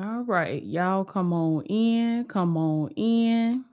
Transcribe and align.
All 0.00 0.22
right, 0.22 0.62
y'all 0.62 1.04
come 1.04 1.34
on 1.34 1.62
in, 1.66 2.24
come 2.24 2.56
on 2.56 2.90
in. 2.92 3.66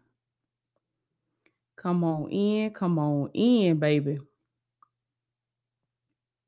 Come 1.78 2.04
on 2.04 2.30
in, 2.30 2.72
come 2.72 3.00
on 3.00 3.30
in, 3.34 3.78
baby. 3.80 4.20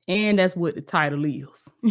And 0.06 0.38
that's 0.38 0.54
what 0.54 0.74
the 0.74 0.82
title 0.82 1.24
is. 1.24 1.68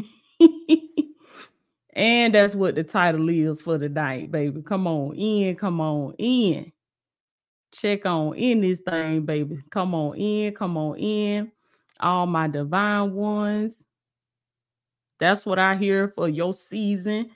and 1.94 2.36
that's 2.36 2.54
what 2.54 2.76
the 2.76 2.84
title 2.84 3.28
is 3.30 3.60
for 3.60 3.80
the 3.80 3.90
night, 3.90 4.32
baby. 4.32 4.62
Come 4.62 4.86
on 4.86 5.16
in, 5.16 5.56
come 5.56 5.82
on 5.82 6.14
in. 6.20 6.72
Check 7.72 8.06
on 8.06 8.36
in 8.36 8.62
this 8.62 8.82
thing, 8.82 9.24
baby. 9.26 9.64
Come 9.72 9.96
on 9.96 10.16
in, 10.16 10.54
come 10.54 10.78
on 10.78 10.98
in. 11.00 11.52
All 12.00 12.28
my 12.28 12.48
divine 12.48 13.16
ones. 13.16 13.74
That's 15.20 15.46
what 15.46 15.60
I 15.60 15.76
hear 15.76 16.14
for 16.16 16.30
your 16.30 16.54
season, 16.54 17.32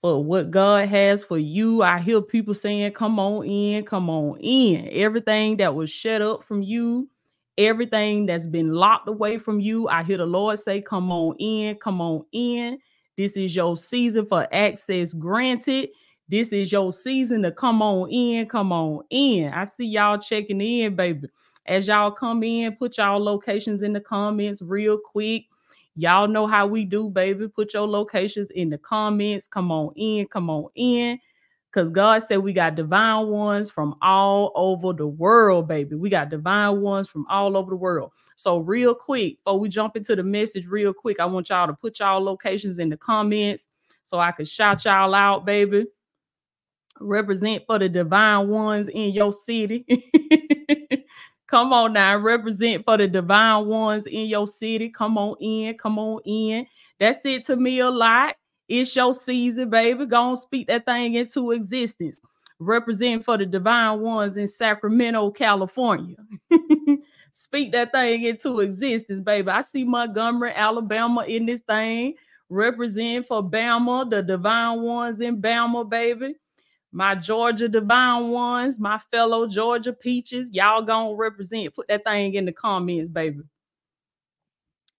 for 0.00 0.22
what 0.22 0.50
God 0.50 0.88
has 0.88 1.22
for 1.22 1.38
you. 1.38 1.82
I 1.82 1.98
hear 1.98 2.20
people 2.20 2.54
saying, 2.54 2.92
Come 2.92 3.18
on 3.18 3.44
in, 3.46 3.84
come 3.84 4.08
on 4.08 4.38
in. 4.40 4.88
Everything 4.92 5.56
that 5.58 5.74
was 5.74 5.90
shut 5.90 6.22
up 6.22 6.44
from 6.44 6.62
you, 6.62 7.08
everything 7.56 8.26
that's 8.26 8.46
been 8.46 8.72
locked 8.72 9.08
away 9.08 9.38
from 9.38 9.60
you, 9.60 9.88
I 9.88 10.04
hear 10.04 10.18
the 10.18 10.26
Lord 10.26 10.58
say, 10.58 10.80
Come 10.80 11.10
on 11.10 11.36
in, 11.36 11.76
come 11.76 12.00
on 12.00 12.24
in. 12.32 12.78
This 13.16 13.36
is 13.36 13.54
your 13.54 13.76
season 13.76 14.26
for 14.26 14.46
access 14.52 15.12
granted. 15.12 15.90
This 16.28 16.48
is 16.48 16.70
your 16.70 16.92
season 16.92 17.42
to 17.42 17.50
come 17.50 17.82
on 17.82 18.10
in, 18.10 18.46
come 18.46 18.70
on 18.70 19.02
in. 19.10 19.52
I 19.52 19.64
see 19.64 19.86
y'all 19.86 20.18
checking 20.18 20.60
in, 20.60 20.94
baby. 20.94 21.28
As 21.66 21.86
y'all 21.88 22.10
come 22.10 22.42
in, 22.42 22.76
put 22.76 22.96
y'all 22.98 23.22
locations 23.22 23.82
in 23.82 23.92
the 23.92 24.00
comments 24.00 24.62
real 24.62 24.98
quick. 24.98 25.46
Y'all 25.98 26.28
know 26.28 26.46
how 26.46 26.64
we 26.64 26.84
do, 26.84 27.08
baby. 27.08 27.48
Put 27.48 27.74
your 27.74 27.88
locations 27.88 28.50
in 28.52 28.70
the 28.70 28.78
comments. 28.78 29.48
Come 29.48 29.72
on 29.72 29.92
in, 29.96 30.28
come 30.28 30.48
on 30.48 30.68
in. 30.76 31.18
Because 31.72 31.90
God 31.90 32.22
said 32.22 32.38
we 32.38 32.52
got 32.52 32.76
divine 32.76 33.26
ones 33.26 33.68
from 33.68 33.96
all 34.00 34.52
over 34.54 34.92
the 34.92 35.08
world, 35.08 35.66
baby. 35.66 35.96
We 35.96 36.08
got 36.08 36.30
divine 36.30 36.82
ones 36.82 37.08
from 37.08 37.26
all 37.28 37.56
over 37.56 37.70
the 37.70 37.76
world. 37.76 38.12
So, 38.36 38.58
real 38.58 38.94
quick, 38.94 39.38
before 39.44 39.58
we 39.58 39.68
jump 39.68 39.96
into 39.96 40.14
the 40.14 40.22
message, 40.22 40.66
real 40.66 40.92
quick, 40.92 41.18
I 41.18 41.26
want 41.26 41.48
y'all 41.48 41.66
to 41.66 41.74
put 41.74 41.98
y'all 41.98 42.22
locations 42.22 42.78
in 42.78 42.90
the 42.90 42.96
comments 42.96 43.64
so 44.04 44.20
I 44.20 44.30
can 44.30 44.46
shout 44.46 44.84
y'all 44.84 45.12
out, 45.14 45.44
baby. 45.44 45.86
Represent 47.00 47.64
for 47.66 47.80
the 47.80 47.88
divine 47.88 48.46
ones 48.48 48.86
in 48.86 49.10
your 49.10 49.32
city. 49.32 49.84
Come 51.48 51.72
on 51.72 51.94
now, 51.94 52.18
represent 52.18 52.84
for 52.84 52.98
the 52.98 53.08
divine 53.08 53.66
ones 53.66 54.04
in 54.06 54.26
your 54.26 54.46
city. 54.46 54.90
Come 54.90 55.16
on 55.16 55.34
in, 55.40 55.76
come 55.78 55.98
on 55.98 56.20
in. 56.26 56.66
That's 57.00 57.20
it 57.24 57.46
to 57.46 57.56
me 57.56 57.80
a 57.80 57.88
lot. 57.88 58.36
It's 58.68 58.94
your 58.94 59.14
season, 59.14 59.70
baby. 59.70 60.04
Go 60.04 60.28
and 60.28 60.38
speak 60.38 60.66
that 60.66 60.84
thing 60.84 61.14
into 61.14 61.52
existence. 61.52 62.20
Represent 62.58 63.24
for 63.24 63.38
the 63.38 63.46
divine 63.46 64.00
ones 64.00 64.36
in 64.36 64.46
Sacramento, 64.46 65.30
California. 65.30 66.16
speak 67.32 67.72
that 67.72 67.92
thing 67.92 68.24
into 68.24 68.60
existence, 68.60 69.22
baby. 69.22 69.48
I 69.48 69.62
see 69.62 69.84
Montgomery, 69.84 70.52
Alabama 70.54 71.22
in 71.22 71.46
this 71.46 71.60
thing. 71.60 72.14
Represent 72.50 73.26
for 73.26 73.42
Bama, 73.42 74.10
the 74.10 74.22
divine 74.22 74.82
ones 74.82 75.20
in 75.22 75.40
Bama, 75.40 75.88
baby 75.88 76.34
my 76.92 77.14
Georgia 77.14 77.68
divine 77.68 78.30
ones, 78.30 78.78
my 78.78 78.98
fellow 79.10 79.46
Georgia 79.46 79.92
peaches, 79.92 80.48
y'all 80.52 80.82
gonna 80.82 81.14
represent. 81.14 81.74
Put 81.74 81.88
that 81.88 82.04
thing 82.04 82.34
in 82.34 82.44
the 82.44 82.52
comments, 82.52 83.10
baby. 83.10 83.40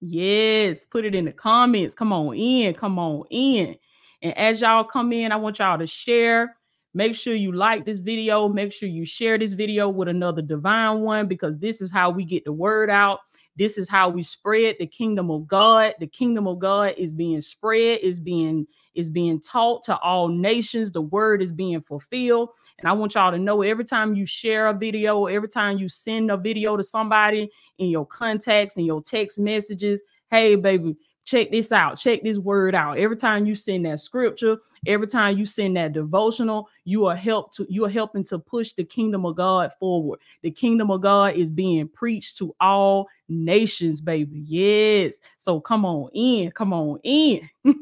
Yes, 0.02 0.86
put 0.86 1.04
it 1.06 1.16
in 1.16 1.26
the 1.26 1.32
comments. 1.32 1.96
Come 1.96 2.14
on 2.14 2.36
in, 2.36 2.74
come 2.74 3.00
on 3.00 3.26
in. 3.30 3.76
And 4.22 4.38
as 4.38 4.62
y'all 4.62 4.84
come 4.84 5.12
in, 5.12 5.32
I 5.32 5.36
want 5.38 5.60
y'all 5.60 5.80
to 5.80 5.88
share. 5.88 6.56
Make 6.94 7.16
sure 7.16 7.34
you 7.34 7.52
like 7.52 7.86
this 7.86 8.00
video. 8.00 8.48
Make 8.48 8.74
sure 8.74 8.90
you 8.90 9.06
share 9.06 9.38
this 9.38 9.54
video 9.54 9.90
with 9.90 10.08
another 10.08 10.42
divine 10.42 11.02
one 11.02 11.28
because 11.28 11.58
this 11.58 11.82
is 11.82 11.92
how 11.92 12.10
we 12.10 12.26
get 12.26 12.46
the 12.46 12.54
word 12.54 12.90
out. 12.90 13.20
This 13.60 13.78
is 13.78 13.90
how 13.90 14.08
we 14.08 14.24
spread 14.24 14.78
the 14.80 14.88
kingdom 14.88 15.30
of 15.30 15.46
God. 15.46 15.94
The 16.00 16.08
kingdom 16.08 16.48
of 16.48 16.60
God 16.60 16.94
is 16.98 17.12
being 17.12 17.42
spread, 17.42 18.00
is 18.00 18.18
being 18.18 18.66
is 18.96 19.10
being 19.10 19.42
taught 19.42 19.84
to 19.84 19.98
all 19.98 20.30
nations. 20.30 20.92
The 20.92 21.02
word 21.02 21.42
is 21.42 21.52
being 21.52 21.82
fulfilled. 21.82 22.50
And 22.80 22.88
I 22.88 22.94
want 22.94 23.16
y'all 23.16 23.32
to 23.32 23.38
know 23.38 23.62
every 23.62 23.84
time 23.84 24.16
you 24.16 24.26
share 24.26 24.68
a 24.68 24.74
video, 24.74 25.26
every 25.26 25.50
time 25.50 25.78
you 25.78 25.90
send 25.90 26.32
a 26.32 26.38
video 26.38 26.78
to 26.78 26.84
somebody 26.84 27.50
in 27.78 27.90
your 27.90 28.06
contacts 28.06 28.78
and 28.78 28.86
your 28.86 29.02
text 29.02 29.38
messages, 29.38 30.02
hey, 30.32 30.56
baby, 30.56 30.96
check 31.30 31.52
this 31.52 31.72
out, 31.72 32.00
check 32.00 32.24
this 32.24 32.38
word 32.38 32.74
out. 32.74 32.98
Every 32.98 33.18
time 33.18 33.46
you 33.46 33.54
send 33.54 33.86
that 33.86 34.00
scripture, 34.00 34.58
every 34.88 35.08
time 35.08 35.38
you 35.38 35.46
send 35.46 35.78
that 35.78 35.94
devotional, 35.94 36.68
you 36.86 37.06
are 37.06 37.16
help 37.16 37.54
to 37.56 37.68
you 37.70 37.86
are 37.86 37.90
helping 37.90 38.24
to 38.26 38.40
push 38.40 38.74
the 38.74 38.84
kingdom 38.84 39.26
of 39.26 39.36
God 39.36 39.72
forward. 39.80 40.20
The 40.42 40.50
kingdom 40.52 40.90
of 40.90 41.02
God 41.02 41.36
is 41.36 41.52
being 41.52 41.88
preached 41.88 42.38
to 42.40 42.56
all 42.60 43.08
nations, 43.28 44.02
baby. 44.02 44.40
Yes. 44.40 45.16
So 45.38 45.60
come 45.60 45.86
on 45.86 46.10
in, 46.14 46.52
come 46.52 46.74
on 46.74 47.00
in. 47.04 47.48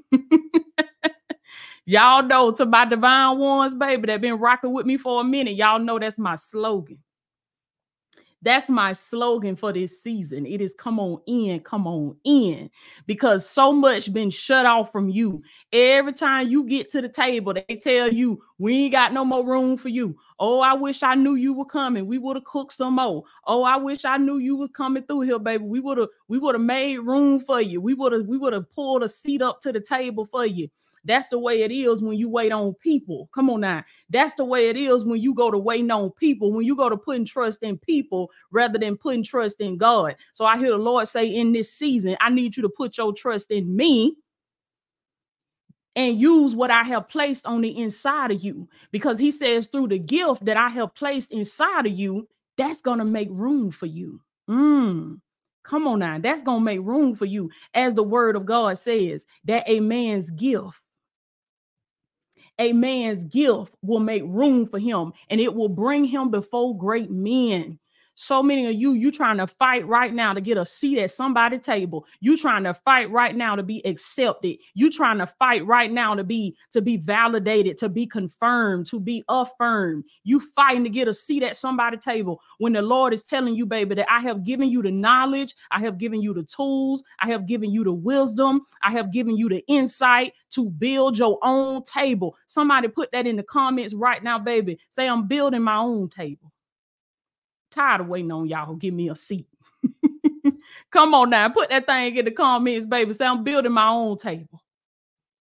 Y'all 1.86 2.24
know 2.24 2.52
to 2.52 2.66
my 2.66 2.84
divine 2.84 3.38
ones, 3.38 3.74
baby, 3.74 4.08
that 4.08 4.20
been 4.20 4.40
rocking 4.40 4.74
with 4.74 4.86
me 4.86 4.98
for 4.98 5.22
a 5.22 5.24
minute. 5.24 5.56
Y'all 5.56 5.80
know 5.80 5.98
that's 5.98 6.18
my 6.18 6.36
slogan. 6.36 6.98
That's 8.48 8.70
my 8.70 8.94
slogan 8.94 9.58
for 9.58 9.74
this 9.74 10.02
season. 10.02 10.46
It 10.46 10.62
is 10.62 10.74
come 10.78 11.00
on 11.00 11.22
in, 11.28 11.60
come 11.62 11.86
on 11.88 12.16
in. 12.24 12.70
Because 13.06 13.50
so 13.50 13.74
much 13.74 14.14
been 14.14 14.30
shut 14.32 14.66
off 14.66 14.92
from 14.92 15.10
you. 15.10 15.44
Every 15.74 16.14
time 16.14 16.48
you 16.48 16.64
get 16.64 16.90
to 16.92 17.02
the 17.02 17.10
table, 17.10 17.54
they 17.54 17.76
tell 17.76 18.12
you, 18.12 18.42
we 18.58 18.86
ain't 18.86 18.94
got 18.94 19.14
no 19.14 19.26
more 19.26 19.46
room 19.46 19.78
for 19.78 19.90
you. 19.90 20.18
Oh, 20.40 20.62
I 20.62 20.74
wish 20.76 21.04
I 21.04 21.16
knew 21.16 21.36
you 21.36 21.54
were 21.54 21.66
coming. 21.66 22.08
We 22.08 22.20
would 22.20 22.38
have 22.38 22.46
cooked 22.46 22.74
some 22.74 22.96
more. 22.96 23.24
Oh, 23.46 23.64
I 23.64 23.78
wish 23.78 24.06
I 24.06 24.18
knew 24.18 24.38
you 24.38 24.56
were 24.56 24.70
coming 24.70 25.04
through 25.04 25.22
here, 25.22 25.40
baby. 25.40 25.66
We 25.66 25.80
would 25.82 25.98
have 25.98 26.10
we 26.30 26.40
would 26.40 26.56
have 26.56 26.62
made 26.64 27.00
room 27.00 27.40
for 27.42 27.62
you. 27.62 27.82
We 27.82 27.96
would 27.96 28.14
have 28.14 28.28
we 28.28 28.38
would 28.38 28.54
have 28.54 28.72
pulled 28.72 29.04
a 29.04 29.10
seat 29.10 29.42
up 29.42 29.62
to 29.62 29.74
the 29.74 29.82
table 29.82 30.26
for 30.26 30.46
you. 30.46 30.70
That's 31.08 31.30
the 31.30 31.40
way 31.40 31.64
it 31.64 31.72
is 31.72 32.04
when 32.04 32.18
you 32.18 32.30
wait 32.30 32.52
on 32.54 32.76
people. 32.76 33.30
Come 33.34 33.50
on 33.50 33.62
now. 33.62 33.84
That's 34.10 34.36
the 34.36 34.46
way 34.46 34.70
it 34.70 34.78
is 34.78 35.06
when 35.06 35.22
you 35.22 35.34
go 35.34 35.52
to 35.52 35.58
waiting 35.58 35.92
on 35.92 36.12
people, 36.12 36.54
when 36.54 36.66
you 36.66 36.76
go 36.76 36.90
to 36.90 36.98
putting 36.98 37.26
trust 37.26 37.64
in 37.64 37.80
people 37.80 38.32
rather 38.52 38.80
than 38.80 38.98
putting 38.98 39.24
trust 39.24 39.62
in 39.62 39.78
God. 39.78 40.18
So 40.34 40.46
I 40.46 40.58
hear 40.60 40.72
the 40.72 40.78
Lord 40.78 41.08
say 41.08 41.28
in 41.28 41.54
this 41.54 41.74
season, 41.74 42.18
I 42.22 42.30
need 42.30 42.58
you 42.58 42.64
to 42.64 42.70
put 42.70 42.98
your 42.98 43.14
trust 43.14 43.52
in 43.52 43.76
me 43.76 44.16
and 45.96 46.20
use 46.20 46.56
what 46.56 46.72
I 46.72 46.84
have 46.86 47.10
placed 47.10 47.46
on 47.48 47.62
the 47.62 47.78
inside 47.80 48.32
of 48.32 48.44
you. 48.44 48.70
Because 48.92 49.20
he 49.20 49.32
says, 49.32 49.68
through 49.68 49.90
the 49.90 50.00
gift 50.00 50.46
that 50.46 50.58
I 50.58 50.70
have 50.70 50.96
placed 50.96 51.32
inside 51.34 51.88
of 51.88 51.94
you, 51.94 52.28
that's 52.58 52.82
going 52.82 53.00
to 53.00 53.06
make 53.06 53.30
room 53.32 53.72
for 53.72 53.88
you. 53.88 54.22
Mm. 54.50 55.22
Come 55.66 55.88
on 55.88 56.00
now. 56.00 56.20
That's 56.20 56.44
going 56.44 56.60
to 56.62 56.66
make 56.66 56.82
room 56.82 57.16
for 57.16 57.26
you. 57.26 57.52
As 57.76 57.96
the 57.96 58.04
word 58.04 58.36
of 58.38 58.46
God 58.46 58.78
says, 58.80 59.26
that 59.46 59.66
a 59.68 59.82
man's 59.82 60.30
gift 60.32 60.76
a 62.60 62.74
man's 62.74 63.24
gift 63.24 63.74
will 63.82 64.00
make 64.00 64.24
room 64.26 64.68
for 64.68 64.80
him 64.80 65.14
and 65.30 65.40
it 65.42 65.54
will 65.54 65.70
bring 65.70 66.06
him 66.06 66.32
before 66.32 66.78
great 66.78 67.12
men. 67.12 67.80
So 68.20 68.42
many 68.42 68.66
of 68.66 68.74
you, 68.74 68.94
you 68.94 69.12
trying 69.12 69.38
to 69.38 69.46
fight 69.46 69.88
right 69.88 70.12
now 70.12 70.34
to 70.34 70.42
get 70.42 70.58
a 70.58 70.66
seat 70.66 70.98
at 70.98 71.12
somebody's 71.12 71.62
table. 71.62 72.08
You 72.20 72.36
trying 72.36 72.64
to 72.64 72.74
fight 72.74 73.12
right 73.12 73.36
now 73.36 73.56
to 73.56 73.62
be 73.62 73.86
accepted. 73.86 74.58
You 74.74 74.90
trying 74.90 75.20
to 75.20 75.28
fight 75.28 75.64
right 75.68 75.92
now 75.92 76.16
to 76.16 76.24
be 76.24 76.58
to 76.72 76.82
be 76.82 76.98
validated, 76.98 77.78
to 77.78 77.90
be 77.90 78.08
confirmed, 78.08 78.88
to 78.88 79.00
be 79.00 79.24
affirmed. 79.30 80.04
You 80.24 80.40
fighting 80.40 80.84
to 80.84 80.90
get 80.90 81.08
a 81.08 81.14
seat 81.14 81.44
at 81.44 81.58
somebody's 81.58 82.04
table 82.04 82.42
when 82.58 82.74
the 82.74 82.82
Lord 82.82 83.14
is 83.14 83.22
telling 83.22 83.54
you, 83.54 83.68
baby, 83.68 83.94
that 83.94 84.12
I 84.12 84.22
have 84.22 84.44
given 84.44 84.68
you 84.68 84.82
the 84.82 84.90
knowledge, 84.90 85.54
I 85.70 85.80
have 85.82 86.00
given 86.00 86.20
you 86.20 86.34
the 86.34 86.44
tools, 86.44 87.04
I 87.20 87.28
have 87.28 87.46
given 87.46 87.70
you 87.70 87.84
the 87.84 87.94
wisdom, 87.94 88.62
I 88.82 88.94
have 88.94 89.14
given 89.14 89.38
you 89.38 89.48
the 89.48 89.64
insight 89.68 90.34
to 90.54 90.72
build 90.72 91.20
your 91.20 91.38
own 91.44 91.84
table. 91.84 92.36
Somebody 92.48 92.88
put 92.88 93.12
that 93.12 93.28
in 93.28 93.36
the 93.36 93.44
comments 93.44 93.94
right 93.94 94.24
now, 94.24 94.40
baby. 94.40 94.80
Say 94.90 95.08
I'm 95.08 95.28
building 95.28 95.62
my 95.62 95.78
own 95.78 96.10
table. 96.10 96.52
Tired 97.78 98.02
of 98.02 98.08
waiting 98.08 98.32
on 98.32 98.48
y'all. 98.48 98.74
Give 98.74 98.92
me 98.92 99.10
a 99.10 99.16
seat. 99.16 99.48
Come 100.92 101.14
on 101.14 101.30
now. 101.30 101.48
Put 101.50 101.70
that 101.70 101.86
thing 101.86 102.16
in 102.18 102.26
the 102.26 102.32
comments, 102.32 102.88
baby. 102.88 103.14
Say 103.14 103.24
I'm 103.24 103.44
building 103.44 103.72
my 103.72 103.90
own 103.90 104.18
table. 104.18 104.64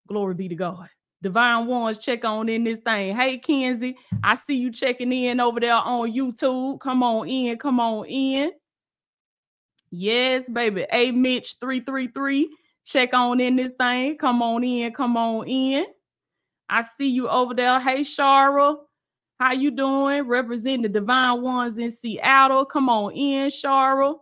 Glory 0.10 0.34
be 0.34 0.50
to 0.50 0.56
God. 0.56 0.90
Divine 1.22 1.66
ones 1.66 1.98
check 1.98 2.26
on 2.26 2.50
in 2.50 2.66
this 2.66 2.80
thing. 2.80 3.16
Hey, 3.16 3.38
Kenzie, 3.38 3.96
I 4.22 4.36
see 4.36 4.56
you 4.56 4.70
checking 4.70 5.14
in 5.14 5.40
over 5.40 5.62
there 5.62 5.76
on 5.76 6.12
YouTube. 6.12 6.82
Come 6.82 7.04
on 7.04 7.30
in. 7.30 7.58
Come 7.58 7.80
on 7.80 8.06
in. 8.08 8.52
Yes, 9.90 10.44
baby. 10.52 10.86
A 10.92 11.12
Mitch 11.12 11.56
333. 11.62 12.50
Check 12.84 13.14
on 13.14 13.40
in 13.40 13.56
this 13.56 13.72
thing. 13.80 14.18
Come 14.18 14.42
on 14.42 14.62
in. 14.62 14.92
Come 14.92 15.16
on 15.16 15.48
in. 15.48 15.86
I 16.68 16.82
see 16.82 17.08
you 17.08 17.30
over 17.30 17.54
there. 17.54 17.80
Hey, 17.80 18.02
Shara. 18.02 18.76
How 19.40 19.52
you 19.52 19.72
doing? 19.72 20.24
Representing 20.28 20.84
the 20.84 20.90
divine 20.90 21.42
ones 21.42 21.78
in 21.78 21.92
Seattle. 21.92 22.66
Come 22.66 22.88
on 22.88 23.12
in, 23.14 23.50
Cheryl. 23.50 24.20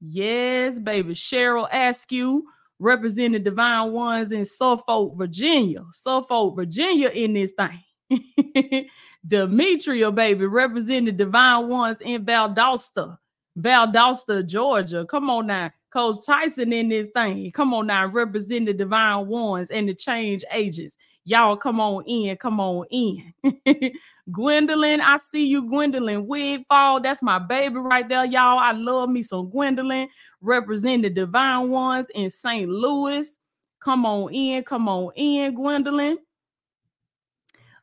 Yes, 0.00 0.78
baby. 0.78 1.14
Cheryl 1.14 1.68
Askew, 1.72 2.44
representing 2.80 3.32
the 3.32 3.38
divine 3.38 3.92
ones 3.92 4.32
in 4.32 4.44
Suffolk, 4.44 5.16
Virginia. 5.16 5.84
Suffolk, 5.92 6.56
Virginia 6.56 7.08
in 7.10 7.34
this 7.34 7.52
thing. 7.52 8.88
Demetria, 9.26 10.10
baby, 10.10 10.46
representing 10.46 11.04
the 11.04 11.12
divine 11.12 11.68
ones 11.68 11.98
in 12.00 12.24
Valdosta, 12.26 13.16
Valdosta, 13.56 14.44
Georgia. 14.44 15.06
Come 15.08 15.30
on 15.30 15.46
now. 15.46 15.70
Coach 15.92 16.26
Tyson 16.26 16.72
in 16.72 16.88
this 16.88 17.06
thing. 17.14 17.52
Come 17.52 17.72
on 17.74 17.86
now, 17.86 18.06
represent 18.06 18.66
the 18.66 18.72
divine 18.72 19.26
ones 19.28 19.70
and 19.70 19.88
the 19.88 19.94
change 19.94 20.42
agents. 20.50 20.96
Y'all 21.24 21.56
come 21.56 21.80
on 21.80 22.04
in, 22.06 22.36
come 22.36 22.60
on 22.60 22.86
in. 22.90 23.32
Gwendolyn, 24.32 25.00
I 25.00 25.18
see 25.18 25.46
you, 25.46 25.68
Gwendolyn 25.68 26.26
Wigfall. 26.26 27.00
That's 27.00 27.22
my 27.22 27.38
baby 27.38 27.76
right 27.76 28.08
there, 28.08 28.24
y'all. 28.24 28.58
I 28.58 28.72
love 28.72 29.08
me 29.10 29.22
some 29.22 29.50
Gwendolyn. 29.50 30.08
Represent 30.40 31.02
the 31.02 31.10
divine 31.10 31.68
ones 31.70 32.08
in 32.14 32.30
St. 32.30 32.68
Louis. 32.68 33.38
Come 33.82 34.06
on 34.06 34.32
in, 34.34 34.64
come 34.64 34.88
on 34.88 35.12
in, 35.14 35.54
Gwendolyn. 35.54 36.18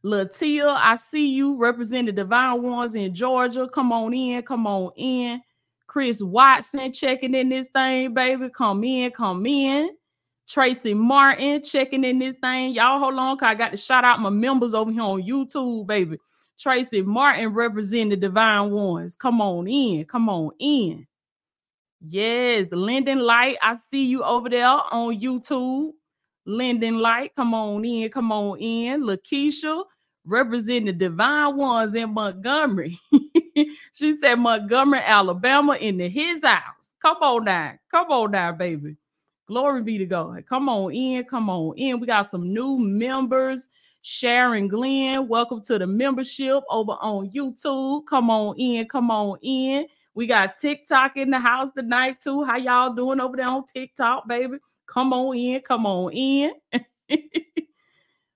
Latia, 0.03 0.75
I 0.77 0.95
see 0.95 1.27
you. 1.29 1.57
Represent 1.57 2.07
the 2.07 2.13
divine 2.13 2.61
ones 2.61 2.95
in 2.95 3.13
Georgia. 3.13 3.67
Come 3.73 3.91
on 3.91 4.13
in, 4.13 4.41
come 4.43 4.67
on 4.67 4.91
in. 4.95 5.41
Chris 5.87 6.21
Watson 6.21 6.93
checking 6.93 7.33
in 7.35 7.49
this 7.49 7.67
thing, 7.73 8.13
baby. 8.13 8.49
Come 8.55 8.83
in, 8.83 9.11
come 9.11 9.45
in. 9.45 9.89
Tracy 10.49 10.95
Martin 10.95 11.61
checking 11.63 12.03
in 12.03 12.17
this 12.17 12.35
thing. 12.41 12.71
Y'all 12.73 12.99
hold 12.99 13.13
on, 13.15 13.37
cause 13.37 13.47
I 13.47 13.55
got 13.55 13.69
to 13.69 13.77
shout 13.77 14.03
out 14.03 14.19
my 14.19 14.31
members 14.31 14.73
over 14.73 14.91
here 14.91 15.03
on 15.03 15.21
YouTube, 15.21 15.85
baby. 15.85 16.17
Tracy 16.59 17.03
Martin 17.03 17.49
representing 17.53 18.09
the 18.09 18.15
divine 18.17 18.71
ones. 18.71 19.15
Come 19.15 19.41
on 19.41 19.67
in, 19.67 20.05
come 20.05 20.27
on 20.27 20.51
in. 20.59 21.05
Yes, 22.01 22.67
Lyndon 22.71 23.19
Light, 23.19 23.57
I 23.61 23.75
see 23.75 24.05
you 24.05 24.23
over 24.23 24.49
there 24.49 24.65
on 24.65 25.19
YouTube. 25.19 25.91
Lyndon 26.45 26.97
Light, 26.97 27.35
come 27.35 27.53
on 27.53 27.85
in, 27.85 28.09
come 28.09 28.31
on 28.31 28.57
in. 28.57 29.03
Lakeisha, 29.03 29.83
representing 30.25 30.85
the 30.85 30.93
divine 30.93 31.57
ones 31.57 31.93
in 31.93 32.11
Montgomery. 32.11 32.99
she 33.93 34.17
said 34.17 34.35
Montgomery, 34.35 35.01
Alabama, 35.05 35.73
in 35.73 35.97
the 35.97 36.09
his 36.09 36.43
house. 36.43 36.63
Come 37.01 37.17
on 37.17 37.45
now. 37.45 37.73
Come 37.91 38.07
on 38.11 38.31
now, 38.31 38.51
baby. 38.51 38.95
Glory 39.49 39.81
be 39.81 39.97
to 39.97 40.05
God. 40.05 40.45
Come 40.47 40.69
on 40.69 40.93
in. 40.93 41.23
Come 41.23 41.49
on 41.49 41.75
in. 41.75 41.99
We 41.99 42.05
got 42.05 42.29
some 42.29 42.53
new 42.53 42.77
members. 42.77 43.67
Sharon 44.03 44.67
Glenn, 44.67 45.27
welcome 45.27 45.59
to 45.63 45.79
the 45.79 45.87
membership 45.87 46.63
over 46.69 46.91
on 46.91 47.31
YouTube. 47.31 48.05
Come 48.05 48.29
on 48.29 48.59
in. 48.59 48.87
Come 48.87 49.09
on 49.09 49.39
in. 49.41 49.87
We 50.13 50.27
got 50.27 50.57
TikTok 50.57 51.17
in 51.17 51.31
the 51.31 51.39
house 51.39 51.69
tonight, 51.75 52.21
too. 52.21 52.43
How 52.43 52.57
y'all 52.57 52.93
doing 52.93 53.19
over 53.19 53.37
there 53.37 53.47
on 53.47 53.65
TikTok, 53.65 54.27
baby? 54.27 54.57
Come 54.85 55.13
on 55.13 55.35
in. 55.35 55.61
Come 55.61 55.87
on 55.87 56.13
in. 56.13 56.51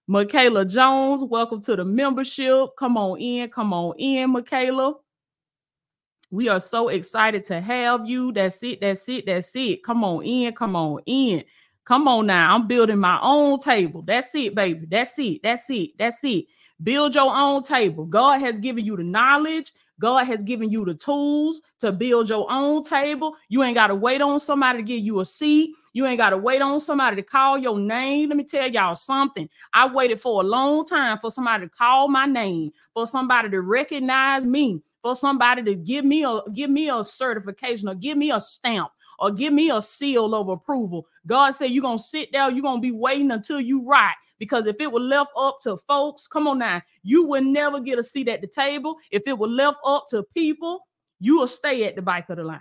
Michaela 0.07 0.65
Jones, 0.65 1.23
welcome 1.23 1.61
to 1.61 1.75
the 1.75 1.85
membership. 1.85 2.69
Come 2.75 2.97
on 2.97 3.21
in, 3.21 3.49
come 3.51 3.71
on 3.71 3.97
in, 3.99 4.31
Michaela. 4.31 4.95
We 6.33 6.49
are 6.49 6.59
so 6.59 6.87
excited 6.87 7.45
to 7.45 7.61
have 7.61 8.07
you. 8.07 8.31
That's 8.31 8.63
it, 8.63 8.81
that's 8.81 9.07
it, 9.07 9.27
that's 9.27 9.49
it. 9.53 9.83
Come 9.83 10.03
on 10.03 10.25
in, 10.25 10.51
come 10.55 10.75
on 10.75 10.99
in. 11.05 11.43
Come 11.85 12.07
on 12.07 12.25
now. 12.25 12.55
I'm 12.55 12.67
building 12.67 12.97
my 12.97 13.19
own 13.21 13.59
table. 13.59 14.01
That's 14.01 14.33
it, 14.33 14.55
baby. 14.55 14.87
That's 14.89 15.13
it, 15.19 15.41
that's 15.43 15.69
it, 15.69 15.91
that's 15.99 16.23
it. 16.23 16.45
Build 16.81 17.13
your 17.13 17.31
own 17.31 17.61
table. 17.61 18.05
God 18.05 18.41
has 18.41 18.57
given 18.57 18.83
you 18.83 18.97
the 18.97 19.03
knowledge. 19.03 19.73
God 20.01 20.25
has 20.25 20.41
given 20.41 20.71
you 20.71 20.83
the 20.83 20.95
tools 20.95 21.61
to 21.81 21.91
build 21.91 22.29
your 22.29 22.51
own 22.51 22.83
table. 22.83 23.35
You 23.49 23.61
ain't 23.61 23.75
got 23.75 23.87
to 23.87 23.95
wait 23.95 24.19
on 24.19 24.39
somebody 24.39 24.79
to 24.79 24.83
give 24.83 25.01
you 25.05 25.19
a 25.19 25.25
seat. 25.25 25.75
You 25.93 26.07
ain't 26.07 26.17
got 26.17 26.31
to 26.31 26.37
wait 26.37 26.63
on 26.63 26.81
somebody 26.81 27.15
to 27.17 27.21
call 27.21 27.59
your 27.59 27.77
name. 27.77 28.29
Let 28.29 28.37
me 28.37 28.43
tell 28.43 28.67
y'all 28.67 28.95
something. 28.95 29.47
I 29.71 29.85
waited 29.85 30.19
for 30.19 30.41
a 30.41 30.43
long 30.43 30.83
time 30.83 31.19
for 31.19 31.29
somebody 31.29 31.67
to 31.67 31.69
call 31.69 32.07
my 32.07 32.25
name, 32.25 32.71
for 32.95 33.05
somebody 33.05 33.51
to 33.51 33.61
recognize 33.61 34.43
me, 34.43 34.81
for 35.03 35.13
somebody 35.13 35.61
to 35.63 35.75
give 35.75 36.05
me 36.05 36.23
a 36.23 36.41
give 36.55 36.71
me 36.71 36.89
a 36.89 37.03
certification 37.03 37.89
or 37.89 37.93
give 37.93 38.17
me 38.17 38.31
a 38.31 38.41
stamp 38.41 38.89
or 39.19 39.29
give 39.29 39.53
me 39.53 39.69
a 39.69 39.81
seal 39.81 40.33
of 40.33 40.47
approval. 40.47 41.05
God 41.27 41.51
said 41.51 41.65
you're 41.65 41.83
gonna 41.83 41.99
sit 41.99 42.29
there, 42.31 42.49
you're 42.49 42.63
gonna 42.63 42.81
be 42.81 42.91
waiting 42.91 43.29
until 43.29 43.59
you 43.59 43.85
right. 43.85 44.15
Because 44.39 44.65
if 44.65 44.77
it 44.79 44.91
were 44.91 44.99
left 44.99 45.29
up 45.37 45.57
to 45.63 45.77
folks, 45.87 46.25
come 46.27 46.47
on 46.47 46.59
now, 46.59 46.81
you 47.03 47.25
would 47.27 47.45
never 47.45 47.79
get 47.79 47.99
a 47.99 48.03
seat 48.03 48.27
at 48.27 48.41
the 48.41 48.47
table. 48.47 48.95
If 49.11 49.23
it 49.27 49.37
were 49.37 49.47
left 49.47 49.77
up 49.85 50.05
to 50.09 50.23
people, 50.33 50.87
you 51.19 51.37
will 51.37 51.47
stay 51.47 51.85
at 51.85 51.95
the 51.95 52.01
back 52.01 52.29
of 52.29 52.37
the 52.37 52.43
line. 52.43 52.59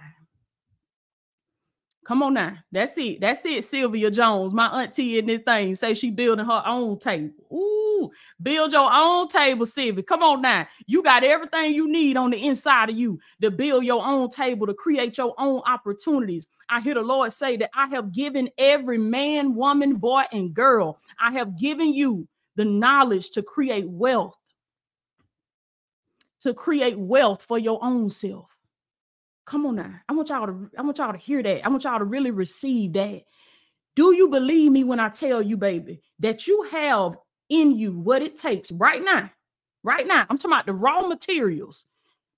Come 2.04 2.24
on 2.24 2.34
now. 2.34 2.56
That's 2.72 2.98
it. 2.98 3.20
That's 3.20 3.44
it. 3.44 3.62
Sylvia 3.62 4.10
Jones, 4.10 4.52
my 4.52 4.82
auntie 4.82 5.18
in 5.18 5.26
this 5.26 5.42
thing, 5.42 5.74
say 5.76 5.94
she 5.94 6.10
building 6.10 6.44
her 6.44 6.62
own 6.66 6.98
table. 6.98 7.30
Ooh, 7.52 8.10
build 8.42 8.72
your 8.72 8.92
own 8.92 9.28
table, 9.28 9.66
Sylvia. 9.66 10.02
Come 10.02 10.22
on 10.24 10.42
now. 10.42 10.66
You 10.86 11.04
got 11.04 11.22
everything 11.22 11.72
you 11.74 11.88
need 11.88 12.16
on 12.16 12.30
the 12.30 12.44
inside 12.44 12.90
of 12.90 12.96
you 12.96 13.20
to 13.40 13.52
build 13.52 13.84
your 13.84 14.04
own 14.04 14.30
table, 14.30 14.66
to 14.66 14.74
create 14.74 15.16
your 15.16 15.32
own 15.38 15.62
opportunities. 15.64 16.48
I 16.68 16.80
hear 16.80 16.94
the 16.94 17.02
Lord 17.02 17.32
say 17.32 17.56
that 17.58 17.70
I 17.72 17.86
have 17.88 18.12
given 18.12 18.50
every 18.58 18.98
man, 18.98 19.54
woman, 19.54 19.94
boy, 19.94 20.24
and 20.32 20.52
girl, 20.52 20.98
I 21.20 21.30
have 21.32 21.56
given 21.56 21.94
you 21.94 22.26
the 22.56 22.64
knowledge 22.64 23.30
to 23.30 23.42
create 23.44 23.88
wealth, 23.88 24.34
to 26.40 26.52
create 26.52 26.98
wealth 26.98 27.44
for 27.46 27.60
your 27.60 27.78
own 27.82 28.10
self. 28.10 28.51
Come 29.46 29.66
on 29.66 29.76
now. 29.76 29.94
I 30.08 30.12
want 30.12 30.28
y'all 30.28 30.46
to 30.46 30.70
I 30.78 30.82
want 30.82 30.98
y'all 30.98 31.12
to 31.12 31.18
hear 31.18 31.42
that. 31.42 31.64
I 31.64 31.68
want 31.68 31.84
y'all 31.84 31.98
to 31.98 32.04
really 32.04 32.30
receive 32.30 32.92
that. 32.94 33.22
Do 33.96 34.14
you 34.14 34.28
believe 34.28 34.72
me 34.72 34.84
when 34.84 35.00
I 35.00 35.08
tell 35.10 35.42
you, 35.42 35.56
baby, 35.56 36.00
that 36.20 36.46
you 36.46 36.66
have 36.70 37.16
in 37.50 37.72
you 37.76 37.92
what 37.92 38.22
it 38.22 38.36
takes 38.36 38.72
right 38.72 39.04
now? 39.04 39.30
Right 39.82 40.06
now. 40.06 40.26
I'm 40.30 40.38
talking 40.38 40.52
about 40.52 40.66
the 40.66 40.72
raw 40.74 41.06
materials. 41.06 41.84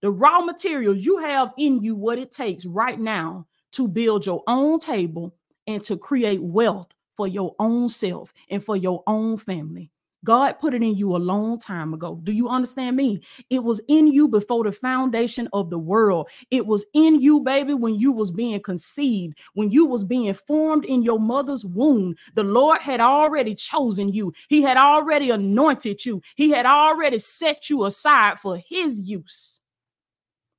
The 0.02 0.10
raw 0.10 0.40
materials 0.40 0.98
you 0.98 1.18
have 1.18 1.52
in 1.58 1.82
you 1.82 1.96
what 1.96 2.18
it 2.18 2.32
takes 2.32 2.66
right 2.66 2.98
now 2.98 3.46
to 3.72 3.88
build 3.88 4.26
your 4.26 4.42
own 4.46 4.78
table 4.80 5.34
and 5.66 5.82
to 5.84 5.96
create 5.96 6.42
wealth 6.42 6.88
for 7.16 7.28
your 7.28 7.54
own 7.58 7.88
self 7.88 8.32
and 8.50 8.64
for 8.64 8.76
your 8.76 9.02
own 9.06 9.38
family. 9.38 9.90
God 10.24 10.58
put 10.58 10.74
it 10.74 10.82
in 10.82 10.96
you 10.96 11.14
a 11.14 11.18
long 11.18 11.58
time 11.58 11.94
ago. 11.94 12.20
Do 12.24 12.32
you 12.32 12.48
understand 12.48 12.96
me? 12.96 13.20
It 13.50 13.62
was 13.62 13.80
in 13.88 14.06
you 14.08 14.26
before 14.26 14.64
the 14.64 14.72
foundation 14.72 15.48
of 15.52 15.70
the 15.70 15.78
world. 15.78 16.28
It 16.50 16.66
was 16.66 16.84
in 16.94 17.20
you, 17.20 17.40
baby, 17.40 17.74
when 17.74 17.94
you 17.94 18.10
was 18.10 18.30
being 18.30 18.60
conceived, 18.62 19.38
when 19.52 19.70
you 19.70 19.84
was 19.84 20.02
being 20.02 20.34
formed 20.34 20.84
in 20.86 21.02
your 21.02 21.20
mother's 21.20 21.64
womb. 21.64 22.16
The 22.34 22.42
Lord 22.42 22.80
had 22.80 23.00
already 23.00 23.54
chosen 23.54 24.08
you. 24.08 24.32
He 24.48 24.62
had 24.62 24.76
already 24.76 25.30
anointed 25.30 26.04
you. 26.04 26.22
He 26.34 26.50
had 26.50 26.66
already 26.66 27.18
set 27.18 27.68
you 27.68 27.84
aside 27.84 28.40
for 28.40 28.56
his 28.56 29.00
use. 29.00 29.60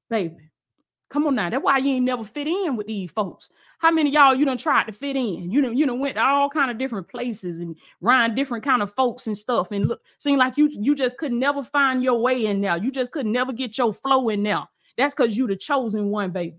Baby, 0.10 0.52
come 1.10 1.26
on 1.26 1.36
now. 1.36 1.50
That's 1.50 1.64
why 1.64 1.80
you 1.80 1.96
ain't 1.96 2.06
never 2.06 2.24
fit 2.24 2.48
in 2.48 2.76
with 2.76 2.88
these 2.88 3.10
folks. 3.12 3.50
How 3.86 3.92
many 3.92 4.10
y'all 4.10 4.34
you 4.34 4.46
done 4.46 4.58
tried 4.58 4.86
to 4.86 4.92
fit 4.92 5.16
in? 5.16 5.52
You 5.52 5.62
know, 5.62 5.70
you 5.70 5.86
know, 5.86 5.94
went 5.94 6.16
to 6.16 6.24
all 6.24 6.50
kind 6.50 6.72
of 6.72 6.80
different 6.80 7.08
places 7.08 7.60
and 7.60 7.76
around 8.04 8.34
different 8.34 8.64
kind 8.64 8.82
of 8.82 8.92
folks 8.92 9.28
and 9.28 9.38
stuff, 9.38 9.70
and 9.70 9.88
look, 9.88 10.02
seemed 10.18 10.40
like 10.40 10.58
you 10.58 10.70
you 10.72 10.96
just 10.96 11.20
could 11.20 11.32
never 11.32 11.64
find 11.64 12.02
your 12.02 12.20
way 12.20 12.48
in 12.48 12.62
there. 12.62 12.78
You 12.78 12.90
just 12.90 13.12
could 13.12 13.28
never 13.28 13.54
get 13.54 13.78
your 13.78 13.94
flow 13.94 14.30
in 14.30 14.42
there. 14.42 14.64
That's 14.98 15.14
because 15.14 15.38
you 15.38 15.46
the 15.46 15.56
chosen 15.56 16.10
one, 16.10 16.32
baby. 16.32 16.58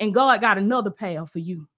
And 0.00 0.12
God 0.12 0.40
got 0.40 0.58
another 0.58 0.90
path 0.90 1.30
for 1.30 1.38
you. 1.38 1.68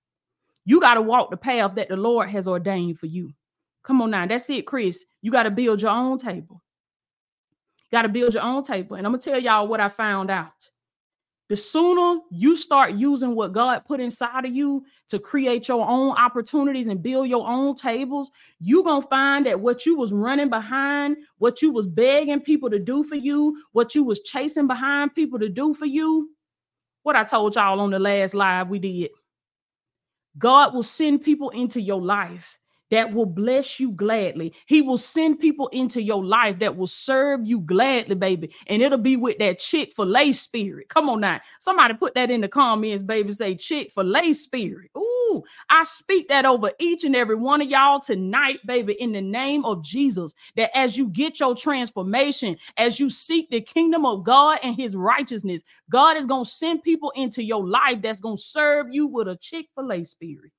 You 0.65 0.81
got 0.81 0.95
to 0.95 1.03
walk 1.03 1.29
the 1.29 1.37
path 1.37 1.75
that 1.75 1.91
the 1.91 1.97
Lord 1.99 2.31
has 2.31 2.49
ordained 2.49 2.99
for 2.99 3.05
you. 3.05 3.35
Come 3.83 4.01
on 4.01 4.13
now, 4.13 4.27
that's 4.27 4.49
it, 4.49 4.67
Chris. 4.67 5.05
You 5.21 5.31
got 5.31 5.43
to 5.43 5.51
build 5.51 5.83
your 5.83 5.91
own 5.91 6.17
table. 6.17 6.63
Got 7.93 8.03
to 8.03 8.09
build 8.09 8.33
your 8.33 8.45
own 8.45 8.65
table. 8.65 8.97
And 8.97 9.07
I'm 9.07 9.13
gonna 9.13 9.23
tell 9.23 9.39
y'all 9.39 9.69
what 9.69 9.79
I 9.79 9.91
found 9.91 10.31
out 10.31 10.71
the 11.49 11.57
sooner 11.57 12.21
you 12.31 12.57
start 12.57 12.95
using 12.95 13.37
what 13.37 13.53
God 13.53 13.85
put 13.85 14.01
inside 14.01 14.45
of 14.45 14.55
you 14.55 14.85
to 15.09 15.19
create 15.19 15.69
your 15.69 15.89
own 15.89 16.17
opportunities 16.17 16.87
and 16.87 17.03
build 17.03 17.29
your 17.29 17.47
own 17.47 17.77
tables, 17.77 18.31
you're 18.59 18.83
going 18.83 19.03
to 19.03 19.09
find 19.09 19.47
that 19.47 19.61
what 19.61 19.87
you 19.87 19.97
was 19.97 20.13
running 20.13 20.51
behind, 20.51 21.17
what 21.39 21.63
you 21.63 21.73
was 21.73 21.87
begging 21.87 22.41
people 22.41 22.69
to 22.71 22.81
do 22.81 23.05
for 23.05 23.15
you, 23.15 23.63
what 23.73 23.95
you 23.95 24.03
was 24.03 24.21
chasing 24.21 24.67
behind 24.67 25.15
people 25.15 25.39
to 25.39 25.49
do 25.49 25.73
for 25.73 25.87
you, 25.87 26.31
what 27.05 27.15
I 27.15 27.23
told 27.23 27.55
y'all 27.55 27.79
on 27.79 27.91
the 27.91 27.99
last 28.01 28.35
live 28.35 28.69
we 28.69 28.81
did. 28.81 29.11
God 30.39 30.75
will 30.75 30.83
send 30.83 31.23
people 31.23 31.51
into 31.51 31.81
your 31.81 32.03
life 32.03 32.59
that 32.91 33.13
will 33.13 33.27
bless 33.27 33.81
you 33.81 33.93
gladly. 33.93 34.53
He 34.67 34.83
will 34.83 34.99
send 34.99 35.41
people 35.41 35.69
into 35.69 36.03
your 36.03 36.25
life 36.25 36.59
that 36.61 36.77
will 36.77 36.87
serve 36.87 37.41
you 37.45 37.61
gladly, 37.61 38.15
baby. 38.15 38.55
And 38.67 38.83
it'll 38.83 38.99
be 38.99 39.17
with 39.17 39.39
that 39.39 39.59
Chick 39.59 39.93
fil 39.95 40.17
A 40.17 40.33
spirit. 40.33 40.89
Come 40.89 41.09
on 41.09 41.21
now. 41.21 41.41
Somebody 41.61 41.95
put 41.95 42.15
that 42.15 42.31
in 42.31 42.41
the 42.41 42.49
comments, 42.49 43.03
baby. 43.03 43.33
Say 43.33 43.57
Chick 43.57 43.93
fil 43.93 44.17
A 44.17 44.33
spirit. 44.33 44.91
Ooh, 44.97 45.43
I 45.69 45.83
speak 45.85 46.29
that 46.29 46.45
over 46.45 46.71
each 46.79 47.05
and 47.05 47.17
every 47.17 47.37
one 47.37 47.61
of 47.61 47.69
y'all 47.69 48.01
tonight, 48.01 48.61
baby, 48.67 48.97
in 48.99 49.13
the 49.13 49.21
name 49.21 49.65
of 49.65 49.83
Jesus. 49.83 50.33
That 50.57 50.77
as 50.77 50.97
you 50.97 51.09
get 51.09 51.41
your 51.41 51.55
transformation, 51.55 52.57
as 52.77 53.01
you 53.01 53.11
seek 53.11 53.51
the 53.51 53.61
kingdom 53.61 54.07
of 54.07 54.25
God 54.25 54.61
and 54.63 54.77
his 54.77 54.95
righteousness, 54.95 55.63
God 55.91 56.17
is 56.17 56.27
going 56.27 56.45
to 56.45 56.51
send 56.51 56.83
people 56.83 57.13
into 57.17 57.43
your 57.43 57.67
life 57.67 57.99
that's 58.03 58.21
going 58.21 58.37
to 58.37 58.43
serve 58.43 58.87
you 58.91 59.07
with 59.07 59.29
a 59.29 59.37
Chick 59.37 59.67
fil 59.75 59.93
A 59.93 60.05
spirit. 60.05 60.53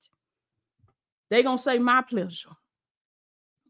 They 1.29 1.43
gonna 1.43 1.57
say 1.57 1.77
my 1.77 2.01
pleasure. 2.01 2.49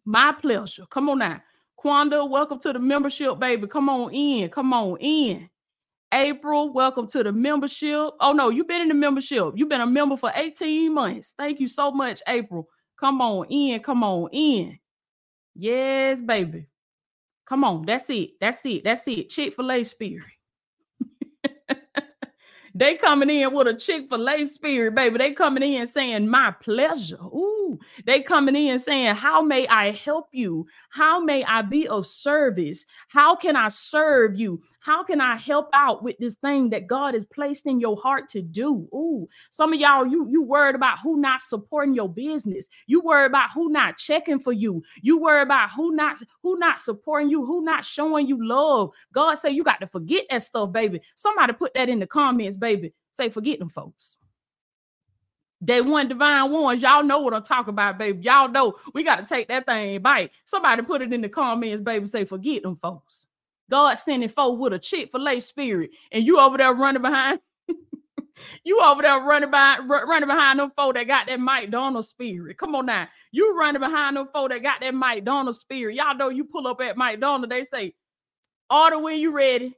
My 0.05 0.33
pleasure. 0.33 0.85
Come 0.89 1.09
on 1.09 1.19
now. 1.19 1.41
Quanda, 1.83 2.27
welcome 2.29 2.59
to 2.59 2.73
the 2.73 2.79
membership, 2.79 3.39
baby. 3.39 3.67
Come 3.67 3.89
on 3.89 4.13
in. 4.13 4.49
Come 4.49 4.73
on 4.73 4.97
in. 4.99 5.49
April, 6.13 6.71
welcome 6.71 7.07
to 7.07 7.23
the 7.23 7.31
membership. 7.31 8.11
Oh 8.19 8.31
no, 8.33 8.49
you've 8.49 8.67
been 8.67 8.81
in 8.81 8.87
the 8.87 8.93
membership. 8.93 9.53
You've 9.55 9.69
been 9.69 9.81
a 9.81 9.87
member 9.87 10.17
for 10.17 10.31
18 10.33 10.93
months. 10.93 11.33
Thank 11.37 11.59
you 11.59 11.67
so 11.67 11.91
much, 11.91 12.21
April. 12.27 12.67
Come 12.99 13.21
on 13.21 13.45
in. 13.47 13.81
Come 13.81 14.03
on 14.03 14.29
in. 14.31 14.79
Yes, 15.55 16.21
baby. 16.21 16.67
Come 17.45 17.63
on. 17.63 17.85
That's 17.85 18.09
it. 18.09 18.31
That's 18.39 18.65
it. 18.65 18.83
That's 18.83 19.07
it. 19.07 19.29
Chick-fil-A 19.29 19.83
spirit. 19.83 20.25
They 22.77 22.96
coming 22.96 23.31
in 23.31 23.55
with 23.55 23.67
a 23.67 23.74
Chick-fil-A 23.74 24.46
spirit, 24.46 24.93
baby. 24.93 25.17
They 25.17 25.34
coming 25.34 25.63
in 25.63 25.88
saying, 25.88 26.27
my 26.27 26.51
pleasure. 26.62 27.17
Ooh, 27.24 27.56
they 28.05 28.21
coming 28.21 28.55
in 28.55 28.79
saying, 28.79 29.15
how 29.15 29.41
may 29.41 29.67
I 29.67 29.91
help 29.91 30.27
you? 30.31 30.67
How 30.89 31.19
may 31.19 31.43
I 31.43 31.62
be 31.62 31.88
of 31.88 32.05
service? 32.05 32.86
How 33.07 33.36
can 33.36 33.55
I 33.55 33.67
serve 33.67 34.39
you? 34.39 34.62
How 34.79 35.03
can 35.03 35.19
I 35.19 35.36
help 35.36 35.69
out 35.74 36.01
with 36.01 36.15
this 36.17 36.36
thing 36.36 36.69
that 36.69 36.88
God 36.88 37.13
has 37.13 37.25
placed 37.25 37.65
in 37.65 37.79
your 37.79 37.97
heart 37.97 38.29
to 38.29 38.41
do? 38.41 38.88
Ooh, 38.93 39.27
some 39.50 39.74
of 39.74 39.79
y'all, 39.79 40.07
you 40.07 40.27
you 40.29 40.41
worried 40.41 40.75
about 40.75 41.00
who 41.00 41.19
not 41.19 41.41
supporting 41.41 41.93
your 41.93 42.07
business. 42.07 42.67
You 42.86 43.01
worry 43.01 43.25
about 43.25 43.51
who 43.53 43.69
not 43.69 43.97
checking 43.97 44.39
for 44.39 44.53
you. 44.53 44.81
You 45.01 45.19
worry 45.19 45.41
about 45.41 45.71
who 45.71 45.93
not 45.93 46.19
who 46.41 46.57
not 46.57 46.79
supporting 46.79 47.29
you, 47.29 47.45
who 47.45 47.65
not 47.65 47.83
showing 47.83 48.27
you 48.27 48.47
love. 48.47 48.91
God 49.13 49.33
say 49.33 49.50
you 49.50 49.63
got 49.63 49.81
to 49.81 49.88
forget 49.88 50.24
that 50.29 50.43
stuff, 50.43 50.71
baby. 50.71 51.01
Somebody 51.15 51.51
put 51.51 51.74
that 51.74 51.89
in 51.89 52.00
the 52.00 52.07
comments, 52.07 52.55
baby. 52.55 52.93
Say 53.12 53.29
forget 53.29 53.59
them 53.59 53.69
folks. 53.69 54.17
Day 55.63 55.81
one 55.81 56.07
divine 56.07 56.51
ones, 56.51 56.81
y'all 56.83 57.03
know 57.03 57.19
what 57.19 57.33
I'm 57.33 57.43
talking 57.43 57.71
about, 57.73 57.97
baby. 57.97 58.23
Y'all 58.23 58.47
know 58.49 58.75
we 58.93 59.03
got 59.03 59.15
to 59.17 59.25
take 59.25 59.47
that 59.47 59.65
thing 59.65 60.01
bite. 60.01 60.31
Somebody 60.45 60.83
put 60.83 61.01
it 61.01 61.11
in 61.11 61.21
the 61.21 61.29
comments, 61.29 61.83
baby. 61.83 62.05
Say 62.07 62.25
forget 62.25 62.61
them 62.63 62.77
folks. 62.81 63.25
God 63.69 63.95
sending 63.95 64.29
folk 64.29 64.59
with 64.59 64.73
a 64.73 64.79
Chick-fil-A 64.79 65.39
spirit, 65.39 65.89
and 66.11 66.25
you 66.25 66.39
over 66.39 66.57
there 66.57 66.73
running 66.73 67.01
behind. 67.01 67.39
you 68.63 68.79
over 68.81 69.01
there 69.01 69.19
running 69.19 69.51
by 69.51 69.79
running 69.79 70.27
behind 70.29 70.59
them 70.59 70.71
folk 70.75 70.93
that 70.95 71.07
got 71.07 71.27
that 71.27 71.39
McDonald's 71.39 72.09
spirit. 72.09 72.57
Come 72.57 72.75
on 72.75 72.85
now. 72.85 73.07
You 73.31 73.57
running 73.57 73.81
behind 73.81 74.15
them 74.15 74.29
folk 74.31 74.51
that 74.51 74.61
got 74.61 74.81
that 74.81 74.93
McDonald's 74.93 75.59
spirit. 75.59 75.95
Y'all 75.95 76.15
know 76.15 76.29
you 76.29 76.43
pull 76.45 76.67
up 76.67 76.79
at 76.81 76.97
McDonald's, 76.97 77.49
they 77.49 77.63
say, 77.63 77.95
order 78.69 78.99
when 78.99 79.17
you 79.17 79.31
ready. 79.31 79.75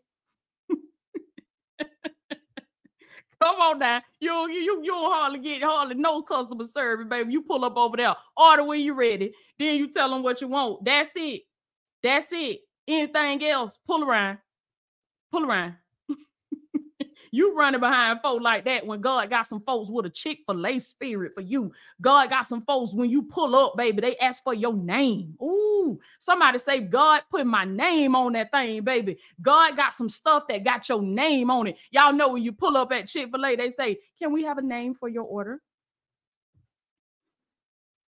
Come 3.41 3.55
on 3.55 3.79
now. 3.79 4.01
You, 4.19 4.50
you, 4.51 4.81
you, 4.84 4.93
hardly 4.93 5.39
get 5.39 5.63
hardly 5.63 5.96
no 5.96 6.22
customer 6.24 6.65
service, 6.65 7.08
baby. 7.10 7.31
You 7.34 7.41
pull 7.41 7.63
up 7.65 7.77
over 7.77 7.98
there, 7.98 8.15
order 8.36 8.63
when 8.65 8.81
you 8.81 8.93
ready. 8.93 9.34
Then 9.58 9.77
you 9.77 9.91
tell 9.91 10.10
them 10.10 10.24
what 10.24 10.41
you 10.41 10.48
want. 10.50 10.84
That's 10.84 11.12
it. 11.15 11.43
That's 12.03 12.27
it. 12.31 12.62
Anything 12.88 13.46
else, 13.46 13.79
pull 13.86 14.03
around. 14.03 14.39
Pull 15.31 15.46
around. 15.46 15.75
You 17.31 17.55
running 17.55 17.79
behind 17.79 18.19
folks 18.21 18.43
like 18.43 18.65
that 18.65 18.86
when 18.86 19.01
God 19.01 19.29
got 19.29 19.48
some 19.48 19.62
folks 19.62 19.89
with 19.89 20.05
a 20.05 20.09
Chick-fil-A 20.09 20.79
spirit 20.79 21.33
for 21.36 21.41
you. 21.41 21.71
God 22.01 22.29
got 22.29 22.48
some 22.48 22.62
folks 22.63 22.93
when 22.93 23.09
you 23.09 23.24
pull 23.24 23.55
up, 23.55 23.75
baby, 23.77 24.01
they 24.01 24.17
ask 24.17 24.43
for 24.43 24.53
your 24.53 24.74
name. 24.74 25.36
Ooh, 25.41 26.00
somebody 26.19 26.57
say, 26.57 26.81
God 26.81 27.21
put 27.29 27.45
my 27.45 27.65
name 27.65 28.15
on 28.15 28.33
that 28.33 28.51
thing, 28.51 28.83
baby. 28.83 29.17
God 29.41 29.75
got 29.75 29.93
some 29.93 30.09
stuff 30.09 30.43
that 30.50 30.63
got 30.63 30.88
your 30.89 31.01
name 31.01 31.50
on 31.51 31.67
it. 31.67 31.75
Y'all 31.91 32.13
know 32.13 32.29
when 32.29 32.43
you 32.43 32.51
pull 32.51 32.77
up 32.77 32.91
at 32.91 33.07
Chick-fil-A, 33.07 33.55
they 33.55 33.69
say, 33.69 34.00
Can 34.17 34.31
we 34.31 34.43
have 34.43 34.57
a 34.57 34.63
name 34.63 34.95
for 34.95 35.09
your 35.09 35.24
order? 35.24 35.62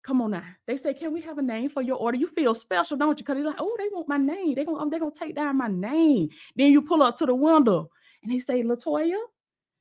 Come 0.04 0.22
on 0.22 0.32
now. 0.32 0.44
They 0.66 0.78
say, 0.78 0.94
can 0.96 1.14
we 1.14 1.22
have 1.22 1.38
a 1.38 1.44
name 1.44 1.70
for 1.70 1.82
your 1.82 1.98
order? 1.98 2.18
You 2.18 2.28
feel 2.28 2.56
special, 2.56 2.98
don't 2.98 3.20
you? 3.20 3.24
Because 3.24 3.36
they're 3.36 3.46
like, 3.46 3.56
oh, 3.60 3.76
they 3.78 3.88
want 3.92 4.08
my 4.10 4.18
name. 4.18 4.56
They're 4.56 4.66
gonna, 4.66 4.80
um, 4.80 4.90
they're 4.90 5.00
gonna 5.00 5.12
take 5.12 5.36
down 5.36 5.58
my 5.58 5.68
name. 5.68 6.30
Then 6.56 6.72
you 6.72 6.82
pull 6.82 7.04
up 7.04 7.18
to 7.18 7.28
the 7.28 7.36
window 7.36 7.92
and 8.24 8.32
they 8.32 8.40
say, 8.40 8.64
Latoya, 8.64 9.18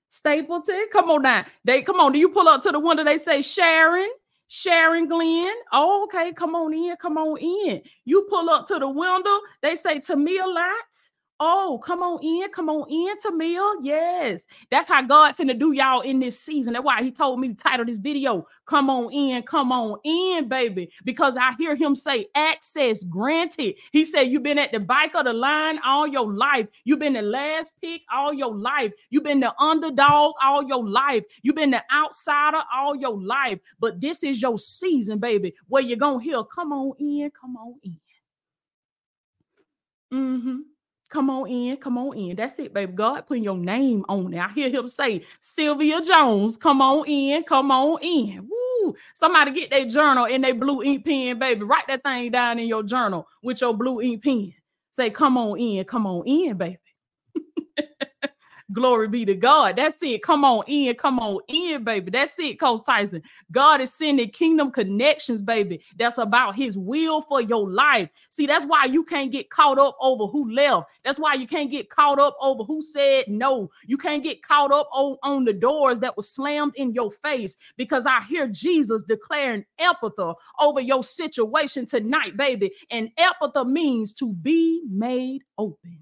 Stapleton. 0.09 0.87
Come 0.93 1.11
on 1.11 1.23
now. 1.23 1.47
They 1.65 1.83
come 1.83 2.01
on. 2.01 2.13
Do 2.13 2.19
you 2.19 2.31
pull 2.31 2.49
up 2.49 2.63
to 2.63 2.73
the 2.73 2.81
window? 2.81 3.05
They 3.05 3.17
say 3.19 3.43
Sharon, 3.43 4.11
Sharon 4.49 5.09
Glenn. 5.09 5.53
Oh, 5.73 6.05
okay. 6.05 6.33
Come 6.33 6.55
on 6.55 6.75
in. 6.75 6.97
Come 7.01 7.17
on 7.17 7.39
in. 7.39 7.83
You 8.05 8.27
pull 8.29 8.51
up 8.51 8.67
to 8.67 8.79
the 8.79 8.89
window. 8.89 9.41
They 9.63 9.77
say 9.77 10.01
Tamia 10.01 10.47
Lots. 10.53 11.13
Oh, 11.43 11.81
come 11.83 12.03
on 12.03 12.23
in, 12.23 12.51
come 12.51 12.69
on 12.69 12.91
in, 12.91 13.19
Tamil. 13.19 13.83
Yes, 13.83 14.43
that's 14.71 14.89
how 14.91 15.01
God 15.01 15.35
finna 15.37 15.59
do 15.59 15.73
y'all 15.73 16.03
in 16.03 16.21
this 16.21 16.39
season. 16.39 16.75
That's 16.75 16.85
why 16.85 17.03
He 17.03 17.11
told 17.11 17.41
me 17.41 17.49
to 17.49 17.55
title 17.55 17.87
this 17.87 17.97
video, 17.97 18.47
Come 18.67 18.91
on 18.91 19.11
in, 19.11 19.43
come 19.45 19.73
on 19.73 19.99
in, 20.05 20.49
baby. 20.49 20.91
Because 21.03 21.39
I 21.39 21.53
hear 21.59 21.75
Him 21.75 21.95
say, 21.95 22.27
Access 22.35 23.03
granted. 23.05 23.77
He 23.91 24.05
said, 24.05 24.25
You've 24.25 24.43
been 24.43 24.59
at 24.59 24.71
the 24.71 24.81
back 24.81 25.15
of 25.15 25.25
the 25.25 25.33
line 25.33 25.79
all 25.85 26.07
your 26.07 26.31
life. 26.31 26.69
You've 26.85 26.99
been 26.99 27.15
the 27.15 27.23
last 27.23 27.73
pick 27.81 28.03
all 28.15 28.35
your 28.35 28.55
life. 28.55 28.93
You've 29.09 29.25
been 29.25 29.41
the 29.41 29.59
underdog 29.59 30.35
all 30.43 30.63
your 30.69 30.87
life. 30.87 31.25
You've 31.43 31.57
been 31.57 31.71
the 31.71 31.83
outsider 31.91 32.61
all 32.75 32.95
your 32.95 33.19
life. 33.19 33.61
But 33.81 34.01
this 34.01 34.23
is 34.23 34.43
your 34.43 34.59
season, 34.59 35.19
baby, 35.19 35.55
where 35.69 35.83
you're 35.83 35.97
gonna 35.97 36.23
hear, 36.23 36.45
Come 36.45 36.73
on 36.73 36.93
in, 36.99 37.31
come 37.41 37.57
on 37.57 37.75
in. 37.83 37.99
Mm-hmm. 40.13 40.59
Come 41.11 41.31
on 41.31 41.49
in, 41.49 41.77
come 41.79 41.99
on 41.99 42.17
in. 42.17 42.37
That's 42.37 42.59
it, 42.61 42.75
baby. 42.75 42.93
God 42.93 43.27
putting 43.27 43.45
your 43.45 43.59
name 43.59 44.05
on 44.09 44.33
it. 44.35 44.39
I 44.41 44.49
hear 44.53 44.71
him 44.71 44.89
say, 44.89 45.25
Sylvia 45.41 46.03
Jones, 46.03 46.57
come 46.57 46.83
on 46.83 47.07
in, 47.09 47.43
come 47.45 47.71
on 47.73 48.01
in. 48.03 48.49
Woo! 48.49 48.95
Somebody 49.15 49.53
get 49.53 49.71
their 49.71 49.89
journal 49.89 50.27
and 50.27 50.45
their 50.45 50.55
blue 50.55 50.83
ink 50.83 51.05
pen, 51.05 51.39
baby. 51.39 51.65
Write 51.65 51.87
that 51.89 52.03
thing 52.05 52.31
down 52.33 52.61
in 52.61 52.69
your 52.69 52.85
journal 52.85 53.29
with 53.43 53.61
your 53.61 53.75
blue 53.75 54.01
ink 54.01 54.25
pen. 54.25 54.55
Say, 54.93 55.11
come 55.11 55.37
on 55.39 55.59
in, 55.59 55.85
come 55.85 56.07
on 56.07 56.27
in, 56.27 56.57
baby. 56.57 56.79
Glory 58.73 59.09
be 59.09 59.25
to 59.25 59.35
God. 59.35 59.77
That's 59.77 59.97
it. 60.03 60.23
Come 60.23 60.45
on 60.45 60.65
in. 60.69 60.95
Come 60.97 61.21
on 61.21 61.41
in, 61.49 61.85
baby. 61.85 62.11
That's 62.11 62.35
it, 62.39 62.61
Coach 62.61 62.85
Tyson. 62.87 63.23
God 63.53 63.81
is 63.81 63.95
sending 63.95 64.31
kingdom 64.31 64.73
connections, 64.73 65.43
baby. 65.43 65.83
That's 65.99 66.19
about 66.19 66.57
his 66.57 66.79
will 66.79 67.23
for 67.23 67.41
your 67.41 67.69
life. 67.71 68.11
See, 68.31 68.47
that's 68.47 68.67
why 68.67 68.87
you 68.87 69.05
can't 69.05 69.33
get 69.33 69.51
caught 69.51 69.79
up 69.79 69.97
over 70.03 70.27
who 70.27 70.53
left. 70.53 70.89
That's 71.05 71.19
why 71.19 71.35
you 71.35 71.47
can't 71.47 71.71
get 71.71 71.91
caught 71.91 72.21
up 72.21 72.37
over 72.43 72.65
who 72.65 72.83
said 72.83 73.27
no. 73.29 73.71
You 73.87 73.99
can't 73.99 74.23
get 74.25 74.43
caught 74.43 74.73
up 74.73 74.89
on, 74.93 75.17
on 75.23 75.45
the 75.47 75.55
doors 75.55 76.01
that 76.01 76.17
was 76.17 76.31
slammed 76.31 76.75
in 76.77 76.95
your 76.95 77.13
face 77.13 77.57
because 77.79 78.07
I 78.07 78.23
hear 78.29 78.49
Jesus 78.49 79.03
declaring 79.03 79.65
Ephphatha 79.81 80.35
over 80.61 80.81
your 80.81 81.05
situation 81.05 81.87
tonight, 81.87 82.37
baby. 82.37 82.73
And 82.91 83.11
Ephphatha 83.17 83.67
means 83.67 84.13
to 84.15 84.33
be 84.33 84.83
made 84.91 85.43
open. 85.59 86.01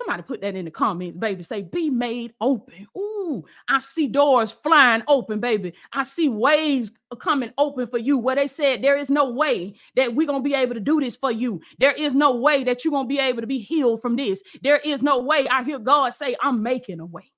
Somebody 0.00 0.22
put 0.22 0.40
that 0.40 0.56
in 0.56 0.64
the 0.64 0.70
comments, 0.70 1.18
baby. 1.18 1.42
Say, 1.42 1.60
be 1.62 1.90
made 1.90 2.32
open. 2.40 2.86
Ooh, 2.96 3.44
I 3.68 3.80
see 3.80 4.06
doors 4.06 4.50
flying 4.50 5.02
open, 5.06 5.40
baby. 5.40 5.74
I 5.92 6.04
see 6.04 6.30
ways 6.30 6.92
coming 7.20 7.52
open 7.58 7.86
for 7.86 7.98
you 7.98 8.16
where 8.16 8.34
they 8.34 8.46
said 8.46 8.82
there 8.82 8.96
is 8.96 9.10
no 9.10 9.30
way 9.30 9.74
that 9.96 10.14
we're 10.14 10.26
going 10.26 10.42
to 10.42 10.48
be 10.48 10.54
able 10.54 10.74
to 10.74 10.80
do 10.80 11.00
this 11.00 11.16
for 11.16 11.30
you. 11.30 11.60
There 11.78 11.92
is 11.92 12.14
no 12.14 12.34
way 12.36 12.64
that 12.64 12.82
you're 12.82 12.92
going 12.92 13.04
to 13.04 13.14
be 13.14 13.18
able 13.18 13.42
to 13.42 13.46
be 13.46 13.58
healed 13.58 14.00
from 14.00 14.16
this. 14.16 14.42
There 14.62 14.78
is 14.78 15.02
no 15.02 15.20
way. 15.20 15.46
I 15.48 15.64
hear 15.64 15.78
God 15.78 16.14
say, 16.14 16.34
I'm 16.42 16.62
making 16.62 17.00
a 17.00 17.06
way. 17.06 17.30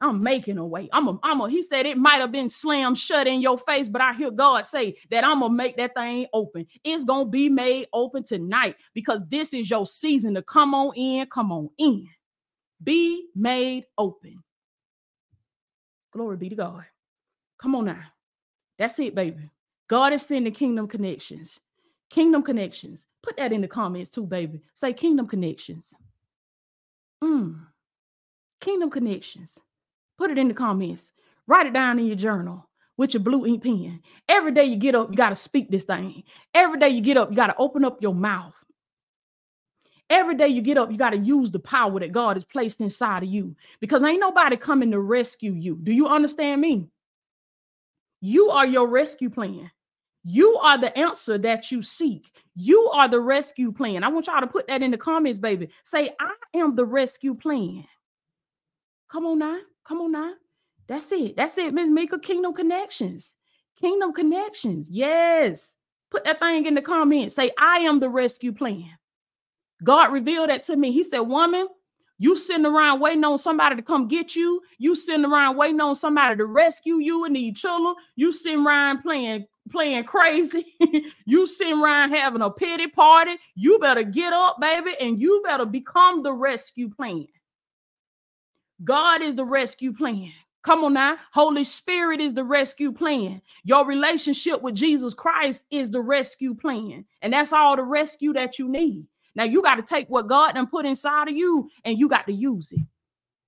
I'm 0.00 0.22
making 0.22 0.58
a 0.58 0.66
way. 0.66 0.88
I'm 0.92 1.08
a, 1.08 1.18
I'm 1.24 1.40
a, 1.40 1.50
he 1.50 1.62
said 1.62 1.86
it 1.86 1.96
might 1.96 2.20
have 2.20 2.30
been 2.30 2.48
slammed 2.48 2.98
shut 2.98 3.26
in 3.26 3.40
your 3.40 3.58
face, 3.58 3.88
but 3.88 4.00
I 4.00 4.12
hear 4.12 4.30
God 4.30 4.64
say 4.64 4.96
that 5.10 5.24
I'm 5.24 5.40
gonna 5.40 5.52
make 5.54 5.76
that 5.76 5.94
thing 5.94 6.26
open. 6.32 6.66
It's 6.84 7.04
gonna 7.04 7.28
be 7.28 7.48
made 7.48 7.88
open 7.92 8.22
tonight 8.22 8.76
because 8.94 9.20
this 9.28 9.52
is 9.52 9.68
your 9.68 9.86
season 9.86 10.34
to 10.34 10.42
come 10.42 10.74
on 10.74 10.94
in, 10.94 11.26
come 11.26 11.50
on 11.50 11.70
in. 11.78 12.08
Be 12.82 13.26
made 13.34 13.84
open. 13.96 14.42
Glory 16.12 16.36
be 16.36 16.48
to 16.48 16.56
God. 16.56 16.84
Come 17.60 17.74
on 17.74 17.86
now. 17.86 18.04
That's 18.78 18.98
it, 19.00 19.14
baby. 19.14 19.50
God 19.88 20.12
is 20.12 20.22
sending 20.22 20.52
kingdom 20.52 20.86
connections. 20.86 21.58
Kingdom 22.10 22.42
connections. 22.42 23.06
Put 23.22 23.36
that 23.36 23.52
in 23.52 23.62
the 23.62 23.68
comments 23.68 24.10
too, 24.10 24.26
baby. 24.26 24.60
Say 24.74 24.92
kingdom 24.92 25.26
connections. 25.26 25.92
Mm. 27.22 27.66
Kingdom 28.60 28.90
connections. 28.90 29.58
Put 30.18 30.30
it 30.30 30.38
in 30.38 30.48
the 30.48 30.54
comments. 30.54 31.12
Write 31.46 31.66
it 31.66 31.72
down 31.72 31.98
in 31.98 32.06
your 32.06 32.16
journal 32.16 32.68
with 32.96 33.14
your 33.14 33.22
blue 33.22 33.46
ink 33.46 33.62
pen. 33.62 34.00
Every 34.28 34.52
day 34.52 34.64
you 34.64 34.76
get 34.76 34.94
up, 34.94 35.10
you 35.10 35.16
got 35.16 35.30
to 35.30 35.34
speak 35.34 35.70
this 35.70 35.84
thing. 35.84 36.24
Every 36.52 36.78
day 36.78 36.88
you 36.88 37.00
get 37.00 37.16
up, 37.16 37.30
you 37.30 37.36
got 37.36 37.46
to 37.46 37.56
open 37.56 37.84
up 37.84 38.02
your 38.02 38.14
mouth. 38.14 38.54
Every 40.10 40.34
day 40.36 40.48
you 40.48 40.62
get 40.62 40.78
up, 40.78 40.90
you 40.90 40.96
got 40.98 41.10
to 41.10 41.18
use 41.18 41.50
the 41.52 41.58
power 41.58 42.00
that 42.00 42.12
God 42.12 42.36
has 42.36 42.44
placed 42.44 42.80
inside 42.80 43.22
of 43.22 43.28
you 43.28 43.54
because 43.80 44.02
ain't 44.02 44.20
nobody 44.20 44.56
coming 44.56 44.90
to 44.90 45.00
rescue 45.00 45.52
you. 45.52 45.76
Do 45.76 45.92
you 45.92 46.08
understand 46.08 46.60
me? 46.60 46.88
You 48.20 48.50
are 48.50 48.66
your 48.66 48.88
rescue 48.88 49.30
plan. 49.30 49.70
You 50.24 50.56
are 50.56 50.78
the 50.78 50.96
answer 50.98 51.38
that 51.38 51.70
you 51.70 51.82
seek. 51.82 52.30
You 52.56 52.90
are 52.92 53.08
the 53.08 53.20
rescue 53.20 53.70
plan. 53.70 54.02
I 54.02 54.08
want 54.08 54.26
y'all 54.26 54.40
to 54.40 54.46
put 54.46 54.66
that 54.66 54.82
in 54.82 54.90
the 54.90 54.98
comments, 54.98 55.38
baby. 55.38 55.68
Say, 55.84 56.10
I 56.18 56.32
am 56.58 56.74
the 56.74 56.84
rescue 56.84 57.34
plan. 57.34 57.84
Come 59.10 59.26
on 59.26 59.38
now. 59.38 59.58
Come 59.88 60.02
on 60.02 60.12
now. 60.12 60.32
That's 60.86 61.10
it. 61.12 61.36
That's 61.36 61.56
it, 61.58 61.72
Miss 61.72 61.88
Mika. 61.88 62.18
Kingdom 62.18 62.52
connections. 62.52 63.34
Kingdom 63.80 64.12
connections. 64.12 64.88
Yes. 64.90 65.76
Put 66.10 66.24
that 66.24 66.40
thing 66.40 66.66
in 66.66 66.74
the 66.74 66.82
comments. 66.82 67.34
Say, 67.36 67.52
I 67.58 67.78
am 67.78 68.00
the 68.00 68.10
rescue 68.10 68.52
plan. 68.52 68.90
God 69.82 70.12
revealed 70.12 70.50
that 70.50 70.64
to 70.64 70.76
me. 70.76 70.92
He 70.92 71.02
said, 71.02 71.20
Woman, 71.20 71.68
you 72.18 72.36
sitting 72.36 72.66
around 72.66 73.00
waiting 73.00 73.24
on 73.24 73.38
somebody 73.38 73.76
to 73.76 73.82
come 73.82 74.08
get 74.08 74.34
you. 74.36 74.60
You 74.78 74.94
sitting 74.94 75.24
around 75.24 75.56
waiting 75.56 75.80
on 75.80 75.94
somebody 75.94 76.36
to 76.36 76.46
rescue 76.46 76.98
you 76.98 77.24
and 77.24 77.36
these 77.36 77.58
children. 77.58 77.94
You 78.16 78.32
sitting 78.32 78.66
around 78.66 79.02
playing 79.02 79.46
playing 79.70 80.04
crazy. 80.04 80.74
you 81.26 81.46
sitting 81.46 81.80
around 81.80 82.10
having 82.12 82.42
a 82.42 82.50
pity 82.50 82.88
party. 82.88 83.36
You 83.54 83.78
better 83.78 84.02
get 84.02 84.32
up, 84.32 84.56
baby, 84.60 84.92
and 85.00 85.20
you 85.20 85.42
better 85.46 85.66
become 85.66 86.22
the 86.22 86.32
rescue 86.32 86.90
plan. 86.90 87.26
God 88.84 89.22
is 89.22 89.34
the 89.34 89.44
rescue 89.44 89.92
plan. 89.92 90.32
Come 90.64 90.84
on 90.84 90.94
now. 90.94 91.16
Holy 91.32 91.64
Spirit 91.64 92.20
is 92.20 92.34
the 92.34 92.44
rescue 92.44 92.92
plan. 92.92 93.42
Your 93.64 93.86
relationship 93.86 94.62
with 94.62 94.74
Jesus 94.74 95.14
Christ 95.14 95.64
is 95.70 95.90
the 95.90 96.00
rescue 96.00 96.54
plan. 96.54 97.06
And 97.22 97.32
that's 97.32 97.52
all 97.52 97.76
the 97.76 97.84
rescue 97.84 98.32
that 98.34 98.58
you 98.58 98.68
need. 98.68 99.06
Now 99.34 99.44
you 99.44 99.62
got 99.62 99.76
to 99.76 99.82
take 99.82 100.08
what 100.08 100.28
God 100.28 100.52
done 100.54 100.66
put 100.66 100.86
inside 100.86 101.28
of 101.28 101.36
you 101.36 101.70
and 101.84 101.98
you 101.98 102.08
got 102.08 102.26
to 102.26 102.32
use 102.32 102.72
it. 102.72 102.80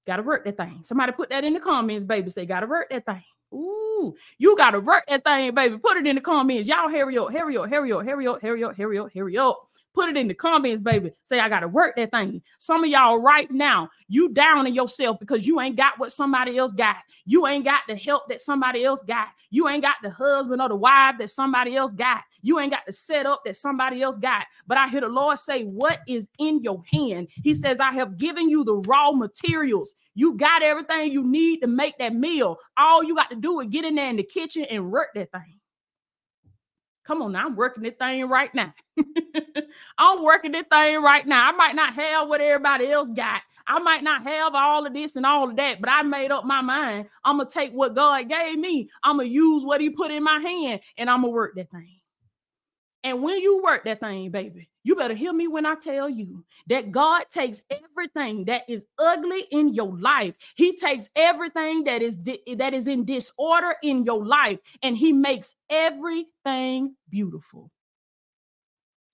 Got 0.06 0.16
to 0.16 0.22
work 0.22 0.44
that 0.44 0.56
thing. 0.56 0.80
Somebody 0.84 1.12
put 1.12 1.30
that 1.30 1.44
in 1.44 1.54
the 1.54 1.60
comments, 1.60 2.04
baby. 2.04 2.30
Say, 2.30 2.46
got 2.46 2.60
to 2.60 2.66
work 2.66 2.88
that 2.90 3.06
thing. 3.06 3.22
Ooh, 3.54 4.14
you 4.38 4.56
got 4.56 4.72
to 4.72 4.80
work 4.80 5.04
that 5.08 5.24
thing, 5.24 5.54
baby. 5.54 5.78
Put 5.78 5.96
it 5.98 6.06
in 6.06 6.16
the 6.16 6.20
comments. 6.22 6.68
Y'all 6.68 6.88
hurry 6.90 7.18
up, 7.18 7.32
hurry 7.32 7.56
up, 7.56 7.70
hurry 7.70 7.92
up, 7.92 8.04
hurry 8.04 8.26
up, 8.26 8.42
hurry 8.42 8.64
up, 8.64 8.76
hurry 8.76 8.98
up, 8.98 9.08
hurry 9.14 9.38
up. 9.38 9.60
Put 9.92 10.08
it 10.08 10.16
in 10.16 10.28
the 10.28 10.34
comments, 10.34 10.82
baby. 10.82 11.12
Say, 11.24 11.40
I 11.40 11.48
got 11.48 11.60
to 11.60 11.68
work 11.68 11.96
that 11.96 12.12
thing. 12.12 12.42
Some 12.58 12.84
of 12.84 12.90
y'all 12.90 13.20
right 13.20 13.50
now, 13.50 13.88
you 14.06 14.28
down 14.28 14.66
in 14.66 14.74
yourself 14.74 15.18
because 15.18 15.44
you 15.46 15.60
ain't 15.60 15.76
got 15.76 15.98
what 15.98 16.12
somebody 16.12 16.56
else 16.58 16.72
got. 16.72 16.96
You 17.26 17.46
ain't 17.46 17.64
got 17.64 17.80
the 17.88 17.96
help 17.96 18.28
that 18.28 18.40
somebody 18.40 18.84
else 18.84 19.02
got. 19.02 19.28
You 19.50 19.68
ain't 19.68 19.82
got 19.82 19.96
the 20.02 20.10
husband 20.10 20.62
or 20.62 20.68
the 20.68 20.76
wife 20.76 21.16
that 21.18 21.30
somebody 21.30 21.76
else 21.76 21.92
got. 21.92 22.22
You 22.40 22.60
ain't 22.60 22.72
got 22.72 22.86
the 22.86 22.92
setup 22.92 23.42
that 23.44 23.56
somebody 23.56 24.00
else 24.00 24.16
got. 24.16 24.46
But 24.66 24.78
I 24.78 24.88
hear 24.88 25.00
the 25.00 25.08
Lord 25.08 25.38
say, 25.38 25.64
What 25.64 25.98
is 26.06 26.28
in 26.38 26.62
your 26.62 26.82
hand? 26.92 27.28
He 27.42 27.52
says, 27.52 27.80
I 27.80 27.92
have 27.92 28.16
given 28.16 28.48
you 28.48 28.64
the 28.64 28.76
raw 28.76 29.10
materials. 29.12 29.94
You 30.14 30.34
got 30.34 30.62
everything 30.62 31.12
you 31.12 31.24
need 31.24 31.60
to 31.60 31.66
make 31.66 31.98
that 31.98 32.14
meal. 32.14 32.58
All 32.76 33.02
you 33.02 33.14
got 33.14 33.30
to 33.30 33.36
do 33.36 33.60
is 33.60 33.68
get 33.70 33.84
in 33.84 33.96
there 33.96 34.08
in 34.08 34.16
the 34.16 34.22
kitchen 34.22 34.64
and 34.64 34.90
work 34.90 35.08
that 35.14 35.32
thing. 35.32 35.59
Come 37.10 37.22
on 37.22 37.32
now, 37.32 37.46
I'm 37.46 37.56
working 37.56 37.82
this 37.82 37.96
thing 37.98 38.28
right 38.28 38.54
now. 38.54 38.72
I'm 39.98 40.22
working 40.22 40.52
this 40.52 40.66
thing 40.70 41.02
right 41.02 41.26
now. 41.26 41.48
I 41.48 41.50
might 41.50 41.74
not 41.74 41.92
have 41.94 42.28
what 42.28 42.40
everybody 42.40 42.88
else 42.88 43.08
got. 43.16 43.42
I 43.66 43.80
might 43.80 44.04
not 44.04 44.22
have 44.22 44.54
all 44.54 44.86
of 44.86 44.94
this 44.94 45.16
and 45.16 45.26
all 45.26 45.50
of 45.50 45.56
that, 45.56 45.80
but 45.80 45.90
I 45.90 46.02
made 46.04 46.30
up 46.30 46.44
my 46.44 46.60
mind. 46.62 47.08
I'm 47.24 47.38
gonna 47.38 47.50
take 47.50 47.72
what 47.72 47.96
God 47.96 48.28
gave 48.28 48.56
me. 48.60 48.90
I'm 49.02 49.16
gonna 49.16 49.28
use 49.28 49.64
what 49.64 49.80
He 49.80 49.90
put 49.90 50.12
in 50.12 50.22
my 50.22 50.38
hand, 50.38 50.82
and 50.98 51.10
I'm 51.10 51.22
gonna 51.22 51.32
work 51.32 51.56
that 51.56 51.72
thing. 51.72 51.99
And 53.02 53.22
when 53.22 53.40
you 53.40 53.62
work 53.62 53.84
that 53.84 54.00
thing, 54.00 54.30
baby, 54.30 54.68
you 54.82 54.94
better 54.94 55.14
hear 55.14 55.32
me 55.32 55.48
when 55.48 55.64
I 55.64 55.74
tell 55.74 56.08
you 56.08 56.44
that 56.68 56.92
God 56.92 57.24
takes 57.30 57.62
everything 57.70 58.44
that 58.46 58.62
is 58.68 58.84
ugly 58.98 59.46
in 59.50 59.72
your 59.72 59.96
life. 59.98 60.34
He 60.56 60.76
takes 60.76 61.08
everything 61.16 61.84
that 61.84 62.02
is 62.02 62.16
di- 62.16 62.42
that 62.58 62.74
is 62.74 62.88
in 62.88 63.04
disorder 63.06 63.74
in 63.82 64.04
your 64.04 64.24
life 64.24 64.58
and 64.82 64.96
he 64.96 65.12
makes 65.12 65.54
everything 65.70 66.94
beautiful. 67.08 67.70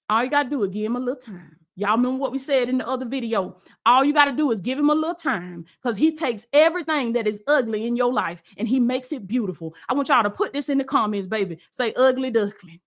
All 0.08 0.24
you 0.24 0.30
got 0.30 0.44
to 0.44 0.50
do 0.50 0.62
is 0.62 0.70
give 0.70 0.86
him 0.86 0.96
a 0.96 1.00
little 1.00 1.20
time. 1.20 1.56
Y'all 1.78 1.96
remember 1.96 2.18
what 2.18 2.32
we 2.32 2.38
said 2.38 2.68
in 2.68 2.78
the 2.78 2.88
other 2.88 3.04
video? 3.04 3.58
All 3.84 4.04
you 4.04 4.14
got 4.14 4.26
to 4.26 4.32
do 4.32 4.50
is 4.50 4.60
give 4.60 4.78
him 4.78 4.88
a 4.88 4.94
little 4.94 5.14
time 5.14 5.66
because 5.82 5.96
he 5.96 6.14
takes 6.14 6.46
everything 6.52 7.12
that 7.12 7.26
is 7.26 7.42
ugly 7.46 7.86
in 7.86 7.96
your 7.96 8.12
life 8.12 8.42
and 8.56 8.66
he 8.66 8.80
makes 8.80 9.12
it 9.12 9.26
beautiful. 9.26 9.74
I 9.88 9.94
want 9.94 10.08
y'all 10.08 10.22
to 10.22 10.30
put 10.30 10.54
this 10.54 10.70
in 10.70 10.78
the 10.78 10.84
comments, 10.84 11.26
baby. 11.26 11.58
Say 11.70 11.92
ugly 11.94 12.30
duckling. 12.30 12.80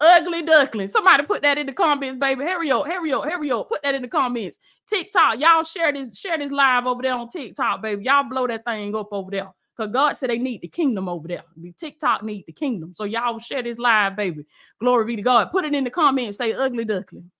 Ugly 0.00 0.42
duckling. 0.42 0.88
Somebody 0.88 1.24
put 1.24 1.42
that 1.42 1.58
in 1.58 1.66
the 1.66 1.72
comments, 1.72 2.20
baby. 2.20 2.44
Hurry 2.44 2.70
up, 2.70 2.86
hurry 2.86 3.12
up, 3.12 3.24
hurry 3.24 3.50
up. 3.50 3.68
Put 3.68 3.82
that 3.82 3.94
in 3.94 4.02
the 4.02 4.08
comments. 4.08 4.58
TikTok, 4.88 5.38
y'all 5.38 5.64
share 5.64 5.92
this, 5.92 6.16
share 6.16 6.38
this 6.38 6.52
live 6.52 6.86
over 6.86 7.02
there 7.02 7.14
on 7.14 7.28
TikTok, 7.28 7.82
baby. 7.82 8.04
Y'all 8.04 8.28
blow 8.28 8.46
that 8.46 8.64
thing 8.64 8.94
up 8.94 9.08
over 9.12 9.30
there. 9.30 9.52
Because 9.76 9.92
God 9.92 10.12
said 10.16 10.30
they 10.30 10.38
need 10.38 10.60
the 10.60 10.68
kingdom 10.68 11.08
over 11.08 11.28
there. 11.28 11.44
The 11.56 11.72
TikTok 11.72 12.22
need 12.22 12.44
the 12.46 12.52
kingdom. 12.52 12.94
So 12.96 13.04
y'all 13.04 13.38
share 13.38 13.62
this 13.62 13.78
live, 13.78 14.16
baby. 14.16 14.44
Glory 14.80 15.04
be 15.04 15.16
to 15.16 15.22
God. 15.22 15.50
Put 15.52 15.64
it 15.64 15.74
in 15.74 15.84
the 15.84 15.90
comments. 15.90 16.38
Say 16.38 16.52
ugly 16.52 16.84
duckling. 16.84 17.30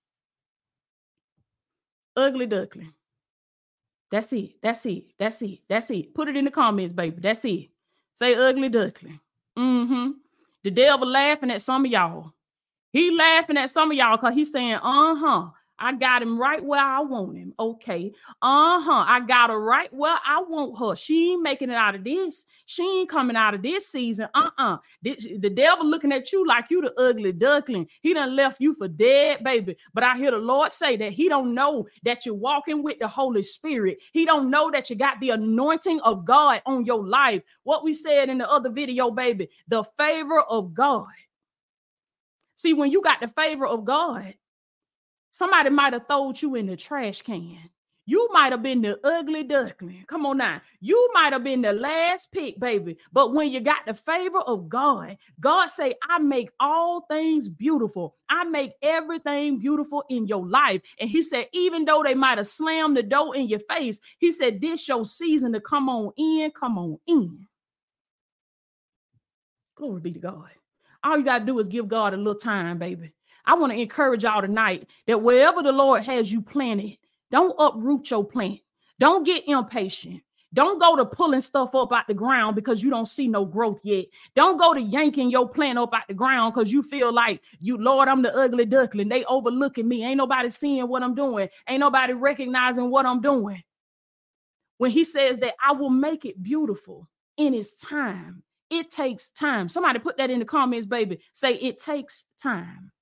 Ugly 2.17 2.47
duckling. 2.47 2.93
That's 4.11 4.33
it. 4.33 4.55
That's 4.63 4.87
it. 4.87 5.05
That's 5.19 5.43
it. 5.43 5.61
That's 5.69 5.91
it. 5.91 6.15
Put 6.15 6.29
it 6.29 6.37
in 6.37 6.45
the 6.45 6.51
comments, 6.51 6.93
baby. 6.93 7.21
That's 7.21 7.45
it. 7.45 7.69
Say 8.15 8.35
ugly 8.35 8.69
duckling. 8.69 9.21
Mm-hmm. 9.57 10.11
The 10.65 10.71
devil 10.71 11.09
laughing 11.09 11.51
at 11.51 11.63
some 11.63 11.85
of 11.85 11.91
y'all. 11.91 12.33
He 12.93 13.11
laughing 13.11 13.57
at 13.57 13.71
some 13.71 13.91
of 13.91 13.97
y'all 13.97 14.17
because 14.17 14.35
he's 14.35 14.53
saying, 14.53 14.75
uh-huh. 14.75 15.51
I 15.81 15.93
got 15.93 16.23
him 16.23 16.41
right 16.41 16.65
where 16.65 16.81
I 16.81 17.01
want 17.01 17.37
him. 17.37 17.55
Okay. 17.59 18.13
Uh-huh. 18.43 19.05
I 19.07 19.21
got 19.21 19.51
her 19.51 19.61
right 19.61 19.93
where 19.93 20.19
I 20.27 20.43
want 20.43 20.77
her. 20.79 20.97
She 20.97 21.33
ain't 21.33 21.43
making 21.43 21.71
it 21.71 21.77
out 21.77 21.95
of 21.95 22.03
this. 22.03 22.45
She 22.67 22.83
ain't 22.83 23.09
coming 23.09 23.37
out 23.37 23.55
of 23.55 23.63
this 23.63 23.87
season. 23.87 24.29
Uh-uh. 24.35 24.79
The, 25.03 25.39
the 25.39 25.51
devil 25.51 25.87
looking 25.87 26.13
at 26.13 26.33
you 26.33 26.45
like 26.47 26.65
you 26.71 26.81
the 26.81 26.93
ugly 27.01 27.31
duckling. 27.31 27.87
He 28.03 28.13
done 28.13 28.35
left 28.35 28.61
you 28.61 28.75
for 28.75 28.89
dead, 28.89 29.45
baby. 29.45 29.77
But 29.95 30.03
I 30.03 30.17
hear 30.17 30.33
the 30.33 30.39
Lord 30.39 30.73
say 30.73 30.97
that 30.97 31.13
he 31.13 31.29
don't 31.29 31.55
know 31.55 31.87
that 32.03 32.27
you're 32.27 32.35
walking 32.35 32.83
with 32.83 32.99
the 32.99 33.09
Holy 33.09 33.43
Spirit. 33.45 33.99
He 34.13 34.25
don't 34.25 34.51
know 34.51 34.73
that 34.73 34.91
you 34.91 34.97
got 34.97 35.21
the 35.21 35.31
anointing 35.31 36.01
of 36.01 36.25
God 36.25 36.61
on 36.67 36.87
your 36.87 37.07
life. 37.07 37.43
What 37.63 37.85
we 37.85 37.95
said 37.95 38.29
in 38.29 38.39
the 38.39 38.51
other 38.51 38.71
video, 38.71 39.13
baby, 39.13 39.49
the 39.69 39.85
favor 39.97 40.41
of 40.41 40.75
God 40.75 41.07
See, 42.59 42.75
when 42.75 42.93
you 42.93 43.03
got 43.03 43.21
the 43.23 43.29
favor 43.29 43.67
of 43.67 43.87
God, 43.87 44.35
somebody 45.31 45.71
might 45.71 45.95
have 45.95 46.09
thrown 46.09 46.35
you 46.39 46.57
in 46.57 46.67
the 46.67 46.77
trash 46.77 47.23
can. 47.23 47.59
You 48.07 48.29
might 48.33 48.53
have 48.53 48.63
been 48.63 48.83
the 48.83 48.99
ugly 49.07 49.45
duckling. 49.45 50.05
Come 50.09 50.27
on 50.27 50.39
now. 50.39 50.63
You 50.81 51.11
might 51.15 51.33
have 51.33 51.45
been 51.45 51.63
the 51.63 51.73
last 51.73 52.33
pick, 52.33 52.61
baby. 52.61 52.99
But 53.13 53.35
when 53.35 53.51
you 53.53 53.61
got 53.61 53.87
the 53.87 53.95
favor 53.95 54.41
of 54.41 54.69
God, 54.69 55.19
God 55.41 55.69
say, 55.69 55.95
I 56.11 56.19
make 56.19 56.51
all 56.61 57.07
things 57.11 57.49
beautiful. 57.49 58.17
I 58.31 58.45
make 58.45 58.73
everything 58.83 59.61
beautiful 59.61 60.05
in 60.11 60.27
your 60.27 60.47
life. 60.47 60.83
And 61.01 61.11
he 61.11 61.23
said, 61.23 61.49
even 61.55 61.87
though 61.87 62.03
they 62.05 62.15
might 62.15 62.39
have 62.39 62.49
slammed 62.49 62.97
the 62.99 63.05
door 63.05 63.37
in 63.37 63.49
your 63.49 63.61
face, 63.61 64.01
he 64.19 64.33
said, 64.33 64.61
this 64.61 64.89
your 64.89 65.07
season 65.07 65.53
to 65.55 65.61
come 65.61 65.89
on 65.89 66.13
in, 66.19 66.53
come 66.59 66.79
on 66.79 66.99
in. 67.07 67.47
Glory 69.77 70.01
be 70.03 70.13
to 70.13 70.21
God. 70.21 70.51
All 71.05 71.19
you 71.19 71.25
got 71.25 71.41
to 71.41 71.45
do 71.45 71.59
is 71.59 71.69
give 71.69 71.89
God 71.89 72.15
a 72.15 72.17
little 72.17 72.35
time, 72.35 72.79
baby. 72.79 73.13
I 73.47 73.55
want 73.55 73.73
to 73.73 73.79
encourage 73.81 74.25
y'all 74.25 74.43
tonight 74.43 74.89
that 75.07 75.23
wherever 75.23 75.63
the 75.63 75.73
Lord 75.73 76.05
has 76.05 76.31
you 76.31 76.43
planted, 76.43 76.99
don't 77.31 77.55
uproot 77.59 78.11
your 78.11 78.25
plant. 78.25 78.61
Don't 78.99 79.25
get 79.25 79.49
impatient. 79.49 80.23
Don't 80.55 80.79
go 80.79 80.97
to 80.97 81.05
pulling 81.05 81.43
stuff 81.43 81.75
up 81.75 81.93
out 81.93 82.07
the 82.07 82.15
ground 82.15 82.57
because 82.57 82.83
you 82.83 82.89
don't 82.89 83.07
see 83.07 83.29
no 83.29 83.45
growth 83.45 83.81
yet. 83.85 84.07
Don't 84.35 84.57
go 84.57 84.73
to 84.73 84.81
yanking 84.81 85.31
your 85.31 85.47
plant 85.47 85.79
up 85.79 85.93
out 85.93 86.09
the 86.09 86.15
ground 86.15 86.55
because 86.55 86.73
you 86.73 86.83
feel 86.83 87.13
like 87.13 87.43
you, 87.61 87.77
Lord, 87.77 88.09
I'm 88.09 88.23
the 88.23 88.35
ugly 88.35 88.65
duckling. 88.65 89.09
They 89.09 89.25
overlooking 89.27 89.87
me. 89.87 90.05
Ain't 90.05 90.17
nobody 90.17 90.49
seeing 90.49 90.89
what 90.89 91.03
I'm 91.03 91.15
doing. 91.15 91.49
Ain't 91.69 91.81
nobody 91.81 92.15
recognizing 92.15 92.91
what 92.91 93.05
I'm 93.05 93.21
doing. 93.21 93.63
When 94.79 94.91
he 94.91 95.05
says 95.05 95.39
that 95.39 95.55
I 95.63 95.73
will 95.73 95.91
make 95.91 96.25
it 96.25 96.43
beautiful 96.43 97.09
in 97.37 97.53
its 97.53 97.75
time, 97.75 98.43
it 98.71 98.91
takes 98.91 99.31
time. 99.31 99.69
Somebody 99.69 99.99
put 99.99 100.17
that 100.19 100.31
in 100.31 100.39
the 100.39 100.45
comments, 100.45 100.87
baby. 100.87 101.21
Say 101.33 101.55
it 101.55 101.81
takes 101.81 102.25
time. 102.43 102.93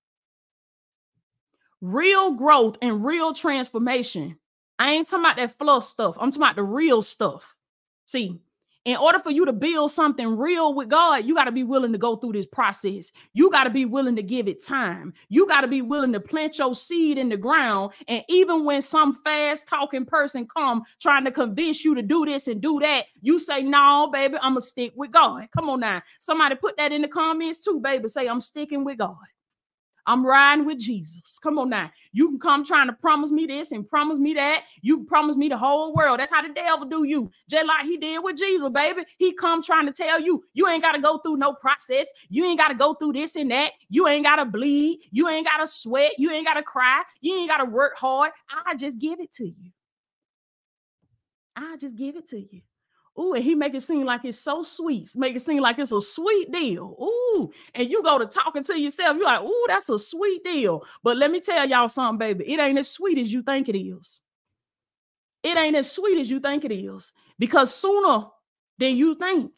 Real 1.81 2.33
growth 2.33 2.79
and 2.81 3.05
real 3.05 3.35
transformation. 3.35 4.39
I 4.79 4.93
ain't 4.93 5.09
talking 5.09 5.25
about 5.25 5.37
that 5.37 5.59
fluff 5.59 5.87
stuff. 5.87 6.17
I'm 6.19 6.31
talking 6.31 6.43
about 6.43 6.57
the 6.57 6.63
real 6.63 7.03
stuff. 7.03 7.55
See, 8.05 8.41
in 8.87 8.97
order 8.97 9.19
for 9.19 9.33
you 9.33 9.45
to 9.45 9.53
build 9.53 9.91
something 9.91 10.37
real 10.37 10.73
with 10.73 10.89
God, 10.89 11.25
you 11.25 11.35
got 11.35 11.45
to 11.45 11.53
be 11.53 11.65
willing 11.65 11.91
to 11.91 11.99
go 11.99 12.15
through 12.15 12.33
this 12.33 12.47
process. 12.47 13.11
You 13.35 13.51
got 13.51 13.65
to 13.65 13.71
be 13.71 13.85
willing 13.85 14.15
to 14.15 14.23
give 14.23 14.47
it 14.47 14.65
time. 14.65 15.13
You 15.29 15.49
got 15.49 15.63
to 15.63 15.67
be 15.67 15.83
willing 15.83 16.13
to 16.13 16.21
plant 16.21 16.57
your 16.57 16.73
seed 16.73 17.19
in 17.19 17.29
the 17.29 17.37
ground. 17.37 17.93
And 18.07 18.23
even 18.29 18.65
when 18.65 18.81
some 18.81 19.13
fast 19.25 19.67
talking 19.67 20.07
person 20.07 20.47
come 20.47 20.85
trying 21.03 21.25
to 21.25 21.33
convince 21.33 21.85
you 21.85 21.97
to 21.97 22.03
do 22.03 22.25
this 22.25 22.47
and 22.47 22.61
do 22.63 22.79
that, 22.79 23.07
you 23.21 23.41
say, 23.41 23.63
"No, 23.63 24.09
baby, 24.13 24.37
I'm 24.41 24.53
gonna 24.53 24.61
stick 24.61 24.93
with 24.95 25.11
God." 25.11 25.49
Come 25.57 25.69
on 25.69 25.81
now. 25.81 26.03
Somebody 26.21 26.55
put 26.55 26.77
that 26.77 26.93
in 26.93 27.03
the 27.03 27.09
comments 27.09 27.59
too, 27.59 27.81
baby. 27.81 28.07
Say, 28.07 28.29
"I'm 28.29 28.41
sticking 28.41 28.85
with 28.85 28.99
God." 28.99 29.17
I'm 30.07 30.25
riding 30.25 30.67
with 30.67 30.79
Jesus. 30.79 31.39
Come 31.43 31.59
on 31.59 31.71
now. 31.71 31.91
You 32.13 32.31
can 32.31 32.39
come 32.39 32.65
trying 32.65 32.87
to 32.89 32.93
promise 32.95 33.31
me 33.31 33.47
this 33.47 33.73
and 33.73 33.89
promise 33.89 34.19
me 34.19 34.35
that. 34.35 34.63
You 34.83 35.05
promise 35.05 35.37
me 35.37 35.49
the 35.49 35.59
whole 35.59 35.95
world. 35.95 36.21
That's 36.21 36.31
how 36.31 36.43
the 36.47 36.55
devil 36.55 36.87
do 36.89 37.05
you. 37.05 37.31
Just 37.51 37.67
like 37.67 37.85
he 37.87 37.97
did 37.99 38.23
with 38.23 38.39
Jesus, 38.39 38.69
baby. 38.73 39.03
He 39.19 39.35
come 39.35 39.63
trying 39.63 39.87
to 39.87 39.93
tell 39.93 40.21
you, 40.21 40.45
you 40.55 40.69
ain't 40.69 40.83
got 40.83 40.93
to 40.93 41.01
go 41.01 41.19
through 41.19 41.37
no 41.39 41.55
process. 41.55 42.09
You 42.29 42.45
ain't 42.47 42.59
got 42.59 42.69
to 42.69 42.75
go 42.75 42.95
through 42.95 43.15
this 43.15 43.37
and 43.37 43.51
that. 43.51 43.73
You 43.89 44.09
ain't 44.09 44.25
got 44.25 44.37
to 44.37 44.45
bleed. 44.45 45.01
You 45.11 45.29
ain't 45.29 45.47
got 45.47 45.59
to 45.59 45.67
sweat. 45.67 46.13
You 46.19 46.31
ain't 46.31 46.47
got 46.47 46.55
to 46.55 46.63
cry. 46.63 47.03
You 47.21 47.37
ain't 47.39 47.51
got 47.51 47.59
to 47.59 47.67
work 47.71 47.97
hard. 47.97 48.33
I 48.67 48.75
just 48.77 48.99
give 48.99 49.21
it 49.21 49.33
to 49.35 49.45
you. 49.47 49.73
I 51.57 51.77
just 51.79 51.97
give 51.97 52.17
it 52.17 52.29
to 52.31 52.39
you. 52.39 52.63
Ooh, 53.19 53.33
and 53.33 53.43
he 53.43 53.55
make 53.55 53.75
it 53.75 53.83
seem 53.83 54.05
like 54.05 54.25
it's 54.25 54.39
so 54.39 54.63
sweet. 54.63 55.11
Make 55.17 55.37
it 55.37 55.43
seem 55.43 55.61
like 55.61 55.79
it's 55.79 55.93
a 55.93 56.01
sweet 56.01 56.53
deal. 56.53 56.97
Ooh, 57.01 57.51
and 57.75 57.89
you 57.89 58.03
go 58.03 58.19
to 58.19 58.27
talking 58.27 58.63
to 58.65 58.79
yourself, 58.79 59.17
you're 59.17 59.25
like, 59.25 59.41
ooh, 59.41 59.65
that's 59.69 59.89
a 59.89 59.99
sweet 59.99 60.45
deal. 60.45 60.83
But 61.03 61.17
let 61.17 61.31
me 61.31 61.41
tell 61.41 61.67
y'all 61.67 61.89
something, 61.89 62.19
baby. 62.19 62.53
It 62.53 62.61
ain't 62.61 62.79
as 62.79 62.89
sweet 62.89 63.19
as 63.19 63.33
you 63.33 63.43
think 63.43 63.69
it 63.69 63.79
is. 63.79 64.21
It 65.43 65.57
ain't 65.57 65.77
as 65.77 65.91
sweet 65.91 66.19
as 66.19 66.29
you 66.29 66.41
think 66.41 66.65
it 66.65 66.73
is. 66.73 67.13
Because 67.39 67.75
sooner 67.75 68.27
than 68.79 68.97
you 68.97 69.15
think, 69.15 69.53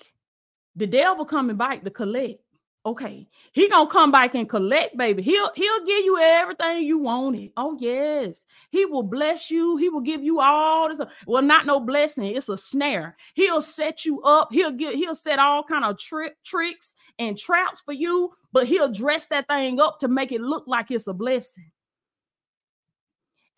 the 0.76 0.86
devil 0.86 1.24
coming 1.24 1.56
back 1.56 1.82
to 1.82 1.90
collect. 1.90 2.40
Okay, 2.88 3.28
he 3.52 3.68
gonna 3.68 3.90
come 3.90 4.10
back 4.10 4.34
and 4.34 4.48
collect, 4.48 4.96
baby. 4.96 5.22
He'll 5.22 5.50
he'll 5.54 5.84
give 5.84 6.06
you 6.06 6.18
everything 6.18 6.84
you 6.84 6.98
wanted. 6.98 7.50
Oh 7.54 7.76
yes, 7.78 8.46
he 8.70 8.86
will 8.86 9.02
bless 9.02 9.50
you. 9.50 9.76
He 9.76 9.90
will 9.90 10.00
give 10.00 10.22
you 10.22 10.40
all 10.40 10.88
this. 10.88 10.98
Well, 11.26 11.42
not 11.42 11.66
no 11.66 11.80
blessing. 11.80 12.24
It's 12.24 12.48
a 12.48 12.56
snare. 12.56 13.14
He'll 13.34 13.60
set 13.60 14.06
you 14.06 14.22
up. 14.22 14.48
He'll 14.50 14.70
get. 14.70 14.94
He'll 14.94 15.14
set 15.14 15.38
all 15.38 15.62
kind 15.64 15.84
of 15.84 15.98
trick 15.98 16.42
tricks 16.42 16.94
and 17.18 17.36
traps 17.36 17.82
for 17.84 17.92
you. 17.92 18.32
But 18.54 18.68
he'll 18.68 18.90
dress 18.90 19.26
that 19.26 19.48
thing 19.48 19.78
up 19.80 19.98
to 19.98 20.08
make 20.08 20.32
it 20.32 20.40
look 20.40 20.64
like 20.66 20.90
it's 20.90 21.08
a 21.08 21.12
blessing. 21.12 21.70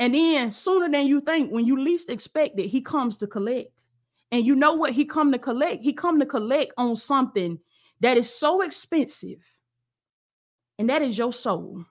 And 0.01 0.12
then 0.12 0.51
sooner 0.51 0.90
than 0.90 1.07
you 1.07 1.21
think, 1.21 1.53
when 1.53 1.66
you 1.66 1.81
least 1.81 2.11
expect 2.11 2.59
it, 2.59 2.66
he 2.66 2.81
comes 2.81 3.16
to 3.19 3.29
collect. 3.29 3.85
And 4.33 4.45
you 4.45 4.57
know 4.57 4.73
what? 4.73 4.93
He 4.93 5.05
come 5.05 5.31
to 5.31 5.38
collect. 5.38 5.85
He 5.85 5.93
come 5.93 6.19
to 6.19 6.27
collect 6.27 6.73
on 6.77 6.97
something 6.97 7.61
that 8.00 8.16
is 8.16 8.32
so 8.32 8.62
expensive, 8.62 9.40
and 10.78 10.88
that 10.88 11.02
is 11.02 11.18
your 11.18 11.32
soul. 11.32 11.84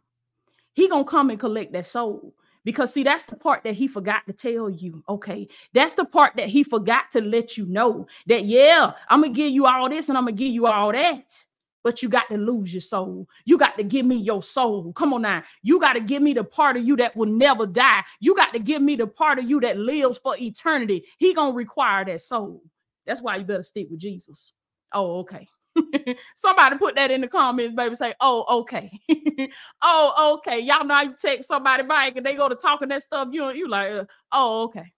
He 0.74 0.88
gonna 0.88 1.04
come 1.04 1.30
and 1.30 1.40
collect 1.40 1.74
that 1.74 1.86
soul. 1.86 2.34
Because 2.66 2.94
see, 2.94 3.04
that's 3.04 3.24
the 3.24 3.36
part 3.36 3.64
that 3.64 3.76
he 3.76 3.88
forgot 3.88 4.26
to 4.28 4.34
tell 4.34 4.70
you. 4.70 5.04
Okay. 5.08 5.48
That's 5.74 5.94
the 5.94 6.06
part 6.06 6.34
that 6.36 6.50
he 6.50 6.64
forgot 6.64 7.10
to 7.12 7.22
let 7.22 7.58
you 7.58 7.66
know 7.66 8.06
that, 8.28 8.46
yeah, 8.46 8.92
I'm 9.10 9.22
gonna 9.22 9.34
give 9.34 9.52
you 9.52 9.66
all 9.66 9.90
this 9.90 10.10
and 10.10 10.18
I'm 10.18 10.26
gonna 10.26 10.36
give 10.36 10.52
you 10.52 10.68
all 10.68 10.92
that. 10.92 11.44
But 11.82 12.04
you 12.04 12.10
got 12.10 12.28
to 12.30 12.38
lose 12.38 12.74
your 12.74 12.82
soul. 12.82 13.26
You 13.46 13.58
got 13.58 13.78
to 13.78 13.84
give 13.84 14.06
me 14.06 14.18
your 14.18 14.44
soul. 14.44 14.92
Come 14.94 15.14
on 15.14 15.22
now. 15.22 15.44
You 15.64 15.80
got 15.80 15.94
to 15.94 16.02
give 16.02 16.22
me 16.22 16.34
the 16.34 16.44
part 16.44 16.76
of 16.76 16.86
you 16.86 16.98
that 16.98 17.16
will 17.16 17.30
never 17.30 17.66
die. 17.66 18.04
You 18.20 18.36
got 18.36 18.52
to 18.52 18.60
give 18.60 18.82
me 18.82 18.98
the 18.98 19.08
part 19.08 19.40
of 19.40 19.50
you 19.50 19.62
that 19.62 19.78
lives 19.78 20.20
for 20.22 20.38
eternity. 20.38 21.06
He 21.18 21.34
gonna 21.34 21.54
require 21.54 22.04
that 22.06 22.20
soul. 22.22 22.62
That's 23.06 23.22
why 23.22 23.38
you 23.38 23.46
better 23.46 23.64
stick 23.64 23.88
with 23.90 24.02
Jesus. 24.02 24.52
Oh, 24.94 25.20
okay. 25.20 25.48
somebody 26.36 26.78
put 26.78 26.96
that 26.96 27.12
in 27.12 27.22
the 27.22 27.28
comments, 27.28 27.76
baby. 27.76 27.96
Say, 27.96 28.14
oh, 28.20 28.62
okay. 28.62 28.92
oh, 29.82 30.38
okay. 30.38 30.60
Y'all 30.60 30.86
know 30.86 31.02
you 31.02 31.16
text 31.20 31.48
somebody 31.48 31.84
back 31.84 32.16
and 32.16 32.26
they 32.26 32.36
go 32.36 32.50
to 32.50 32.56
talking 32.56 32.90
that 32.90 33.04
stuff. 33.04 33.30
You 33.32 33.52
you 33.52 33.68
like, 33.68 33.92
uh, 33.92 34.06
oh, 34.32 34.64
okay. 34.64 34.94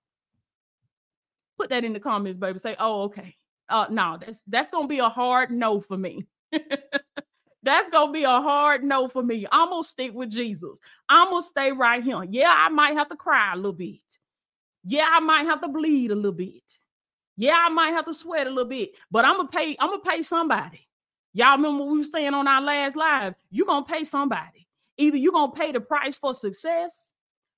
Put 1.58 1.70
that 1.70 1.84
in 1.84 1.94
the 1.94 2.00
comments, 2.00 2.39
baby. 2.39 2.60
Say, 2.60 2.76
oh, 2.80 3.04
okay. 3.04 3.36
Uh, 3.70 3.86
no, 3.89 4.17
that's 4.20 4.41
that's 4.48 4.70
gonna 4.70 4.88
be 4.88 5.00
a 5.00 5.10
hard 5.10 5.52
no 5.52 5.80
for 5.80 5.98
me. 5.98 6.26
that's 7.63 7.89
gonna 7.89 8.12
be 8.12 8.24
a 8.24 8.28
hard 8.28 8.84
no 8.84 9.08
for 9.08 9.24
me. 9.24 9.48
I'm 9.52 9.70
gonna 9.70 9.84
stick 9.84 10.13
with 10.13 10.30
Jesus. 10.30 10.80
I'm 11.08 11.30
gonna 11.30 11.41
stay 11.41 11.72
right 11.72 12.04
here. 12.04 12.24
Yeah, 12.30 12.54
I 12.54 12.70
might 12.70 12.98
have 12.98 13.10
to 13.10 13.15
cry 13.15 13.54
a 13.54 13.56
little 13.56 13.74
bit. 13.74 14.00
Yeah, 14.84 15.06
I 15.10 15.20
might 15.20 15.46
have 15.46 15.62
to 15.62 15.67
bleed 15.67 16.12
a 16.12 16.15
little 16.15 16.32
bit. 16.32 16.63
Yeah, 17.42 17.56
I 17.58 17.70
might 17.70 17.90
have 17.90 18.06
to 18.06 18.14
sweat 18.14 18.46
a 18.46 18.52
little 18.52 18.70
bit, 18.70 18.92
but 19.10 19.26
I'm 19.26 19.38
gonna 19.38 19.48
pay. 19.48 19.76
I'm 19.80 19.90
gonna 19.90 20.04
pay 20.04 20.22
somebody. 20.22 20.88
Y'all 21.34 21.58
remember 21.58 21.84
what 21.84 21.92
we 21.92 21.98
were 21.98 22.04
saying 22.04 22.36
on 22.36 22.48
our 22.48 22.62
last 22.62 22.96
live? 22.96 23.34
You're 23.50 23.66
gonna 23.66 23.84
pay 23.84 24.04
somebody. 24.04 24.68
Either 25.00 25.18
you're 25.18 25.32
gonna 25.32 25.52
pay 25.52 25.72
the 25.72 25.80
price 25.80 26.16
for 26.16 26.36
success, 26.36 27.14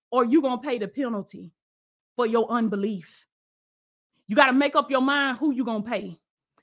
or 0.10 0.24
you're 0.24 0.42
gonna 0.42 0.62
pay 0.62 0.78
the 0.78 0.88
penalty 0.88 1.52
for 2.16 2.26
your 2.26 2.50
unbelief. 2.50 3.26
You 4.30 4.38
got 4.38 4.46
to 4.46 4.54
make 4.54 4.74
up 4.78 4.90
your 4.90 5.02
mind 5.02 5.40
who 5.40 5.52
you're 5.52 5.66
gonna 5.66 5.84
pay. 5.84 6.18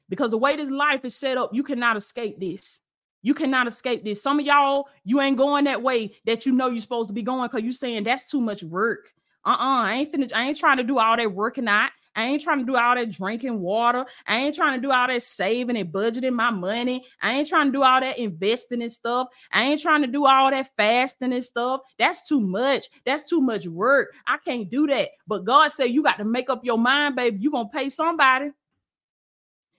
Because 0.08 0.30
the 0.30 0.38
way 0.38 0.56
this 0.56 0.70
life 0.70 1.04
is 1.04 1.14
set 1.14 1.36
up, 1.36 1.50
you 1.52 1.62
cannot 1.62 1.98
escape 1.98 2.40
this. 2.40 2.80
You 3.20 3.34
cannot 3.34 3.66
escape 3.66 4.02
this. 4.02 4.22
Some 4.22 4.40
of 4.40 4.46
y'all, 4.46 4.88
you 5.04 5.20
ain't 5.20 5.36
going 5.36 5.64
that 5.64 5.82
way 5.82 6.16
that 6.24 6.46
you 6.46 6.52
know 6.52 6.68
you're 6.68 6.80
supposed 6.80 7.10
to 7.10 7.12
be 7.12 7.20
going 7.20 7.50
because 7.50 7.64
you're 7.64 7.72
saying 7.74 8.04
that's 8.04 8.24
too 8.24 8.40
much 8.40 8.62
work. 8.62 9.12
Uh-uh. 9.44 9.82
I 9.82 9.92
ain't 9.92 10.10
finished. 10.10 10.34
I 10.34 10.44
ain't 10.44 10.56
trying 10.56 10.78
to 10.78 10.84
do 10.84 10.98
all 10.98 11.18
that 11.18 11.30
working 11.30 11.68
out. 11.68 11.90
I 12.16 12.24
ain't 12.24 12.42
trying 12.42 12.58
to 12.58 12.64
do 12.64 12.76
all 12.76 12.94
that 12.96 13.10
drinking 13.10 13.60
water. 13.60 14.04
I 14.26 14.38
ain't 14.38 14.54
trying 14.54 14.80
to 14.80 14.86
do 14.86 14.90
all 14.92 15.06
that 15.06 15.22
saving 15.22 15.76
and 15.76 15.92
budgeting 15.92 16.32
my 16.32 16.50
money. 16.50 17.04
I 17.22 17.34
ain't 17.34 17.48
trying 17.48 17.66
to 17.66 17.72
do 17.72 17.82
all 17.82 18.00
that 18.00 18.18
investing 18.18 18.82
and 18.82 18.90
stuff. 18.90 19.28
I 19.52 19.64
ain't 19.64 19.80
trying 19.80 20.02
to 20.02 20.08
do 20.08 20.26
all 20.26 20.50
that 20.50 20.70
fasting 20.76 21.32
and 21.32 21.44
stuff. 21.44 21.82
That's 21.98 22.26
too 22.26 22.40
much. 22.40 22.88
That's 23.06 23.28
too 23.28 23.40
much 23.40 23.66
work. 23.66 24.12
I 24.26 24.38
can't 24.38 24.68
do 24.68 24.86
that. 24.88 25.10
But 25.26 25.44
God 25.44 25.68
said 25.68 25.90
you 25.90 26.02
got 26.02 26.18
to 26.18 26.24
make 26.24 26.50
up 26.50 26.64
your 26.64 26.78
mind, 26.78 27.16
baby. 27.16 27.38
You're 27.40 27.52
going 27.52 27.68
to 27.70 27.76
pay 27.76 27.88
somebody. 27.88 28.50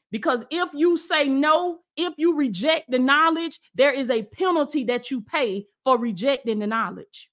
Because 0.10 0.44
if 0.50 0.70
you 0.74 0.98
say 0.98 1.28
no, 1.28 1.80
if 1.96 2.14
you 2.18 2.36
reject 2.36 2.92
the 2.92 3.00
knowledge, 3.00 3.60
there 3.76 3.94
is 3.94 4.10
a 4.10 4.24
penalty 4.24 4.84
that 4.86 5.10
you 5.10 5.22
pay 5.22 5.68
for 5.84 5.98
rejecting 5.98 6.60
the 6.60 6.68
knowledge. 6.68 7.30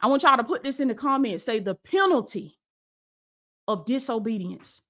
I 0.00 0.06
want 0.06 0.22
y'all 0.22 0.36
to 0.36 0.44
put 0.44 0.62
this 0.62 0.78
in 0.80 0.88
the 0.88 0.94
comments. 0.94 1.44
Say 1.44 1.58
the 1.58 1.74
penalty 1.74 2.57
of 3.68 3.86
disobedience. 3.86 4.80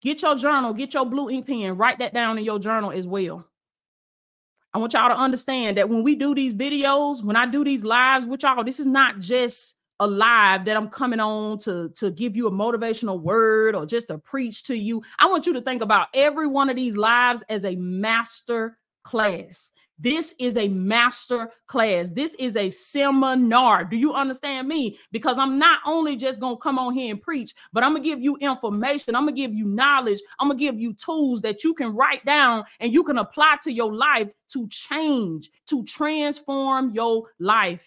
Get 0.00 0.22
your 0.22 0.36
journal, 0.36 0.72
get 0.72 0.94
your 0.94 1.04
blue 1.04 1.28
ink 1.28 1.46
pen, 1.46 1.76
write 1.76 1.98
that 1.98 2.14
down 2.14 2.38
in 2.38 2.44
your 2.44 2.60
journal 2.60 2.92
as 2.92 3.06
well. 3.06 3.44
I 4.72 4.78
want 4.78 4.92
y'all 4.92 5.08
to 5.08 5.16
understand 5.16 5.76
that 5.76 5.88
when 5.88 6.04
we 6.04 6.14
do 6.14 6.34
these 6.34 6.54
videos, 6.54 7.22
when 7.22 7.36
I 7.36 7.46
do 7.46 7.64
these 7.64 7.82
lives 7.82 8.26
with 8.26 8.42
y'all, 8.42 8.62
this 8.62 8.78
is 8.78 8.86
not 8.86 9.18
just 9.18 9.74
a 9.98 10.06
live 10.06 10.66
that 10.66 10.76
I'm 10.76 10.88
coming 10.88 11.18
on 11.18 11.58
to, 11.60 11.88
to 11.96 12.12
give 12.12 12.36
you 12.36 12.46
a 12.46 12.50
motivational 12.52 13.20
word 13.20 13.74
or 13.74 13.86
just 13.86 14.08
to 14.08 14.18
preach 14.18 14.62
to 14.64 14.76
you. 14.76 15.02
I 15.18 15.26
want 15.26 15.46
you 15.46 15.54
to 15.54 15.60
think 15.60 15.82
about 15.82 16.08
every 16.14 16.46
one 16.46 16.70
of 16.70 16.76
these 16.76 16.96
lives 16.96 17.42
as 17.48 17.64
a 17.64 17.74
master 17.74 18.78
class. 19.02 19.72
This 19.98 20.34
is 20.38 20.56
a 20.56 20.68
master 20.68 21.50
class. 21.66 22.10
This 22.10 22.34
is 22.38 22.56
a 22.56 22.68
seminar. 22.68 23.84
Do 23.84 23.96
you 23.96 24.14
understand 24.14 24.68
me? 24.68 24.96
Because 25.10 25.38
I'm 25.38 25.58
not 25.58 25.80
only 25.84 26.14
just 26.14 26.38
going 26.40 26.56
to 26.56 26.62
come 26.62 26.78
on 26.78 26.94
here 26.94 27.12
and 27.12 27.20
preach, 27.20 27.52
but 27.72 27.82
I'm 27.82 27.92
going 27.92 28.04
to 28.04 28.08
give 28.08 28.20
you 28.20 28.36
information. 28.36 29.16
I'm 29.16 29.24
going 29.24 29.34
to 29.34 29.40
give 29.40 29.52
you 29.52 29.66
knowledge. 29.66 30.20
I'm 30.38 30.48
going 30.48 30.58
to 30.58 30.64
give 30.64 30.78
you 30.78 30.92
tools 30.94 31.40
that 31.42 31.64
you 31.64 31.74
can 31.74 31.96
write 31.96 32.24
down 32.24 32.64
and 32.78 32.92
you 32.92 33.02
can 33.02 33.18
apply 33.18 33.56
to 33.64 33.72
your 33.72 33.92
life 33.92 34.28
to 34.52 34.68
change, 34.68 35.50
to 35.66 35.84
transform 35.84 36.92
your 36.94 37.24
life. 37.40 37.82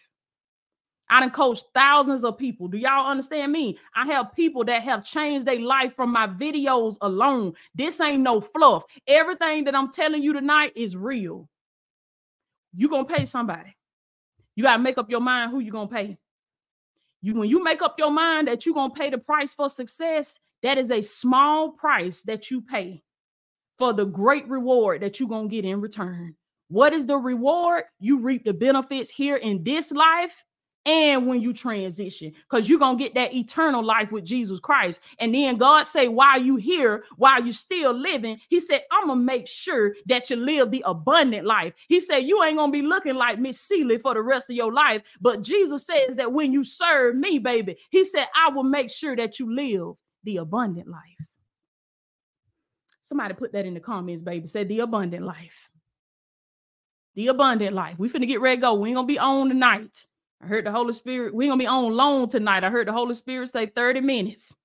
I 1.09 1.19
done 1.19 1.31
coached 1.31 1.65
thousands 1.73 2.23
of 2.23 2.37
people. 2.37 2.69
Do 2.69 2.77
y'all 2.77 3.09
understand 3.09 3.51
me? 3.51 3.77
I 3.95 4.05
have 4.07 4.33
people 4.33 4.63
that 4.65 4.81
have 4.83 5.03
changed 5.03 5.45
their 5.45 5.59
life 5.59 5.93
from 5.93 6.11
my 6.11 6.27
videos 6.27 6.95
alone. 7.01 7.53
This 7.75 7.99
ain't 7.99 8.21
no 8.23 8.39
fluff. 8.39 8.83
Everything 9.07 9.65
that 9.65 9.75
I'm 9.75 9.91
telling 9.91 10.23
you 10.23 10.31
tonight 10.31 10.71
is 10.73 10.95
real 10.95 11.49
you're 12.75 12.89
gonna 12.89 13.05
pay 13.05 13.25
somebody. 13.25 13.75
You 14.55 14.63
gotta 14.63 14.81
make 14.81 14.97
up 14.97 15.09
your 15.09 15.21
mind 15.21 15.51
who 15.51 15.59
you're 15.59 15.71
gonna 15.71 15.87
pay. 15.87 16.17
You 17.21 17.35
when 17.35 17.49
you 17.49 17.63
make 17.63 17.81
up 17.81 17.95
your 17.97 18.11
mind 18.11 18.47
that 18.47 18.65
you're 18.65 18.75
gonna 18.75 18.93
pay 18.93 19.09
the 19.09 19.17
price 19.17 19.53
for 19.53 19.69
success, 19.69 20.39
that 20.63 20.77
is 20.77 20.91
a 20.91 21.01
small 21.01 21.71
price 21.71 22.21
that 22.23 22.51
you 22.51 22.61
pay 22.61 23.03
for 23.77 23.93
the 23.93 24.05
great 24.05 24.47
reward 24.47 25.01
that 25.01 25.19
you're 25.19 25.29
gonna 25.29 25.47
get 25.47 25.65
in 25.65 25.81
return. 25.81 26.35
What 26.67 26.93
is 26.93 27.05
the 27.05 27.17
reward? 27.17 27.83
You 27.99 28.19
reap 28.19 28.45
the 28.45 28.53
benefits 28.53 29.09
here 29.09 29.35
in 29.35 29.63
this 29.63 29.91
life 29.91 30.31
and 30.85 31.27
when 31.27 31.41
you 31.41 31.53
transition 31.53 32.33
because 32.49 32.67
you're 32.67 32.79
gonna 32.79 32.97
get 32.97 33.13
that 33.13 33.33
eternal 33.33 33.83
life 33.83 34.11
with 34.11 34.25
jesus 34.25 34.59
christ. 34.59 34.99
And 35.19 35.33
then 35.33 35.57
god 35.57 35.83
say 35.83 36.07
while 36.07 36.41
you 36.41 36.55
here? 36.55 37.03
While 37.17 37.45
you 37.45 37.51
still 37.51 37.93
living? 37.93 38.39
He 38.49 38.59
said 38.59 38.81
i'm 38.91 39.07
gonna 39.07 39.21
make 39.21 39.47
sure 39.47 39.95
that 40.07 40.29
you 40.29 40.37
live 40.37 40.71
the 40.71 40.83
abundant 40.85 41.45
life. 41.45 41.73
He 41.87 41.99
said 41.99 42.19
you 42.19 42.43
ain't 42.43 42.57
gonna 42.57 42.71
be 42.71 42.81
looking 42.81 43.15
like 43.15 43.39
miss 43.39 43.59
Celie 43.59 43.97
for 43.97 44.13
the 44.13 44.21
rest 44.21 44.49
of 44.49 44.55
your 44.55 44.73
life 44.73 45.01
but 45.19 45.41
jesus 45.41 45.85
says 45.85 46.15
that 46.15 46.31
when 46.31 46.51
you 46.51 46.63
serve 46.63 47.15
me 47.15 47.39
baby 47.39 47.77
he 47.89 48.03
said 48.03 48.27
i 48.35 48.49
will 48.49 48.63
make 48.63 48.89
sure 48.89 49.15
that 49.15 49.39
you 49.39 49.53
live 49.53 49.95
the 50.23 50.37
abundant 50.37 50.87
life. 50.87 51.01
Somebody 53.01 53.33
put 53.33 53.51
that 53.53 53.65
in 53.65 53.73
the 53.73 53.79
comments 53.79 54.21
baby. 54.21 54.47
Said 54.47 54.67
the 54.69 54.79
abundant 54.79 55.25
life. 55.25 55.69
The 57.15 57.27
abundant 57.27 57.75
life. 57.75 57.99
We 57.99 58.09
finna 58.09 58.27
get 58.27 58.39
ready 58.41 58.57
to 58.57 58.61
go. 58.61 58.73
We 58.75 58.89
ain't 58.89 58.95
gonna 58.95 59.07
be 59.07 59.19
on 59.19 59.49
tonight 59.49 60.05
I 60.41 60.47
heard 60.47 60.65
the 60.65 60.71
Holy 60.71 60.93
Spirit. 60.93 61.33
We're 61.35 61.49
gonna 61.49 61.59
be 61.59 61.67
on 61.67 61.93
loan 61.93 62.29
tonight. 62.29 62.63
I 62.63 62.69
heard 62.69 62.87
the 62.87 62.93
Holy 62.93 63.13
Spirit 63.13 63.51
say 63.51 63.67
30 63.67 64.01
minutes. 64.01 64.55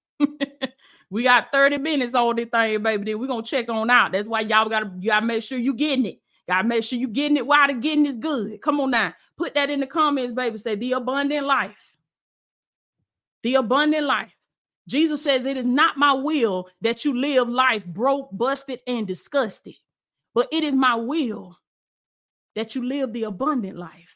we 1.10 1.22
got 1.24 1.52
30 1.52 1.78
minutes 1.78 2.14
on 2.14 2.36
this 2.36 2.48
thing, 2.50 2.82
baby. 2.82 3.04
Then 3.04 3.20
we're 3.20 3.26
gonna 3.26 3.42
check 3.42 3.68
on 3.68 3.90
out. 3.90 4.12
That's 4.12 4.28
why 4.28 4.40
y'all 4.40 4.68
gotta 4.68 4.90
you 4.98 5.10
gotta 5.10 5.26
make 5.26 5.42
sure 5.42 5.58
you 5.58 5.74
getting 5.74 6.06
it. 6.06 6.20
Gotta 6.48 6.66
make 6.66 6.84
sure 6.84 6.98
you 6.98 7.08
getting 7.08 7.36
it 7.36 7.46
while 7.46 7.66
the 7.66 7.74
getting 7.74 8.06
is 8.06 8.16
good. 8.16 8.60
Come 8.62 8.80
on 8.80 8.90
now. 8.90 9.12
Put 9.36 9.54
that 9.54 9.68
in 9.68 9.80
the 9.80 9.86
comments, 9.86 10.32
baby. 10.32 10.56
Say 10.58 10.76
the 10.76 10.92
abundant 10.92 11.46
life. 11.46 11.96
The 13.42 13.56
abundant 13.56 14.06
life. 14.06 14.32
Jesus 14.88 15.22
says, 15.22 15.44
It 15.46 15.56
is 15.56 15.66
not 15.66 15.98
my 15.98 16.12
will 16.14 16.68
that 16.80 17.04
you 17.04 17.18
live 17.18 17.48
life 17.48 17.84
broke, 17.84 18.30
busted, 18.32 18.80
and 18.86 19.06
disgusted, 19.06 19.74
but 20.34 20.48
it 20.52 20.64
is 20.64 20.74
my 20.74 20.94
will 20.94 21.58
that 22.54 22.74
you 22.74 22.84
live 22.84 23.12
the 23.12 23.24
abundant 23.24 23.76
life. 23.76 24.15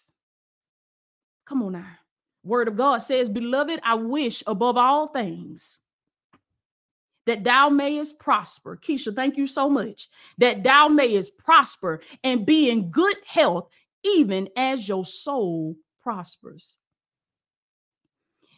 Come 1.51 1.65
on 1.65 1.73
now. 1.73 1.99
Word 2.45 2.69
of 2.69 2.77
God 2.77 2.99
says, 2.99 3.29
Beloved, 3.29 3.81
I 3.83 3.95
wish 3.95 4.45
above 4.47 4.77
all 4.77 5.09
things 5.09 5.81
that 7.27 7.43
thou 7.43 7.69
mayest 7.69 8.21
prosper. 8.21 8.77
Keisha, 8.77 9.13
thank 9.17 9.37
you 9.37 9.49
so 9.49 9.69
much. 9.69 10.09
That 10.39 10.63
thou 10.63 10.87
mayest 10.87 11.37
prosper 11.39 12.03
and 12.23 12.47
be 12.47 12.71
in 12.71 12.93
good 12.93 13.17
health, 13.27 13.69
even 14.05 14.49
as 14.57 14.87
your 14.87 15.05
soul 15.05 15.75
prospers. 16.01 16.77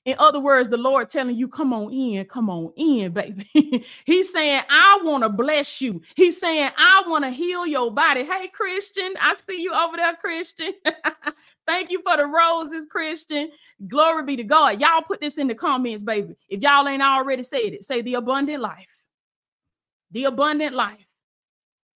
In 0.04 0.16
other 0.18 0.40
words, 0.40 0.68
the 0.68 0.76
Lord 0.76 1.10
telling 1.10 1.36
you, 1.36 1.46
come 1.46 1.72
on 1.72 1.92
in, 1.92 2.24
come 2.24 2.50
on 2.50 2.72
in, 2.76 3.12
baby. 3.12 3.84
He's 4.04 4.32
saying, 4.32 4.62
I 4.68 4.98
want 5.04 5.22
to 5.22 5.28
bless 5.28 5.80
you. 5.80 6.02
He's 6.16 6.40
saying, 6.40 6.70
I 6.76 7.04
want 7.06 7.24
to 7.24 7.30
heal 7.30 7.66
your 7.68 7.92
body. 7.92 8.24
Hey, 8.24 8.48
Christian, 8.48 9.14
I 9.20 9.36
see 9.48 9.62
you 9.62 9.72
over 9.72 9.96
there, 9.96 10.16
Christian. 10.16 10.72
Thank 11.68 11.90
you 11.92 12.02
for 12.02 12.16
the 12.16 12.26
roses, 12.26 12.84
Christian. 12.90 13.50
Glory 13.86 14.24
be 14.24 14.36
to 14.36 14.44
God. 14.44 14.80
Y'all 14.80 15.02
put 15.06 15.20
this 15.20 15.38
in 15.38 15.46
the 15.46 15.54
comments, 15.54 16.02
baby. 16.02 16.34
If 16.48 16.62
y'all 16.62 16.88
ain't 16.88 17.02
already 17.02 17.44
said 17.44 17.60
it, 17.60 17.84
say 17.84 18.02
the 18.02 18.14
abundant 18.14 18.60
life. 18.60 18.88
The 20.10 20.24
abundant 20.24 20.74
life. 20.74 21.06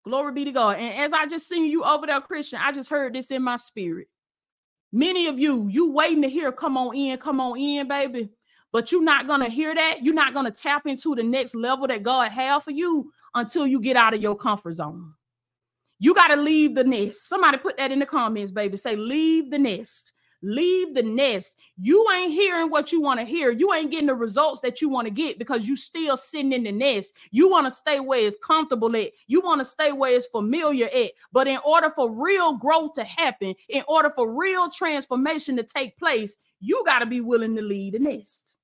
Glory 0.05 0.31
be 0.31 0.45
to 0.45 0.51
God. 0.53 0.77
And 0.77 0.93
as 1.03 1.11
I 1.11 1.27
just 1.27 1.49
seen 1.49 1.65
you 1.65 1.83
over 1.83 2.07
there, 2.07 2.21
Christian, 2.21 2.59
I 2.63 2.71
just 2.71 2.89
heard 2.89 3.13
this 3.13 3.31
in 3.31 3.43
my 3.43 3.57
spirit. 3.57 4.07
Many 4.91 5.27
of 5.27 5.37
you, 5.37 5.67
you 5.69 5.91
waiting 5.91 6.21
to 6.21 6.29
hear, 6.29 6.51
come 6.51 6.77
on 6.77 6.95
in, 6.95 7.17
come 7.17 7.39
on 7.39 7.59
in, 7.59 7.87
baby. 7.87 8.29
But 8.71 8.91
you're 8.91 9.03
not 9.03 9.27
gonna 9.27 9.49
hear 9.49 9.73
that. 9.73 10.03
You're 10.03 10.13
not 10.13 10.33
gonna 10.33 10.51
tap 10.51 10.85
into 10.85 11.15
the 11.15 11.23
next 11.23 11.55
level 11.55 11.87
that 11.87 12.03
God 12.03 12.31
have 12.31 12.63
for 12.63 12.71
you 12.71 13.11
until 13.33 13.67
you 13.67 13.79
get 13.79 13.95
out 13.95 14.13
of 14.13 14.21
your 14.21 14.35
comfort 14.35 14.73
zone. 14.73 15.13
You 15.99 16.13
got 16.13 16.27
to 16.27 16.35
leave 16.35 16.75
the 16.75 16.83
nest. 16.83 17.27
Somebody 17.27 17.57
put 17.57 17.77
that 17.77 17.91
in 17.91 17.99
the 17.99 18.05
comments, 18.05 18.51
baby. 18.51 18.77
Say, 18.77 18.95
leave 18.95 19.49
the 19.49 19.57
nest. 19.57 20.13
Leave 20.43 20.93
the 20.93 21.01
nest. 21.01 21.57
You 21.77 22.05
ain't 22.11 22.31
hearing 22.31 22.69
what 22.69 22.91
you 22.91 23.01
want 23.01 23.19
to 23.19 23.25
hear. 23.25 23.51
You 23.51 23.73
ain't 23.73 23.89
getting 23.89 24.07
the 24.07 24.15
results 24.15 24.61
that 24.61 24.81
you 24.81 24.89
want 24.89 25.07
to 25.07 25.11
get 25.11 25.39
because 25.39 25.67
you 25.67 25.75
still 25.75 26.15
sitting 26.15 26.53
in 26.53 26.63
the 26.63 26.71
nest. 26.71 27.13
You 27.31 27.49
want 27.49 27.65
to 27.65 27.71
stay 27.71 27.99
where 27.99 28.19
it's 28.19 28.37
comfortable 28.43 28.95
at. 28.95 29.11
You 29.25 29.41
want 29.41 29.61
to 29.61 29.65
stay 29.65 29.91
where 29.91 30.13
it's 30.13 30.27
familiar 30.27 30.87
at. 30.87 31.11
But 31.31 31.47
in 31.47 31.57
order 31.65 31.89
for 31.89 32.11
real 32.11 32.55
growth 32.57 32.93
to 32.93 33.03
happen, 33.03 33.55
in 33.69 33.83
order 33.87 34.11
for 34.15 34.31
real 34.31 34.69
transformation 34.69 35.57
to 35.57 35.63
take 35.63 35.97
place, 35.97 36.37
you 36.59 36.83
got 36.85 36.99
to 36.99 37.05
be 37.07 37.21
willing 37.21 37.55
to 37.55 37.61
leave 37.61 37.93
the 37.93 37.99
nest. 37.99 38.55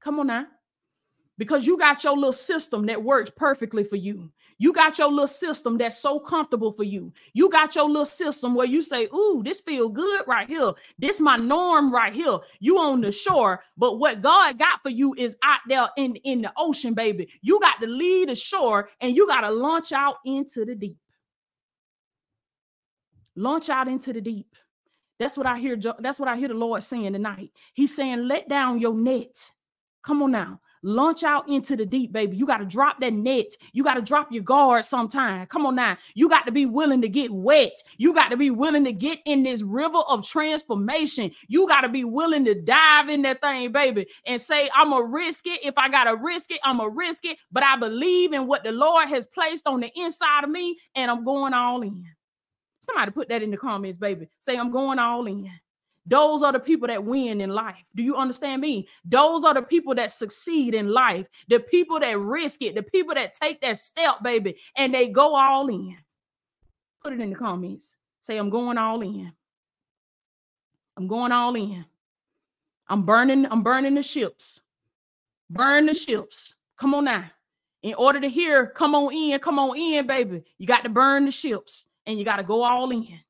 Come 0.00 0.18
on 0.18 0.26
now 0.26 0.46
because 1.38 1.66
you 1.66 1.78
got 1.78 2.04
your 2.04 2.14
little 2.14 2.32
system 2.32 2.86
that 2.86 3.02
works 3.02 3.30
perfectly 3.34 3.84
for 3.84 3.96
you. 3.96 4.30
You 4.62 4.72
got 4.72 4.96
your 4.96 5.08
little 5.08 5.26
system 5.26 5.76
that's 5.76 5.98
so 5.98 6.20
comfortable 6.20 6.70
for 6.70 6.84
you. 6.84 7.12
You 7.32 7.50
got 7.50 7.74
your 7.74 7.88
little 7.88 8.04
system 8.04 8.54
where 8.54 8.64
you 8.74 8.80
say, 8.80 9.06
"Ooh, 9.12 9.42
this 9.44 9.58
feel 9.58 9.88
good 9.88 10.22
right 10.28 10.46
here. 10.48 10.72
This 11.00 11.18
my 11.18 11.36
norm 11.36 11.92
right 11.92 12.14
here." 12.14 12.38
You 12.60 12.78
on 12.78 13.00
the 13.00 13.10
shore, 13.10 13.64
but 13.76 13.98
what 13.98 14.22
God 14.22 14.60
got 14.60 14.80
for 14.80 14.88
you 14.88 15.14
is 15.18 15.36
out 15.42 15.62
there 15.66 15.88
in 15.96 16.14
in 16.14 16.42
the 16.42 16.52
ocean, 16.56 16.94
baby. 16.94 17.28
You 17.40 17.58
got 17.58 17.80
to 17.80 17.88
lead 17.88 18.28
the 18.28 18.36
shore 18.36 18.88
and 19.00 19.16
you 19.16 19.26
got 19.26 19.40
to 19.40 19.50
launch 19.50 19.90
out 19.90 20.18
into 20.24 20.64
the 20.64 20.76
deep. 20.76 20.98
Launch 23.34 23.68
out 23.68 23.88
into 23.88 24.12
the 24.12 24.20
deep. 24.20 24.54
That's 25.18 25.36
what 25.36 25.46
I 25.46 25.58
hear. 25.58 25.76
That's 25.98 26.20
what 26.20 26.28
I 26.28 26.36
hear 26.36 26.46
the 26.46 26.54
Lord 26.54 26.84
saying 26.84 27.14
tonight. 27.14 27.50
He's 27.74 27.96
saying, 27.96 28.28
"Let 28.28 28.48
down 28.48 28.78
your 28.78 28.94
net." 28.94 29.50
Come 30.04 30.22
on 30.22 30.30
now. 30.30 30.60
Launch 30.82 31.22
out 31.22 31.48
into 31.48 31.76
the 31.76 31.86
deep, 31.86 32.12
baby. 32.12 32.36
You 32.36 32.46
got 32.46 32.58
to 32.58 32.64
drop 32.64 33.00
that 33.00 33.12
net. 33.12 33.46
You 33.72 33.84
got 33.84 33.94
to 33.94 34.02
drop 34.02 34.32
your 34.32 34.42
guard 34.42 34.84
sometime. 34.84 35.46
Come 35.46 35.64
on 35.64 35.76
now. 35.76 35.96
You 36.14 36.28
got 36.28 36.46
to 36.46 36.52
be 36.52 36.66
willing 36.66 37.02
to 37.02 37.08
get 37.08 37.30
wet. 37.30 37.72
You 37.98 38.12
got 38.12 38.30
to 38.30 38.36
be 38.36 38.50
willing 38.50 38.84
to 38.84 38.92
get 38.92 39.20
in 39.24 39.44
this 39.44 39.62
river 39.62 39.98
of 39.98 40.26
transformation. 40.26 41.30
You 41.48 41.68
got 41.68 41.82
to 41.82 41.88
be 41.88 42.04
willing 42.04 42.44
to 42.46 42.54
dive 42.60 43.08
in 43.08 43.22
that 43.22 43.40
thing, 43.40 43.70
baby, 43.70 44.06
and 44.26 44.40
say, 44.40 44.70
I'm 44.74 44.90
going 44.90 45.04
to 45.04 45.12
risk 45.12 45.46
it. 45.46 45.64
If 45.64 45.74
I 45.76 45.88
got 45.88 46.04
to 46.04 46.16
risk 46.16 46.50
it, 46.50 46.60
I'm 46.64 46.78
going 46.78 46.90
to 46.90 46.96
risk 46.96 47.24
it. 47.24 47.38
But 47.52 47.62
I 47.62 47.76
believe 47.76 48.32
in 48.32 48.46
what 48.48 48.64
the 48.64 48.72
Lord 48.72 49.08
has 49.08 49.26
placed 49.26 49.66
on 49.66 49.80
the 49.80 49.90
inside 49.94 50.44
of 50.44 50.50
me, 50.50 50.78
and 50.94 51.10
I'm 51.10 51.24
going 51.24 51.54
all 51.54 51.82
in. 51.82 52.04
Somebody 52.82 53.12
put 53.12 53.28
that 53.28 53.42
in 53.42 53.52
the 53.52 53.56
comments, 53.56 53.98
baby. 53.98 54.26
Say, 54.40 54.56
I'm 54.56 54.72
going 54.72 54.98
all 54.98 55.26
in. 55.26 55.48
Those 56.06 56.42
are 56.42 56.52
the 56.52 56.58
people 56.58 56.88
that 56.88 57.04
win 57.04 57.40
in 57.40 57.50
life. 57.50 57.84
Do 57.94 58.02
you 58.02 58.16
understand 58.16 58.60
me? 58.60 58.88
Those 59.04 59.44
are 59.44 59.54
the 59.54 59.62
people 59.62 59.94
that 59.94 60.10
succeed 60.10 60.74
in 60.74 60.88
life. 60.88 61.26
The 61.48 61.60
people 61.60 62.00
that 62.00 62.18
risk 62.18 62.62
it, 62.62 62.74
the 62.74 62.82
people 62.82 63.14
that 63.14 63.34
take 63.34 63.60
that 63.60 63.78
step, 63.78 64.22
baby, 64.22 64.56
and 64.76 64.92
they 64.92 65.08
go 65.08 65.36
all 65.36 65.68
in. 65.68 65.96
Put 67.02 67.12
it 67.12 67.20
in 67.20 67.30
the 67.30 67.36
comments. 67.36 67.96
Say, 68.20 68.36
I'm 68.36 68.50
going 68.50 68.78
all 68.78 69.00
in. 69.02 69.32
I'm 70.96 71.06
going 71.06 71.32
all 71.32 71.54
in. 71.54 71.84
I'm 72.88 73.04
burning, 73.06 73.46
I'm 73.50 73.62
burning 73.62 73.94
the 73.94 74.02
ships. 74.02 74.60
Burn 75.48 75.86
the 75.86 75.94
ships. 75.94 76.54
Come 76.78 76.94
on 76.94 77.04
now. 77.04 77.30
In 77.82 77.94
order 77.94 78.20
to 78.20 78.28
hear, 78.28 78.66
come 78.66 78.94
on 78.94 79.12
in, 79.12 79.38
come 79.40 79.58
on 79.58 79.76
in, 79.76 80.06
baby. 80.06 80.42
You 80.58 80.66
got 80.66 80.82
to 80.82 80.88
burn 80.88 81.24
the 81.24 81.30
ships 81.30 81.84
and 82.06 82.18
you 82.18 82.24
got 82.24 82.36
to 82.36 82.44
go 82.44 82.62
all 82.62 82.90
in. 82.90 83.20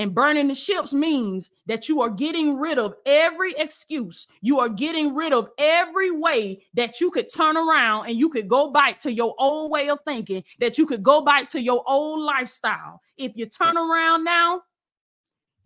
And 0.00 0.14
burning 0.14 0.48
the 0.48 0.54
ships 0.54 0.94
means 0.94 1.50
that 1.66 1.86
you 1.86 2.00
are 2.00 2.08
getting 2.08 2.56
rid 2.56 2.78
of 2.78 2.94
every 3.04 3.52
excuse. 3.58 4.26
You 4.40 4.58
are 4.58 4.70
getting 4.70 5.14
rid 5.14 5.34
of 5.34 5.50
every 5.58 6.10
way 6.10 6.62
that 6.72 7.02
you 7.02 7.10
could 7.10 7.30
turn 7.30 7.58
around 7.58 8.06
and 8.06 8.16
you 8.16 8.30
could 8.30 8.48
go 8.48 8.70
back 8.72 8.98
to 9.00 9.12
your 9.12 9.34
old 9.38 9.70
way 9.70 9.90
of 9.90 9.98
thinking, 10.06 10.42
that 10.58 10.78
you 10.78 10.86
could 10.86 11.02
go 11.02 11.20
back 11.20 11.50
to 11.50 11.60
your 11.60 11.84
old 11.86 12.20
lifestyle. 12.22 13.02
If 13.18 13.32
you 13.36 13.44
turn 13.44 13.76
around 13.76 14.24
now, 14.24 14.62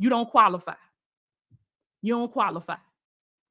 you 0.00 0.10
don't 0.10 0.28
qualify. 0.28 0.74
You 2.02 2.14
don't 2.14 2.32
qualify. 2.32 2.78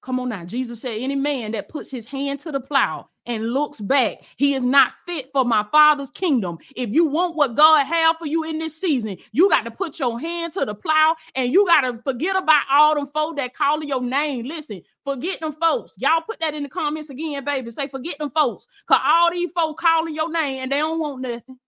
Come 0.03 0.19
on 0.21 0.29
now. 0.29 0.45
Jesus 0.45 0.81
said, 0.81 0.97
Any 0.99 1.15
man 1.15 1.53
that 1.53 1.69
puts 1.69 1.91
his 1.91 2.07
hand 2.07 2.41
to 2.41 2.51
the 2.53 2.61
plow 2.61 3.09
and 3.25 3.53
looks 3.53 3.81
back, 3.81 4.19
he 4.37 4.55
is 4.55 4.63
not 4.65 4.93
fit 5.07 5.31
for 5.33 5.45
my 5.45 5.65
father's 5.71 6.11
kingdom. 6.11 6.59
If 6.75 6.91
you 6.91 7.05
want 7.05 7.35
what 7.37 7.55
God 7.55 7.85
have 7.85 8.17
for 8.17 8.27
you 8.27 8.43
in 8.45 8.59
this 8.59 8.79
season, 8.79 9.17
you 9.33 9.49
got 9.49 9.63
to 9.63 9.71
put 9.71 9.99
your 9.99 10.19
hand 10.19 10.53
to 10.53 10.65
the 10.65 10.75
plow 10.75 11.15
and 11.35 11.53
you 11.53 11.65
got 11.67 11.81
to 11.81 12.01
forget 12.03 12.37
about 12.37 12.63
all 12.71 12.95
them 12.95 13.07
folks 13.07 13.37
that 13.37 13.55
calling 13.55 13.89
your 13.89 14.03
name. 14.03 14.45
Listen, 14.45 14.83
forget 15.05 15.41
them 15.41 15.53
folks. 15.53 15.93
Y'all 15.97 16.21
put 16.25 16.39
that 16.41 16.55
in 16.55 16.63
the 16.63 16.69
comments 16.69 17.09
again, 17.09 17.45
baby. 17.45 17.71
Say, 17.71 17.89
forget 17.89 18.19
them 18.19 18.31
folks. 18.31 18.67
Because 18.87 19.01
all 19.05 19.31
these 19.31 19.51
folks 19.53 19.81
calling 19.81 20.15
your 20.15 20.31
name 20.31 20.63
and 20.63 20.71
they 20.71 20.79
don't 20.79 20.99
want 20.99 21.21
nothing. 21.21 21.59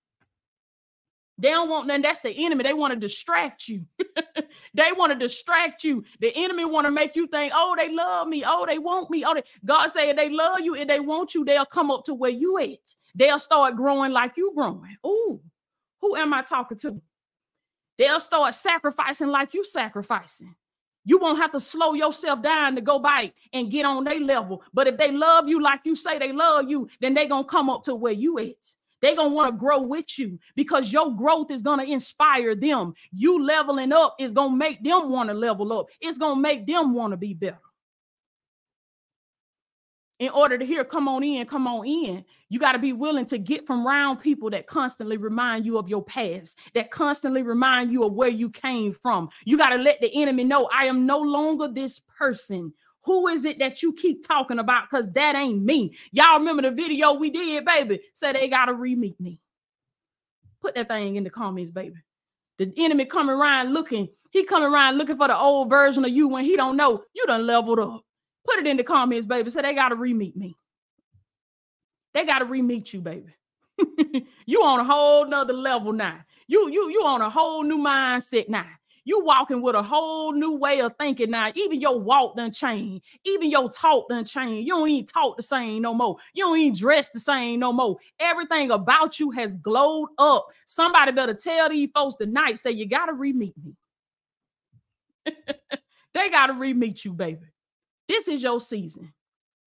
They 1.37 1.49
don't 1.49 1.69
want 1.69 1.87
nothing. 1.87 2.01
That's 2.01 2.19
the 2.19 2.45
enemy. 2.45 2.63
They 2.63 2.73
want 2.73 2.93
to 2.93 2.99
distract 2.99 3.67
you. 3.67 3.85
they 4.73 4.91
want 4.93 5.11
to 5.11 5.19
distract 5.19 5.83
you. 5.83 6.03
The 6.21 6.31
enemy 6.35 6.63
want 6.63 6.85
to 6.85 6.91
make 6.91 7.15
you 7.15 7.27
think, 7.27 7.51
oh, 7.53 7.75
they 7.77 7.91
love 7.91 8.27
me. 8.27 8.43
Oh, 8.45 8.65
they 8.65 8.77
want 8.77 9.09
me. 9.09 9.25
Oh, 9.25 9.33
they... 9.33 9.43
God 9.65 9.87
say 9.87 10.09
if 10.09 10.15
they 10.15 10.29
love 10.29 10.61
you 10.61 10.75
and 10.75 10.89
they 10.89 11.01
want 11.01 11.33
you, 11.35 11.43
they'll 11.43 11.65
come 11.65 11.91
up 11.91 12.05
to 12.05 12.13
where 12.13 12.31
you 12.31 12.57
at. 12.59 12.95
They'll 13.13 13.39
start 13.39 13.75
growing 13.75 14.11
like 14.11 14.33
you 14.37 14.53
growing. 14.55 14.95
Ooh, 15.05 15.41
who 16.01 16.15
am 16.15 16.33
I 16.33 16.41
talking 16.41 16.77
to? 16.79 17.01
They'll 17.97 18.19
start 18.19 18.53
sacrificing 18.53 19.27
like 19.27 19.53
you 19.53 19.63
sacrificing. 19.63 20.55
You 21.05 21.19
won't 21.19 21.37
have 21.37 21.51
to 21.51 21.59
slow 21.59 21.93
yourself 21.93 22.41
down 22.41 22.75
to 22.75 22.81
go 22.81 22.97
by 22.97 23.31
and 23.53 23.71
get 23.71 23.85
on 23.85 24.03
their 24.03 24.19
level. 24.19 24.63
But 24.73 24.87
if 24.87 24.97
they 24.97 25.11
love 25.11 25.47
you 25.47 25.61
like 25.61 25.81
you 25.83 25.95
say 25.95 26.17
they 26.17 26.31
love 26.31 26.69
you, 26.69 26.89
then 26.99 27.13
they're 27.13 27.27
gonna 27.27 27.45
come 27.45 27.69
up 27.69 27.83
to 27.83 27.95
where 27.95 28.13
you 28.13 28.39
at. 28.39 28.73
They're 29.01 29.15
going 29.15 29.31
to 29.31 29.35
want 29.35 29.53
to 29.53 29.59
grow 29.59 29.81
with 29.81 30.17
you 30.17 30.39
because 30.55 30.91
your 30.91 31.15
growth 31.15 31.51
is 31.51 31.61
going 31.61 31.79
to 31.79 31.91
inspire 31.91 32.55
them. 32.55 32.93
You 33.11 33.43
leveling 33.43 33.91
up 33.91 34.15
is 34.19 34.33
going 34.33 34.51
to 34.51 34.57
make 34.57 34.83
them 34.83 35.11
want 35.11 35.29
to 35.29 35.33
level 35.33 35.73
up. 35.73 35.87
It's 36.01 36.17
going 36.17 36.35
to 36.35 36.41
make 36.41 36.65
them 36.65 36.93
want 36.93 37.11
to 37.11 37.17
be 37.17 37.33
better. 37.33 37.59
In 40.17 40.29
order 40.29 40.57
to 40.57 40.65
hear, 40.65 40.85
come 40.85 41.09
on 41.09 41.25
in, 41.25 41.45
come 41.45 41.67
on 41.67 41.85
in, 41.85 42.23
you 42.47 42.57
got 42.57 42.71
to 42.71 42.79
be 42.79 42.93
willing 42.93 43.25
to 43.25 43.37
get 43.37 43.67
from 43.67 43.85
around 43.85 44.17
people 44.17 44.49
that 44.51 44.65
constantly 44.65 45.17
remind 45.17 45.65
you 45.65 45.77
of 45.77 45.89
your 45.89 46.05
past, 46.05 46.57
that 46.73 46.89
constantly 46.89 47.41
remind 47.41 47.91
you 47.91 48.05
of 48.05 48.13
where 48.13 48.29
you 48.29 48.49
came 48.49 48.93
from. 48.93 49.27
You 49.43 49.57
got 49.57 49.69
to 49.69 49.75
let 49.75 49.99
the 49.99 50.21
enemy 50.21 50.45
know 50.45 50.69
I 50.73 50.85
am 50.85 51.05
no 51.05 51.19
longer 51.19 51.67
this 51.67 51.99
person 51.99 52.73
who 53.05 53.27
is 53.27 53.45
it 53.45 53.59
that 53.59 53.81
you 53.83 53.93
keep 53.93 54.27
talking 54.27 54.59
about? 54.59 54.89
Because 54.89 55.11
that 55.13 55.35
ain't 55.35 55.63
me. 55.63 55.95
Y'all 56.11 56.39
remember 56.39 56.63
the 56.63 56.71
video 56.71 57.13
we 57.13 57.29
did, 57.29 57.63
baby? 57.65 58.01
Say 58.13 58.33
they 58.33 58.49
gotta 58.49 58.73
re-meet 58.73 59.19
me. 59.19 59.39
Put 60.61 60.75
that 60.75 60.87
thing 60.87 61.15
in 61.15 61.23
the 61.23 61.29
comments, 61.29 61.71
baby. 61.71 61.97
The 62.57 62.73
enemy 62.77 63.05
coming 63.05 63.35
around 63.35 63.73
looking, 63.73 64.09
he 64.31 64.45
coming 64.45 64.71
around 64.71 64.97
looking 64.97 65.17
for 65.17 65.27
the 65.27 65.37
old 65.37 65.69
version 65.69 66.03
of 66.05 66.11
you 66.11 66.27
when 66.27 66.45
he 66.45 66.55
don't 66.55 66.77
know 66.77 67.03
you 67.13 67.25
done 67.27 67.45
leveled 67.45 67.79
up. 67.79 68.01
Put 68.45 68.59
it 68.59 68.67
in 68.67 68.77
the 68.77 68.83
comments, 68.83 69.25
baby. 69.25 69.49
Say 69.49 69.61
they 69.61 69.75
gotta 69.75 69.95
re-meet 69.95 70.35
me. 70.35 70.55
They 72.13 72.25
gotta 72.25 72.45
re-meet 72.45 72.93
you, 72.93 73.01
baby. 73.01 73.35
you 74.45 74.63
on 74.63 74.79
a 74.79 74.83
whole 74.85 75.25
nother 75.27 75.53
level 75.53 75.93
now. 75.93 76.21
You 76.47 76.69
you 76.69 76.89
you 76.89 77.03
on 77.05 77.21
a 77.21 77.29
whole 77.29 77.63
new 77.63 77.77
mindset 77.77 78.49
now. 78.49 78.67
You 79.07 79.23
walking 79.23 79.61
with 79.61 79.75
a 79.75 79.83
whole 79.83 80.33
new 80.33 80.53
way 80.53 80.81
of 80.81 80.95
thinking 80.99 81.29
now. 81.29 81.51
Even 81.53 81.79
your 81.79 81.99
walk 81.99 82.35
done 82.35 82.51
change. 82.51 83.03
Even 83.23 83.51
your 83.51 83.69
talk 83.69 84.09
done 84.09 84.25
change. 84.25 84.65
You 84.65 84.73
don't 84.73 84.89
even 84.89 85.05
talk 85.05 85.37
the 85.37 85.43
same 85.43 85.83
no 85.83 85.93
more. 85.93 86.17
You 86.33 86.45
don't 86.45 86.57
even 86.57 86.75
dress 86.75 87.09
the 87.09 87.19
same 87.19 87.59
no 87.59 87.71
more. 87.71 87.97
Everything 88.19 88.71
about 88.71 89.19
you 89.19 89.29
has 89.31 89.53
glowed 89.55 90.09
up. 90.17 90.47
Somebody 90.65 91.11
better 91.11 91.35
tell 91.35 91.69
these 91.69 91.89
folks 91.93 92.15
tonight, 92.15 92.57
say 92.57 92.71
you 92.71 92.89
gotta 92.89 93.13
re-meet 93.13 93.53
me. 93.63 93.75
they 96.13 96.29
gotta 96.29 96.53
re-meet 96.53 97.05
you, 97.05 97.13
baby. 97.13 97.45
This 98.07 98.27
is 98.27 98.41
your 98.41 98.59
season. 98.59 99.13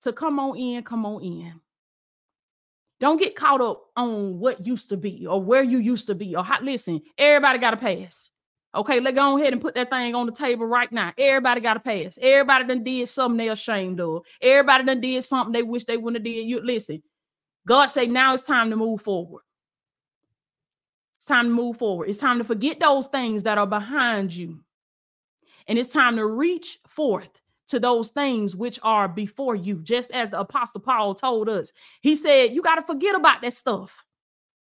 To 0.02 0.12
come 0.12 0.40
on 0.40 0.56
in, 0.58 0.82
come 0.82 1.06
on 1.06 1.22
in. 1.22 1.60
Don't 3.00 3.20
get 3.20 3.36
caught 3.36 3.60
up 3.60 3.84
on 3.96 4.40
what 4.40 4.66
used 4.66 4.88
to 4.88 4.96
be 4.96 5.28
or 5.28 5.40
where 5.40 5.62
you 5.62 5.78
used 5.78 6.08
to 6.08 6.16
be 6.16 6.34
or 6.34 6.42
how. 6.42 6.60
Listen, 6.60 7.00
everybody 7.16 7.60
got 7.60 7.74
a 7.74 7.76
pass. 7.76 8.30
Okay, 8.74 9.00
let's 9.00 9.14
go 9.14 9.38
ahead 9.38 9.54
and 9.54 9.62
put 9.62 9.74
that 9.74 9.88
thing 9.88 10.14
on 10.14 10.26
the 10.26 10.32
table 10.32 10.66
right 10.66 10.90
now. 10.92 11.12
Everybody 11.16 11.60
got 11.60 11.78
a 11.78 11.80
pass. 11.80 12.18
Everybody 12.20 12.66
done 12.66 12.84
did 12.84 13.08
something 13.08 13.38
they 13.38 13.48
ashamed 13.48 13.98
of. 14.00 14.22
Everybody 14.42 14.84
done 14.84 15.00
did 15.00 15.24
something 15.24 15.52
they 15.52 15.62
wish 15.62 15.84
they 15.84 15.96
wouldn't 15.96 16.16
have 16.16 16.24
did. 16.24 16.46
You 16.46 16.60
listen. 16.62 17.02
God 17.66 17.86
say 17.86 18.06
now 18.06 18.34
it's 18.34 18.42
time 18.42 18.70
to 18.70 18.76
move 18.76 19.00
forward. 19.00 19.42
It's 21.18 21.24
time 21.24 21.46
to 21.46 21.54
move 21.54 21.78
forward. 21.78 22.08
It's 22.08 22.18
time 22.18 22.38
to 22.38 22.44
forget 22.44 22.78
those 22.78 23.06
things 23.06 23.42
that 23.44 23.58
are 23.58 23.66
behind 23.66 24.32
you. 24.32 24.60
And 25.66 25.78
it's 25.78 25.92
time 25.92 26.16
to 26.16 26.26
reach 26.26 26.78
forth 26.88 27.28
to 27.68 27.80
those 27.80 28.08
things 28.08 28.56
which 28.56 28.78
are 28.82 29.08
before 29.08 29.54
you, 29.54 29.80
just 29.82 30.10
as 30.10 30.30
the 30.30 30.40
Apostle 30.40 30.80
Paul 30.80 31.14
told 31.14 31.48
us. 31.48 31.72
He 32.00 32.16
said, 32.16 32.52
You 32.52 32.62
got 32.62 32.76
to 32.76 32.82
forget 32.82 33.14
about 33.14 33.42
that 33.42 33.52
stuff 33.52 34.04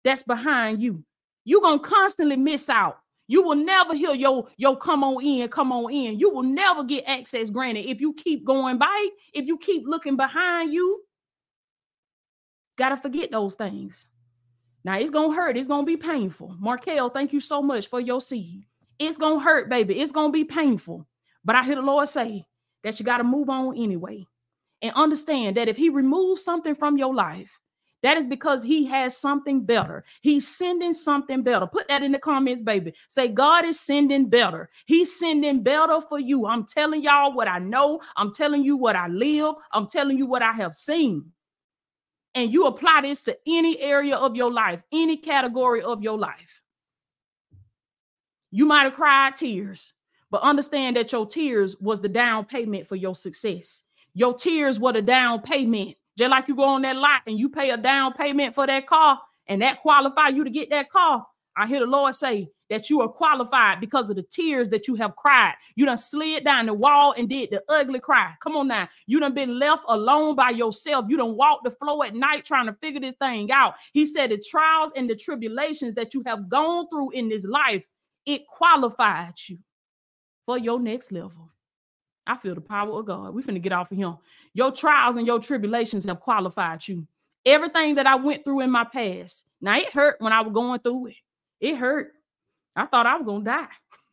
that's 0.05 0.23
behind 0.23 0.83
you. 0.83 1.05
You're 1.45 1.63
to 1.63 1.79
constantly 1.79 2.37
miss 2.37 2.69
out. 2.69 2.99
You 3.31 3.43
will 3.43 3.55
never 3.55 3.95
hear 3.95 4.13
your, 4.13 4.49
your 4.57 4.77
come 4.77 5.05
on 5.05 5.25
in, 5.25 5.49
come 5.49 5.71
on 5.71 5.93
in. 5.93 6.19
You 6.19 6.31
will 6.31 6.43
never 6.43 6.83
get 6.83 7.05
access 7.07 7.49
granted 7.49 7.89
if 7.89 8.01
you 8.01 8.13
keep 8.15 8.45
going 8.45 8.77
by, 8.77 9.09
if 9.33 9.47
you 9.47 9.57
keep 9.57 9.85
looking 9.87 10.17
behind 10.17 10.73
you. 10.73 11.03
Got 12.77 12.89
to 12.89 12.97
forget 12.97 13.31
those 13.31 13.55
things. 13.55 14.07
Now 14.83 14.99
it's 14.99 15.11
gonna 15.11 15.35
hurt. 15.35 15.57
It's 15.57 15.69
gonna 15.69 15.85
be 15.85 15.97
painful. 15.97 16.57
Markel, 16.59 17.11
thank 17.11 17.33
you 17.33 17.41
so 17.41 17.63
much 17.63 17.87
for 17.87 18.01
your 18.01 18.21
seed. 18.21 18.65
It's 18.99 19.17
gonna 19.17 19.39
hurt, 19.39 19.69
baby. 19.69 20.01
It's 20.01 20.13
gonna 20.13 20.33
be 20.33 20.45
painful. 20.45 21.07
But 21.45 21.55
I 21.55 21.63
hear 21.63 21.77
the 21.77 21.83
Lord 21.83 22.09
say, 22.09 22.47
that 22.83 22.99
you 22.99 23.05
got 23.05 23.19
to 23.19 23.25
move 23.25 23.49
on 23.49 23.77
anyway. 23.77 24.27
And 24.83 24.93
understand 24.95 25.57
that 25.57 25.69
if 25.69 25.77
he 25.77 25.91
removes 25.91 26.43
something 26.43 26.75
from 26.75 26.97
your 26.97 27.15
life, 27.15 27.51
that 28.03 28.17
is 28.17 28.25
because 28.25 28.63
he 28.63 28.87
has 28.87 29.17
something 29.17 29.65
better. 29.65 30.05
He's 30.23 30.49
sending 30.49 30.93
something 30.93 31.43
better. 31.43 31.67
Put 31.67 31.89
that 31.89 32.03
in 32.03 32.13
the 32.13 32.19
comments, 32.19 32.61
baby. 32.61 32.95
Say, 33.09 33.29
God 33.29 33.65
is 33.65 33.79
sending 33.79 34.29
better. 34.29 34.71
He's 34.87 35.19
sending 35.19 35.63
better 35.63 36.01
for 36.09 36.19
you. 36.19 36.47
I'm 36.47 36.65
telling 36.65 37.03
y'all 37.03 37.35
what 37.35 37.49
I 37.49 37.59
know. 37.59 38.01
I'm 38.17 38.33
telling 38.33 38.65
you 38.65 38.77
what 38.77 38.97
I 38.97 39.09
live. 39.09 39.55
I'm 39.73 39.87
telling 39.87 40.17
you 40.17 40.27
what 40.27 40.43
I 40.43 40.53
have 40.53 40.75
seen. 40.75 41.33
And 42.35 42.53
you 42.53 42.67
apply 42.67 43.03
this 43.03 43.23
to 43.23 43.37
any 43.47 43.81
area 43.81 44.17
of 44.17 44.37
your 44.37 44.53
life, 44.53 44.81
any 44.93 45.17
category 45.17 45.83
of 45.83 46.03
your 46.03 46.17
life. 46.17 46.63
You 48.51 48.67
might 48.67 48.85
have 48.85 48.95
cried 48.95 49.37
tears. 49.37 49.93
But 50.31 50.43
understand 50.43 50.97
that 50.97 51.11
your 51.11 51.27
tears 51.27 51.77
was 51.81 52.01
the 52.01 52.09
down 52.09 52.45
payment 52.45 52.89
for 52.89 52.95
your 52.95 53.17
success. 53.17 53.83
Your 54.15 54.35
tears 54.35 54.79
were 54.79 54.93
the 54.93 55.03
down 55.03 55.43
payment. 55.43 55.97
Just 56.21 56.31
like 56.31 56.49
you 56.49 56.55
go 56.55 56.65
on 56.65 56.83
that 56.83 56.97
lot 56.97 57.23
and 57.27 57.39
you 57.39 57.49
pay 57.49 57.71
a 57.71 57.79
down 57.79 58.13
payment 58.13 58.55
for 58.55 58.67
that 58.67 58.87
car, 58.87 59.19
and 59.47 59.63
that 59.63 59.81
qualify 59.81 60.29
you 60.29 60.45
to 60.45 60.51
get 60.51 60.69
that 60.69 60.91
car. 60.91 61.27
I 61.57 61.67
hear 61.67 61.81
the 61.81 61.87
Lord 61.87 62.15
say 62.15 62.51
that 62.69 62.91
you 62.91 63.01
are 63.01 63.09
qualified 63.09 63.81
because 63.81 64.11
of 64.11 64.17
the 64.17 64.23
tears 64.23 64.69
that 64.69 64.87
you 64.87 64.97
have 64.97 65.17
cried. 65.17 65.55
You 65.77 65.87
done 65.87 65.97
slid 65.97 66.45
down 66.45 66.67
the 66.67 66.75
wall 66.75 67.15
and 67.17 67.27
did 67.27 67.51
the 67.51 67.63
ugly 67.71 68.01
cry. 68.01 68.35
Come 68.43 68.55
on 68.55 68.69
now. 68.69 68.87
You 69.07 69.19
done 69.19 69.33
been 69.33 69.59
left 69.59 69.83
alone 69.89 70.37
by 70.37 70.51
yourself. 70.51 71.07
You 71.09 71.17
done 71.17 71.37
walked 71.37 71.65
the 71.65 71.71
floor 71.71 72.05
at 72.05 72.15
night 72.15 72.45
trying 72.45 72.67
to 72.67 72.75
figure 72.75 73.01
this 73.01 73.15
thing 73.15 73.51
out. 73.51 73.75
He 73.95 74.05
said 74.05 74.31
the 74.31 74.37
trials 74.39 74.93
and 74.95 75.09
the 75.09 75.17
tribulations 75.17 75.95
that 75.95 76.13
you 76.13 76.23
have 76.27 76.51
gone 76.51 76.87
through 76.91 77.13
in 77.13 77.31
this 77.31 77.45
life, 77.45 77.83
it 78.27 78.47
qualified 78.47 79.35
you 79.47 79.59
for 80.45 80.59
your 80.59 80.79
next 80.79 81.13
level. 81.13 81.51
I 82.27 82.37
feel 82.37 82.55
the 82.55 82.61
power 82.61 83.01
of 83.01 83.07
God. 83.07 83.35
We 83.35 83.43
finna 83.43 83.61
get 83.61 83.73
off 83.73 83.91
of 83.91 83.99
him. 83.99 84.19
Your 84.55 84.73
trials 84.73 85.17
and 85.17 85.27
your 85.27 85.39
tribulations 85.39 86.05
have 86.05 86.21
qualified 86.21 86.87
you. 86.87 87.07
Everything 87.47 87.95
that 87.95 88.07
I 88.07 88.17
went 88.17 88.45
through 88.45 88.61
in 88.61 88.71
my 88.71 88.85
past. 88.85 89.45
Now 89.61 89.77
it 89.77 89.93
hurt 89.93 90.17
when 90.21 90.33
I 90.33 90.41
was 90.43 90.53
going 90.53 90.81
through 90.81 91.07
it. 91.07 91.17
It 91.61 91.77
hurt. 91.77 92.13
I 92.75 92.87
thought 92.87 93.07
I 93.07 93.17
was 93.17 93.27
gonna 93.27 93.45
die. 93.45 93.69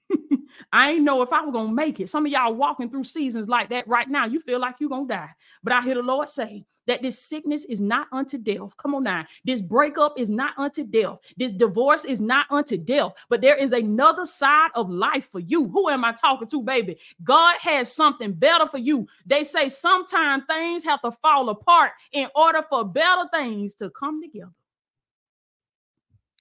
I 0.72 0.92
ain't 0.92 1.04
know 1.04 1.22
if 1.22 1.32
I 1.32 1.42
was 1.42 1.54
gonna 1.54 1.72
make 1.72 2.00
it. 2.00 2.10
Some 2.10 2.26
of 2.26 2.32
y'all 2.32 2.54
walking 2.54 2.90
through 2.90 3.06
seasons 3.06 3.48
like 3.48 3.70
that 3.70 3.88
right 3.88 4.10
now. 4.10 4.26
You 4.26 4.40
feel 4.40 4.60
like 4.60 4.76
you're 4.80 4.90
gonna 4.90 5.08
die. 5.08 5.30
But 5.64 5.74
I 5.74 5.82
hear 5.82 5.96
the 5.96 6.02
Lord 6.02 6.30
say 6.30 6.66
that 6.88 7.02
this 7.02 7.20
sickness 7.20 7.66
is 7.66 7.80
not 7.80 8.08
unto 8.12 8.38
death. 8.38 8.76
Come 8.78 8.96
on 8.96 9.04
now. 9.04 9.26
This 9.46 9.62
breakup 9.62 10.18
is 10.18 10.30
not 10.30 10.54
unto 10.58 10.84
death. 10.84 11.18
This 11.38 11.52
divorce 11.52 12.06
is 12.06 12.22
not 12.22 12.48
unto 12.50 12.78
death. 12.78 13.12
But 13.30 13.42
there 13.42 13.56
is 13.56 13.74
another 13.74 14.26
side 14.26 14.70
of 14.74 14.90
life 14.90 15.30
for 15.32 15.40
you. 15.40 15.68
Who 15.68 15.90
am 15.90 16.06
I 16.06 16.14
talking 16.14 16.48
to, 16.48 16.62
baby? 16.62 16.98
God 17.24 17.58
has 17.60 17.94
something 17.94 18.34
better 18.34 18.68
for 18.68 18.78
you. 18.78 19.08
They 19.26 19.44
say 19.44 19.70
sometimes 19.70 20.44
things 20.50 20.84
have 20.86 21.02
to 21.02 21.12
fall 21.12 21.50
apart 21.50 21.92
in 22.14 22.30
order 22.36 22.64
for 22.70 22.86
better 22.86 23.28
things 23.34 23.76
to 23.76 23.90
come 23.90 24.22
together. 24.22 24.52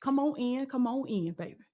Come 0.00 0.20
on 0.20 0.38
in, 0.38 0.66
come 0.66 0.86
on 0.86 1.08
in, 1.08 1.32
baby. 1.32 1.65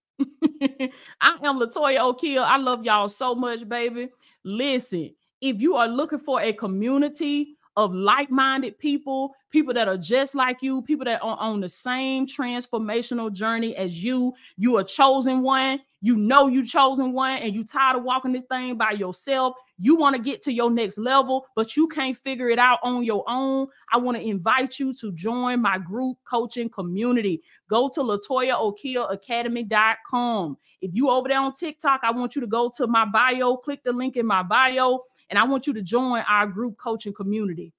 I 1.20 1.38
am 1.42 1.58
Latoya 1.58 1.98
Okeia. 2.00 2.42
I 2.42 2.56
love 2.56 2.84
y'all 2.84 3.08
so 3.08 3.34
much, 3.34 3.68
baby. 3.68 4.08
Listen, 4.44 5.14
if 5.40 5.60
you 5.60 5.76
are 5.76 5.88
looking 5.88 6.18
for 6.18 6.40
a 6.40 6.52
community 6.52 7.56
of 7.76 7.94
like-minded 7.94 8.78
people, 8.78 9.34
people 9.50 9.72
that 9.74 9.88
are 9.88 9.96
just 9.96 10.34
like 10.34 10.62
you, 10.62 10.82
people 10.82 11.04
that 11.04 11.22
are 11.22 11.36
on 11.38 11.60
the 11.60 11.68
same 11.68 12.26
transformational 12.26 13.32
journey 13.32 13.76
as 13.76 14.02
you. 14.02 14.34
You 14.56 14.76
are 14.76 14.84
chosen 14.84 15.42
one. 15.42 15.80
You 16.04 16.16
know 16.16 16.48
you 16.48 16.66
chosen 16.66 17.12
one, 17.12 17.38
and 17.38 17.54
you 17.54 17.62
tired 17.62 17.96
of 17.96 18.02
walking 18.02 18.32
this 18.32 18.42
thing 18.44 18.76
by 18.76 18.90
yourself. 18.90 19.54
You 19.78 19.94
want 19.94 20.16
to 20.16 20.22
get 20.22 20.42
to 20.42 20.52
your 20.52 20.68
next 20.68 20.98
level, 20.98 21.46
but 21.54 21.76
you 21.76 21.86
can't 21.86 22.16
figure 22.16 22.50
it 22.50 22.58
out 22.58 22.80
on 22.82 23.04
your 23.04 23.22
own. 23.28 23.68
I 23.92 23.98
want 23.98 24.16
to 24.16 24.22
invite 24.22 24.80
you 24.80 24.94
to 24.94 25.12
join 25.12 25.62
my 25.62 25.78
group 25.78 26.18
coaching 26.28 26.68
community. 26.70 27.40
Go 27.70 27.88
to 27.90 28.00
LatoyaOkeiaAcademy.com. 28.00 30.56
If 30.80 30.90
you 30.92 31.08
over 31.08 31.28
there 31.28 31.38
on 31.38 31.52
TikTok, 31.52 32.00
I 32.02 32.10
want 32.10 32.34
you 32.34 32.40
to 32.40 32.48
go 32.48 32.68
to 32.76 32.88
my 32.88 33.04
bio, 33.04 33.56
click 33.56 33.84
the 33.84 33.92
link 33.92 34.16
in 34.16 34.26
my 34.26 34.42
bio 34.42 35.04
and 35.32 35.38
I 35.38 35.44
want 35.44 35.66
you 35.66 35.72
to 35.72 35.80
join 35.80 36.22
our 36.28 36.46
group 36.46 36.76
coaching 36.76 37.14
community. 37.14 37.72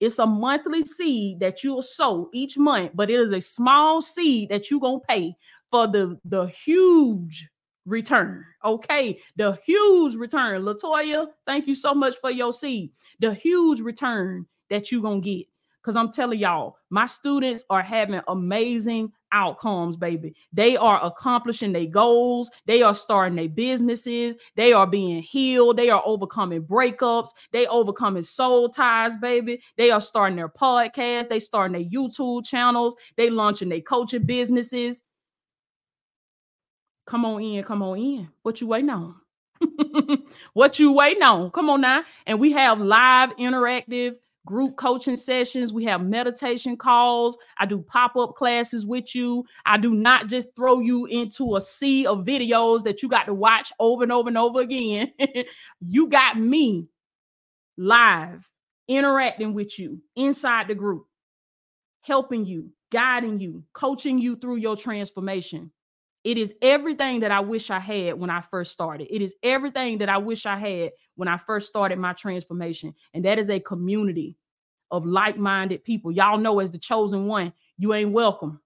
It's 0.00 0.18
a 0.18 0.24
monthly 0.26 0.86
seed 0.86 1.40
that 1.40 1.62
you'll 1.62 1.82
sow 1.82 2.30
each 2.32 2.56
month, 2.56 2.92
but 2.94 3.10
it 3.10 3.20
is 3.20 3.30
a 3.30 3.42
small 3.42 4.00
seed 4.00 4.48
that 4.48 4.70
you're 4.70 4.80
going 4.80 5.00
to 5.00 5.06
pay 5.06 5.36
for 5.70 5.86
the, 5.86 6.18
the 6.24 6.46
huge 6.64 7.46
return. 7.84 8.46
Okay. 8.64 9.20
The 9.36 9.58
huge 9.66 10.14
return. 10.14 10.62
Latoya, 10.62 11.26
thank 11.46 11.66
you 11.66 11.74
so 11.74 11.92
much 11.92 12.14
for 12.22 12.30
your 12.30 12.54
seed. 12.54 12.90
The 13.20 13.34
huge 13.34 13.80
return 13.80 14.46
that 14.70 14.90
you're 14.90 15.02
going 15.02 15.20
to 15.20 15.28
get. 15.28 15.46
Because 15.82 15.96
I'm 15.96 16.10
telling 16.10 16.38
y'all, 16.38 16.78
my 16.88 17.04
students 17.04 17.64
are 17.68 17.82
having 17.82 18.22
amazing 18.28 19.12
outcomes, 19.34 19.96
baby. 19.96 20.34
They 20.52 20.76
are 20.76 21.04
accomplishing 21.04 21.72
their 21.72 21.86
goals. 21.86 22.50
They 22.66 22.82
are 22.82 22.94
starting 22.94 23.36
their 23.36 23.48
businesses. 23.48 24.36
They 24.56 24.72
are 24.72 24.86
being 24.86 25.22
healed. 25.22 25.76
They 25.76 25.90
are 25.90 26.02
overcoming 26.06 26.62
breakups. 26.62 27.30
They 27.52 27.66
overcoming 27.66 28.22
soul 28.22 28.68
ties, 28.68 29.16
baby. 29.16 29.60
They 29.76 29.90
are 29.90 30.00
starting 30.00 30.36
their 30.36 30.48
podcast. 30.48 31.28
They 31.28 31.40
starting 31.40 31.72
their 31.72 31.90
YouTube 31.90 32.46
channels. 32.46 32.94
They 33.16 33.28
launching 33.28 33.68
their 33.68 33.80
coaching 33.80 34.24
businesses. 34.24 35.02
Come 37.06 37.24
on 37.26 37.42
in, 37.42 37.64
come 37.64 37.82
on 37.82 37.98
in. 37.98 38.28
What 38.42 38.60
you 38.60 38.68
waiting 38.68 38.90
on? 38.90 39.16
what 40.54 40.78
you 40.78 40.92
waiting 40.92 41.22
on? 41.22 41.50
Come 41.50 41.68
on 41.68 41.82
now. 41.82 42.02
And 42.26 42.40
we 42.40 42.52
have 42.52 42.80
live 42.80 43.30
interactive 43.36 44.14
group 44.46 44.76
coaching 44.76 45.16
sessions. 45.16 45.72
We 45.72 45.84
have 45.84 46.02
meditation 46.02 46.76
calls. 46.76 47.36
I 47.58 47.66
do 47.66 47.80
pop 47.80 48.16
up 48.16 48.34
classes 48.34 48.84
with 48.86 49.14
you. 49.14 49.44
I 49.66 49.78
do 49.78 49.94
not 49.94 50.28
just 50.28 50.48
throw 50.56 50.80
you 50.80 51.06
into 51.06 51.56
a 51.56 51.60
sea 51.60 52.06
of 52.06 52.24
videos 52.24 52.84
that 52.84 53.02
you 53.02 53.08
got 53.08 53.24
to 53.24 53.34
watch 53.34 53.72
over 53.78 54.02
and 54.02 54.12
over 54.12 54.28
and 54.28 54.38
over 54.38 54.60
again. 54.60 55.12
you 55.80 56.08
got 56.08 56.38
me 56.38 56.88
live 57.76 58.48
interacting 58.88 59.54
with 59.54 59.78
you 59.78 60.00
inside 60.16 60.68
the 60.68 60.74
group, 60.74 61.06
helping 62.02 62.44
you, 62.44 62.70
guiding 62.92 63.40
you, 63.40 63.64
coaching 63.72 64.18
you 64.18 64.36
through 64.36 64.56
your 64.56 64.76
transformation. 64.76 65.70
It 66.24 66.38
is 66.38 66.54
everything 66.62 67.20
that 67.20 67.30
I 67.30 67.40
wish 67.40 67.70
I 67.70 67.78
had 67.78 68.18
when 68.18 68.30
I 68.30 68.40
first 68.40 68.72
started. 68.72 69.14
It 69.14 69.20
is 69.20 69.34
everything 69.42 69.98
that 69.98 70.08
I 70.08 70.16
wish 70.16 70.46
I 70.46 70.56
had 70.56 70.92
when 71.16 71.28
I 71.28 71.36
first 71.36 71.68
started 71.68 71.98
my 71.98 72.14
transformation. 72.14 72.94
And 73.12 73.24
that 73.26 73.38
is 73.38 73.50
a 73.50 73.60
community 73.60 74.36
of 74.90 75.04
like 75.04 75.36
minded 75.36 75.84
people. 75.84 76.10
Y'all 76.10 76.38
know, 76.38 76.60
as 76.60 76.72
the 76.72 76.78
chosen 76.78 77.26
one, 77.26 77.52
you 77.76 77.92
ain't 77.92 78.12
welcome. 78.12 78.60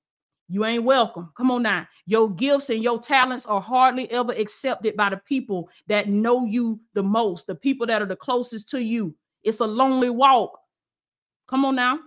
You 0.48 0.64
ain't 0.64 0.84
welcome. 0.84 1.30
Come 1.36 1.50
on 1.50 1.62
now. 1.62 1.86
Your 2.06 2.30
gifts 2.30 2.70
and 2.70 2.82
your 2.82 3.00
talents 3.00 3.44
are 3.44 3.60
hardly 3.60 4.10
ever 4.10 4.32
accepted 4.32 4.96
by 4.96 5.10
the 5.10 5.18
people 5.18 5.68
that 5.88 6.08
know 6.08 6.44
you 6.46 6.80
the 6.94 7.02
most, 7.02 7.46
the 7.46 7.54
people 7.54 7.86
that 7.88 8.00
are 8.00 8.06
the 8.06 8.16
closest 8.16 8.68
to 8.70 8.80
you. 8.80 9.14
It's 9.42 9.60
a 9.60 9.66
lonely 9.66 10.10
walk. 10.10 10.58
Come 11.48 11.64
on 11.64 11.74
now. 11.74 11.98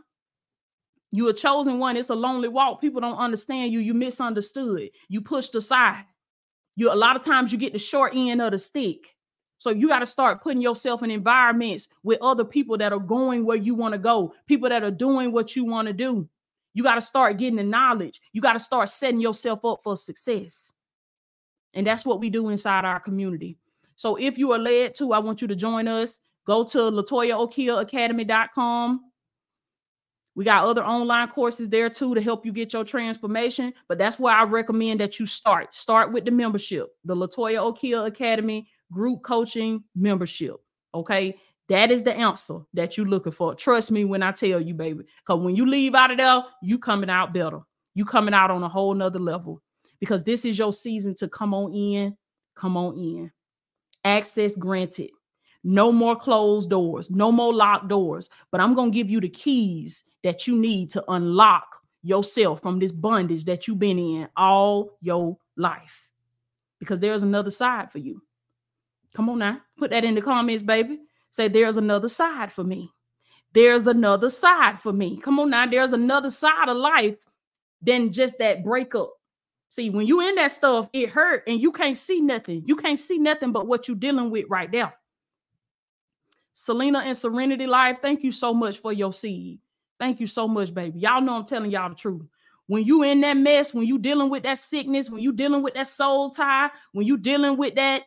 You 1.12 1.28
a 1.28 1.34
chosen 1.34 1.80
one. 1.80 1.98
It's 1.98 2.10
a 2.10 2.16
lonely 2.16 2.48
walk. 2.48 2.80
People 2.80 3.02
don't 3.02 3.18
understand 3.18 3.74
you. 3.74 3.80
You 3.80 3.94
misunderstood. 3.94 4.90
You 5.10 5.22
pushed 5.22 5.54
aside. 5.56 6.06
You 6.76 6.92
a 6.92 6.96
lot 6.96 7.18
of 7.18 7.22
times 7.22 7.52
you 7.52 7.58
get 7.58 7.74
the 7.74 7.80
short 7.80 8.14
end 8.16 8.42
of 8.42 8.52
the 8.52 8.58
stick. 8.58 9.16
So 9.58 9.70
you 9.70 9.90
got 9.90 10.00
to 10.00 10.06
start 10.06 10.42
putting 10.42 10.62
yourself 10.62 11.04
in 11.04 11.12
environments 11.12 11.90
with 12.02 12.18
other 12.22 12.46
people 12.46 12.78
that 12.80 12.94
are 12.94 13.00
going 13.00 13.46
where 13.46 13.58
you 13.58 13.76
want 13.76 13.92
to 13.92 14.00
go, 14.00 14.34
people 14.48 14.70
that 14.70 14.84
are 14.84 14.90
doing 14.90 15.32
what 15.32 15.56
you 15.56 15.66
want 15.66 15.88
to 15.88 15.94
do. 15.94 16.28
You 16.74 16.82
got 16.82 16.96
to 16.96 17.02
start 17.02 17.38
getting 17.38 17.58
the 17.58 17.64
knowledge. 17.64 18.22
You 18.32 18.42
got 18.42 18.54
to 18.54 18.60
start 18.60 18.90
setting 18.90 19.20
yourself 19.20 19.64
up 19.66 19.82
for 19.84 19.98
success. 19.98 20.72
And 21.74 21.86
that's 21.86 22.06
what 22.06 22.20
we 22.20 22.30
do 22.30 22.50
inside 22.50 22.86
our 22.86 23.00
community. 23.00 23.58
So 23.98 24.16
if 24.16 24.38
you 24.38 24.52
are 24.54 24.58
led 24.58 24.96
to, 24.96 25.14
I 25.14 25.20
want 25.20 25.42
you 25.42 25.48
to 25.48 25.56
join 25.56 25.88
us. 25.88 26.20
Go 26.48 26.64
to 26.64 26.80
latoyaokeiaacademy.com. 26.80 29.11
We 30.36 30.46
got 30.46 30.66
other 30.66 30.84
online 30.84 31.28
courses 31.28 31.68
there 31.70 31.90
too 31.90 32.16
to 32.16 32.22
help 32.22 32.46
you 32.46 32.54
get 32.54 32.74
your 32.74 32.86
transformation. 32.86 33.74
But 33.88 33.98
that's 33.98 34.20
where 34.20 34.34
I 34.34 34.44
recommend 34.44 35.00
that 35.02 35.20
you 35.20 35.26
start. 35.26 35.76
Start 35.76 36.14
with 36.14 36.26
the 36.26 36.32
membership, 36.32 36.90
the 37.04 37.16
Latoya 37.16 37.58
Okeia 37.60 38.08
Academy 38.08 38.68
group 38.92 39.24
coaching 39.24 39.84
membership. 39.96 40.56
Okay. 40.94 41.38
That 41.70 41.90
is 41.90 42.04
the 42.04 42.14
answer 42.14 42.60
that 42.74 42.98
you're 42.98 43.06
looking 43.06 43.32
for. 43.32 43.56
Trust 43.56 43.92
me 43.92 44.04
when 44.04 44.24
I 44.24 44.34
tell 44.34 44.60
you, 44.60 44.74
baby. 44.74 45.06
Because 45.26 45.42
when 45.42 45.56
you 45.56 45.66
leave 45.66 45.96
out 45.96 46.12
of 46.12 46.18
there, 46.18 46.42
you 46.62 46.78
coming 46.78 47.10
out 47.10 47.34
better. 47.34 47.62
You 47.94 48.04
coming 48.04 48.34
out 48.34 48.52
on 48.52 48.64
a 48.64 48.70
whole 48.70 48.94
nother 48.94 49.20
level. 49.20 49.62
Because 50.00 50.24
this 50.24 50.44
is 50.44 50.58
your 50.58 50.74
season 50.74 51.16
to 51.16 51.30
come 51.30 51.54
on 51.54 51.72
in. 51.72 52.18
Come 52.58 52.76
on 52.76 52.98
in. 52.98 53.32
Access 54.04 54.56
granted. 54.56 55.12
No 55.64 55.92
more 55.92 56.16
closed 56.16 56.70
doors, 56.70 57.12
no 57.12 57.32
more 57.32 57.54
locked 57.54 57.88
doors. 57.88 58.30
But 58.52 58.62
I'm 58.62 58.74
going 58.74 58.92
to 58.92 58.96
give 58.96 59.10
you 59.10 59.22
the 59.22 59.30
keys 59.30 60.04
that 60.24 60.48
you 60.48 60.56
need 60.56 60.90
to 60.92 61.04
unlock 61.08 61.78
yourself 62.04 62.62
from 62.62 62.80
this 62.80 62.92
bondage 62.92 63.46
that 63.46 63.68
you've 63.68 63.80
been 63.80 64.00
in 64.00 64.28
all 64.36 64.98
your 65.02 65.38
life. 65.56 66.08
Because 66.80 67.00
there's 67.00 67.24
another 67.24 67.52
side 67.52 67.92
for 67.92 68.00
you. 68.00 68.22
Come 69.16 69.30
on 69.30 69.40
now, 69.40 69.60
put 69.78 69.92
that 69.92 70.04
in 70.04 70.16
the 70.16 70.22
comments, 70.22 70.64
baby. 70.64 71.00
Say, 71.30 71.48
there's 71.48 71.78
another 71.78 72.10
side 72.10 72.52
for 72.52 72.64
me. 72.64 72.92
There's 73.54 73.86
another 73.88 74.30
side 74.30 74.80
for 74.80 74.94
me. 74.94 75.20
Come 75.22 75.40
on 75.40 75.50
now, 75.50 75.70
there's 75.70 75.94
another 75.94 76.30
side 76.30 76.70
of 76.70 76.78
life 76.78 77.16
than 77.82 78.12
just 78.12 78.38
that 78.40 78.64
breakup. 78.64 79.12
See, 79.70 79.90
when 79.90 80.08
you 80.08 80.22
in 80.22 80.36
that 80.36 80.52
stuff, 80.52 80.90
it 80.94 81.10
hurt 81.10 81.44
and 81.48 81.62
you 81.62 81.72
can't 81.72 81.96
see 81.96 82.20
nothing. 82.20 82.64
You 82.66 82.76
can't 82.76 83.00
see 83.00 83.18
nothing 83.18 83.52
but 83.52 83.68
what 83.68 83.88
you're 83.88 83.96
dealing 83.96 84.32
with 84.32 84.46
right 84.50 84.72
there. 84.72 84.94
Selena 86.54 87.00
and 87.00 87.16
Serenity 87.16 87.68
Life, 87.68 88.00
thank 88.02 88.24
you 88.24 88.32
so 88.32 88.54
much 88.54 88.80
for 88.80 88.94
your 88.94 89.14
seed. 89.14 89.60
Thank 90.00 90.20
you 90.20 90.28
so 90.28 90.48
much, 90.48 90.74
baby. 90.74 91.00
Y'all 91.00 91.22
know 91.22 91.36
I'm 91.36 91.46
telling 91.46 91.72
y'all 91.72 91.90
the 91.90 91.96
truth. 91.96 92.24
When 92.68 92.84
you 92.84 93.04
in 93.04 93.22
that 93.22 93.38
mess, 93.38 93.74
when 93.74 93.86
you 93.86 93.98
dealing 93.98 94.30
with 94.30 94.44
that 94.44 94.58
sickness, 94.58 95.10
when 95.10 95.22
you 95.22 95.32
dealing 95.32 95.62
with 95.62 95.74
that 95.74 95.88
soul 95.88 96.30
tie, 96.30 96.70
when 96.92 97.06
you 97.06 97.18
dealing 97.18 97.58
with 97.58 97.76
that 97.76 98.04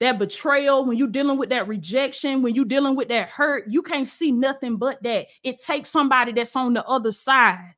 that 0.00 0.18
betrayal, 0.18 0.84
when 0.84 0.98
you 0.98 1.06
dealing 1.06 1.38
with 1.38 1.50
that 1.50 1.68
rejection, 1.68 2.42
when 2.42 2.54
you 2.54 2.64
dealing 2.64 2.96
with 2.96 3.08
that 3.08 3.28
hurt, 3.28 3.64
you 3.68 3.80
can't 3.80 4.08
see 4.08 4.32
nothing 4.32 4.76
but 4.76 5.02
that. 5.02 5.26
It 5.42 5.60
takes 5.60 5.88
somebody 5.88 6.32
that's 6.32 6.56
on 6.56 6.74
the 6.74 6.84
other 6.84 7.12
side 7.12 7.74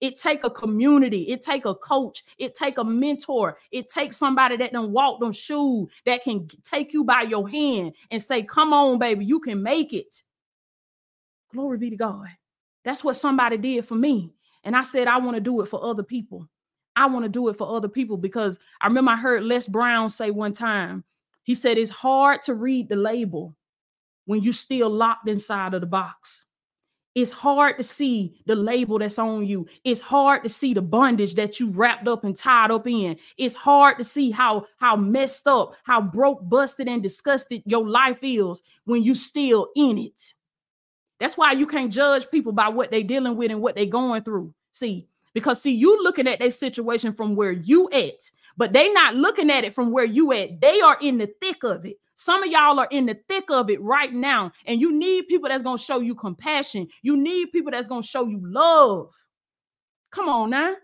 it 0.00 0.16
take 0.16 0.44
a 0.44 0.50
community. 0.50 1.22
It 1.28 1.42
take 1.42 1.66
a 1.66 1.74
coach. 1.74 2.24
It 2.38 2.54
take 2.54 2.78
a 2.78 2.84
mentor. 2.84 3.58
It 3.70 3.88
takes 3.88 4.16
somebody 4.16 4.56
that 4.56 4.72
done 4.72 4.92
walk 4.92 5.20
them 5.20 5.32
shoes 5.32 5.88
that 6.06 6.22
can 6.22 6.48
take 6.64 6.92
you 6.92 7.04
by 7.04 7.22
your 7.22 7.48
hand 7.48 7.92
and 8.10 8.22
say, 8.22 8.42
"Come 8.42 8.72
on, 8.72 8.98
baby, 8.98 9.24
you 9.24 9.40
can 9.40 9.62
make 9.62 9.92
it." 9.92 10.22
Glory 11.52 11.78
be 11.78 11.90
to 11.90 11.96
God. 11.96 12.28
That's 12.84 13.04
what 13.04 13.16
somebody 13.16 13.56
did 13.58 13.86
for 13.86 13.94
me, 13.94 14.32
and 14.64 14.74
I 14.74 14.82
said 14.82 15.06
I 15.06 15.18
want 15.18 15.36
to 15.36 15.40
do 15.40 15.60
it 15.60 15.66
for 15.66 15.84
other 15.84 16.02
people. 16.02 16.48
I 16.96 17.06
want 17.06 17.24
to 17.24 17.28
do 17.28 17.48
it 17.48 17.56
for 17.56 17.74
other 17.76 17.88
people 17.88 18.16
because 18.16 18.58
I 18.80 18.86
remember 18.86 19.12
I 19.12 19.16
heard 19.16 19.44
Les 19.44 19.66
Brown 19.66 20.08
say 20.08 20.30
one 20.30 20.52
time. 20.52 21.04
He 21.42 21.54
said 21.54 21.78
it's 21.78 21.90
hard 21.90 22.42
to 22.44 22.54
read 22.54 22.88
the 22.88 22.96
label 22.96 23.54
when 24.26 24.42
you 24.42 24.52
still 24.52 24.90
locked 24.90 25.28
inside 25.28 25.74
of 25.74 25.80
the 25.80 25.86
box. 25.86 26.46
It's 27.20 27.30
hard 27.30 27.76
to 27.76 27.82
see 27.82 28.40
the 28.46 28.54
label 28.54 28.98
that's 28.98 29.18
on 29.18 29.46
you. 29.46 29.66
It's 29.84 30.00
hard 30.00 30.42
to 30.42 30.48
see 30.48 30.72
the 30.72 30.80
bondage 30.80 31.34
that 31.34 31.60
you 31.60 31.68
wrapped 31.68 32.08
up 32.08 32.24
and 32.24 32.34
tied 32.34 32.70
up 32.70 32.86
in. 32.86 33.18
It's 33.36 33.54
hard 33.54 33.98
to 33.98 34.04
see 34.04 34.30
how 34.30 34.64
how 34.78 34.96
messed 34.96 35.46
up, 35.46 35.74
how 35.84 36.00
broke, 36.00 36.48
busted, 36.48 36.88
and 36.88 37.02
disgusted 37.02 37.62
your 37.66 37.86
life 37.86 38.20
is 38.22 38.62
when 38.84 39.02
you 39.02 39.14
still 39.14 39.68
in 39.76 39.98
it. 39.98 40.32
That's 41.18 41.36
why 41.36 41.52
you 41.52 41.66
can't 41.66 41.92
judge 41.92 42.30
people 42.30 42.52
by 42.52 42.70
what 42.70 42.90
they're 42.90 43.02
dealing 43.02 43.36
with 43.36 43.50
and 43.50 43.60
what 43.60 43.74
they're 43.74 43.84
going 43.84 44.22
through. 44.22 44.54
See, 44.72 45.06
because 45.34 45.60
see, 45.60 45.72
you 45.72 46.02
looking 46.02 46.26
at 46.26 46.38
their 46.38 46.50
situation 46.50 47.12
from 47.12 47.36
where 47.36 47.52
you 47.52 47.90
at, 47.90 48.30
but 48.56 48.72
they 48.72 48.90
not 48.92 49.14
looking 49.14 49.50
at 49.50 49.64
it 49.64 49.74
from 49.74 49.92
where 49.92 50.06
you 50.06 50.32
at. 50.32 50.62
They 50.62 50.80
are 50.80 50.96
in 51.02 51.18
the 51.18 51.28
thick 51.42 51.64
of 51.64 51.84
it. 51.84 51.98
Some 52.20 52.42
of 52.42 52.50
y'all 52.50 52.78
are 52.78 52.88
in 52.90 53.06
the 53.06 53.18
thick 53.30 53.44
of 53.48 53.70
it 53.70 53.80
right 53.80 54.12
now, 54.12 54.52
and 54.66 54.78
you 54.78 54.92
need 54.92 55.26
people 55.26 55.48
that's 55.48 55.62
going 55.62 55.78
to 55.78 55.82
show 55.82 56.00
you 56.00 56.14
compassion. 56.14 56.86
You 57.00 57.16
need 57.16 57.50
people 57.50 57.70
that's 57.72 57.88
going 57.88 58.02
to 58.02 58.06
show 58.06 58.26
you 58.26 58.42
love. 58.44 59.10
Come 60.12 60.28
on 60.28 60.50
now. 60.50 60.74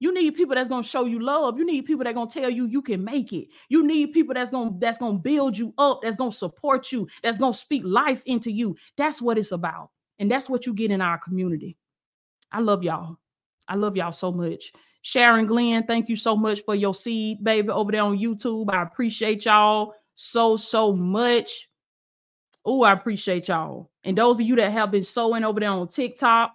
You 0.00 0.12
need 0.12 0.34
people 0.34 0.54
that's 0.54 0.68
gonna 0.68 0.84
show 0.84 1.06
you 1.06 1.18
love. 1.20 1.58
You 1.58 1.66
need 1.66 1.84
people 1.84 2.04
that 2.04 2.14
gonna 2.14 2.30
tell 2.30 2.48
you 2.48 2.66
you 2.66 2.82
can 2.82 3.02
make 3.02 3.32
it. 3.32 3.48
You 3.68 3.84
need 3.84 4.12
people 4.12 4.32
that's 4.32 4.50
gonna 4.50 4.70
that's 4.78 4.98
gonna 4.98 5.18
build 5.18 5.58
you 5.58 5.74
up, 5.76 6.02
that's 6.02 6.16
gonna 6.16 6.30
support 6.30 6.92
you, 6.92 7.08
that's 7.20 7.36
gonna 7.36 7.52
speak 7.52 7.82
life 7.84 8.22
into 8.24 8.52
you. 8.52 8.76
That's 8.96 9.20
what 9.20 9.38
it's 9.38 9.50
about, 9.50 9.90
and 10.20 10.30
that's 10.30 10.48
what 10.48 10.66
you 10.66 10.72
get 10.72 10.92
in 10.92 11.00
our 11.00 11.18
community. 11.18 11.76
I 12.52 12.60
love 12.60 12.84
y'all. 12.84 13.16
I 13.66 13.74
love 13.74 13.96
y'all 13.96 14.12
so 14.12 14.30
much. 14.30 14.72
Sharon 15.08 15.46
Glenn, 15.46 15.84
thank 15.84 16.10
you 16.10 16.16
so 16.16 16.36
much 16.36 16.60
for 16.66 16.74
your 16.74 16.94
seed, 16.94 17.42
baby, 17.42 17.70
over 17.70 17.90
there 17.90 18.02
on 18.02 18.18
YouTube. 18.18 18.70
I 18.70 18.82
appreciate 18.82 19.46
y'all 19.46 19.94
so, 20.14 20.54
so 20.54 20.92
much. 20.92 21.70
Oh, 22.62 22.82
I 22.82 22.92
appreciate 22.92 23.48
y'all. 23.48 23.90
And 24.04 24.18
those 24.18 24.38
of 24.38 24.42
you 24.42 24.54
that 24.56 24.70
have 24.70 24.90
been 24.90 25.02
sowing 25.02 25.44
over 25.44 25.60
there 25.60 25.70
on 25.70 25.88
TikTok, 25.88 26.52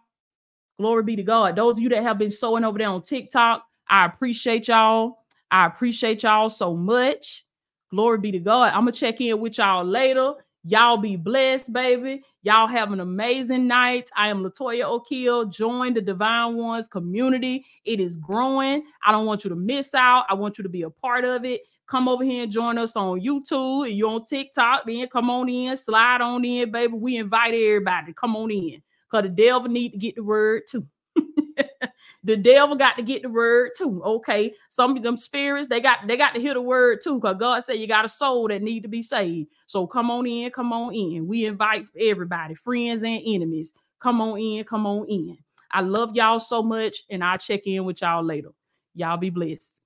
glory 0.80 1.02
be 1.02 1.16
to 1.16 1.24
God. 1.24 1.56
Those 1.56 1.78
of 1.78 1.80
you 1.80 1.90
that 1.90 2.04
have 2.04 2.20
been 2.20 2.30
sowing 2.30 2.64
over 2.64 2.78
there 2.78 2.90
on 2.90 3.02
TikTok, 3.02 3.66
I 3.90 4.06
appreciate 4.06 4.68
y'all. 4.68 5.26
I 5.50 5.66
appreciate 5.66 6.22
y'all 6.22 6.52
so 6.52 6.76
much. 6.76 7.46
Glory 7.90 8.20
be 8.20 8.34
to 8.34 8.40
God. 8.40 8.72
I'm 8.72 8.84
going 8.84 8.94
to 8.94 9.00
check 9.00 9.20
in 9.20 9.40
with 9.40 9.58
y'all 9.58 9.84
later. 9.84 10.34
Y'all 10.64 10.98
be 10.98 11.16
blessed, 11.18 11.74
baby. 11.74 12.24
Y'all 12.44 12.68
have 12.68 12.92
an 12.94 13.02
amazing 13.02 13.68
night. 13.68 14.10
I 14.16 14.30
am 14.30 14.44
Latoya 14.44 14.84
Okeia. 14.86 15.52
Join 15.52 15.96
the 15.96 16.02
Divine 16.02 16.56
Ones 16.56 16.88
community. 16.88 17.66
It 17.86 18.00
is 18.00 18.16
growing. 18.16 18.84
I 19.06 19.12
don't 19.12 19.26
want 19.26 19.44
you 19.44 19.50
to 19.50 19.58
miss 19.58 19.94
out. 19.96 20.26
I 20.30 20.36
want 20.36 20.60
you 20.60 20.64
to 20.64 20.70
be 20.70 20.84
a 20.84 20.92
part 20.92 21.26
of 21.26 21.46
it. 21.46 21.62
Come 21.88 22.08
over 22.08 22.24
here 22.24 22.44
and 22.44 22.52
join 22.52 22.78
us 22.78 22.96
on 22.96 23.22
YouTube. 23.22 23.90
If 23.90 23.96
you're 23.96 24.10
on 24.12 24.24
TikTok, 24.26 24.84
then 24.86 25.08
come 25.08 25.30
on 25.32 25.50
in, 25.50 25.76
slide 25.78 26.22
on 26.22 26.46
in, 26.46 26.72
baby. 26.72 26.94
We 26.94 27.18
invite 27.18 27.54
everybody 27.56 28.14
come 28.14 28.36
on 28.36 28.52
in. 28.52 28.82
Because 29.12 29.24
the 29.26 29.30
devil 29.44 29.70
need 29.70 29.92
to 29.92 29.98
get 29.98 30.16
the 30.16 30.24
word 30.24 30.64
too. 30.70 30.88
The 32.24 32.38
devil 32.38 32.76
got 32.76 32.98
to 32.98 33.04
get 33.04 33.22
the 33.22 33.30
word 33.30 33.72
too. 33.78 34.02
Okay. 34.04 34.54
Some 34.70 34.96
of 34.98 35.04
them 35.04 35.18
spirits, 35.18 35.68
they 35.68 35.82
got 35.82 36.08
they 36.08 36.18
got 36.18 36.34
to 36.36 36.42
hear 36.42 36.54
the 36.54 36.62
word 36.62 37.00
too. 37.04 37.16
Because 37.20 37.38
God 37.38 37.64
said 37.64 37.74
you 37.74 37.88
got 37.88 38.06
a 38.06 38.10
soul 38.10 38.48
that 38.50 38.62
need 38.62 38.84
to 38.84 38.90
be 38.90 39.04
saved. 39.04 39.50
So 39.68 39.88
come 39.88 40.10
on 40.12 40.26
in, 40.28 40.52
come 40.52 40.74
on 40.74 40.94
in. 40.94 41.28
We 41.28 41.46
invite 41.46 41.86
everybody, 42.00 42.56
friends 42.56 43.04
and 43.04 43.22
enemies. 43.26 43.74
Come 44.00 44.22
on 44.22 44.40
in, 44.40 44.64
come 44.66 44.86
on 44.86 45.08
in. 45.08 45.38
I 45.72 45.82
love 45.82 46.16
y'all 46.16 46.40
so 46.40 46.64
much, 46.64 47.04
and 47.10 47.24
I'll 47.24 47.38
check 47.38 47.68
in 47.68 47.86
with 47.86 48.02
y'all 48.02 48.24
later. 48.24 48.50
Y'all 48.96 49.18
be 49.18 49.30
blessed. 49.32 49.83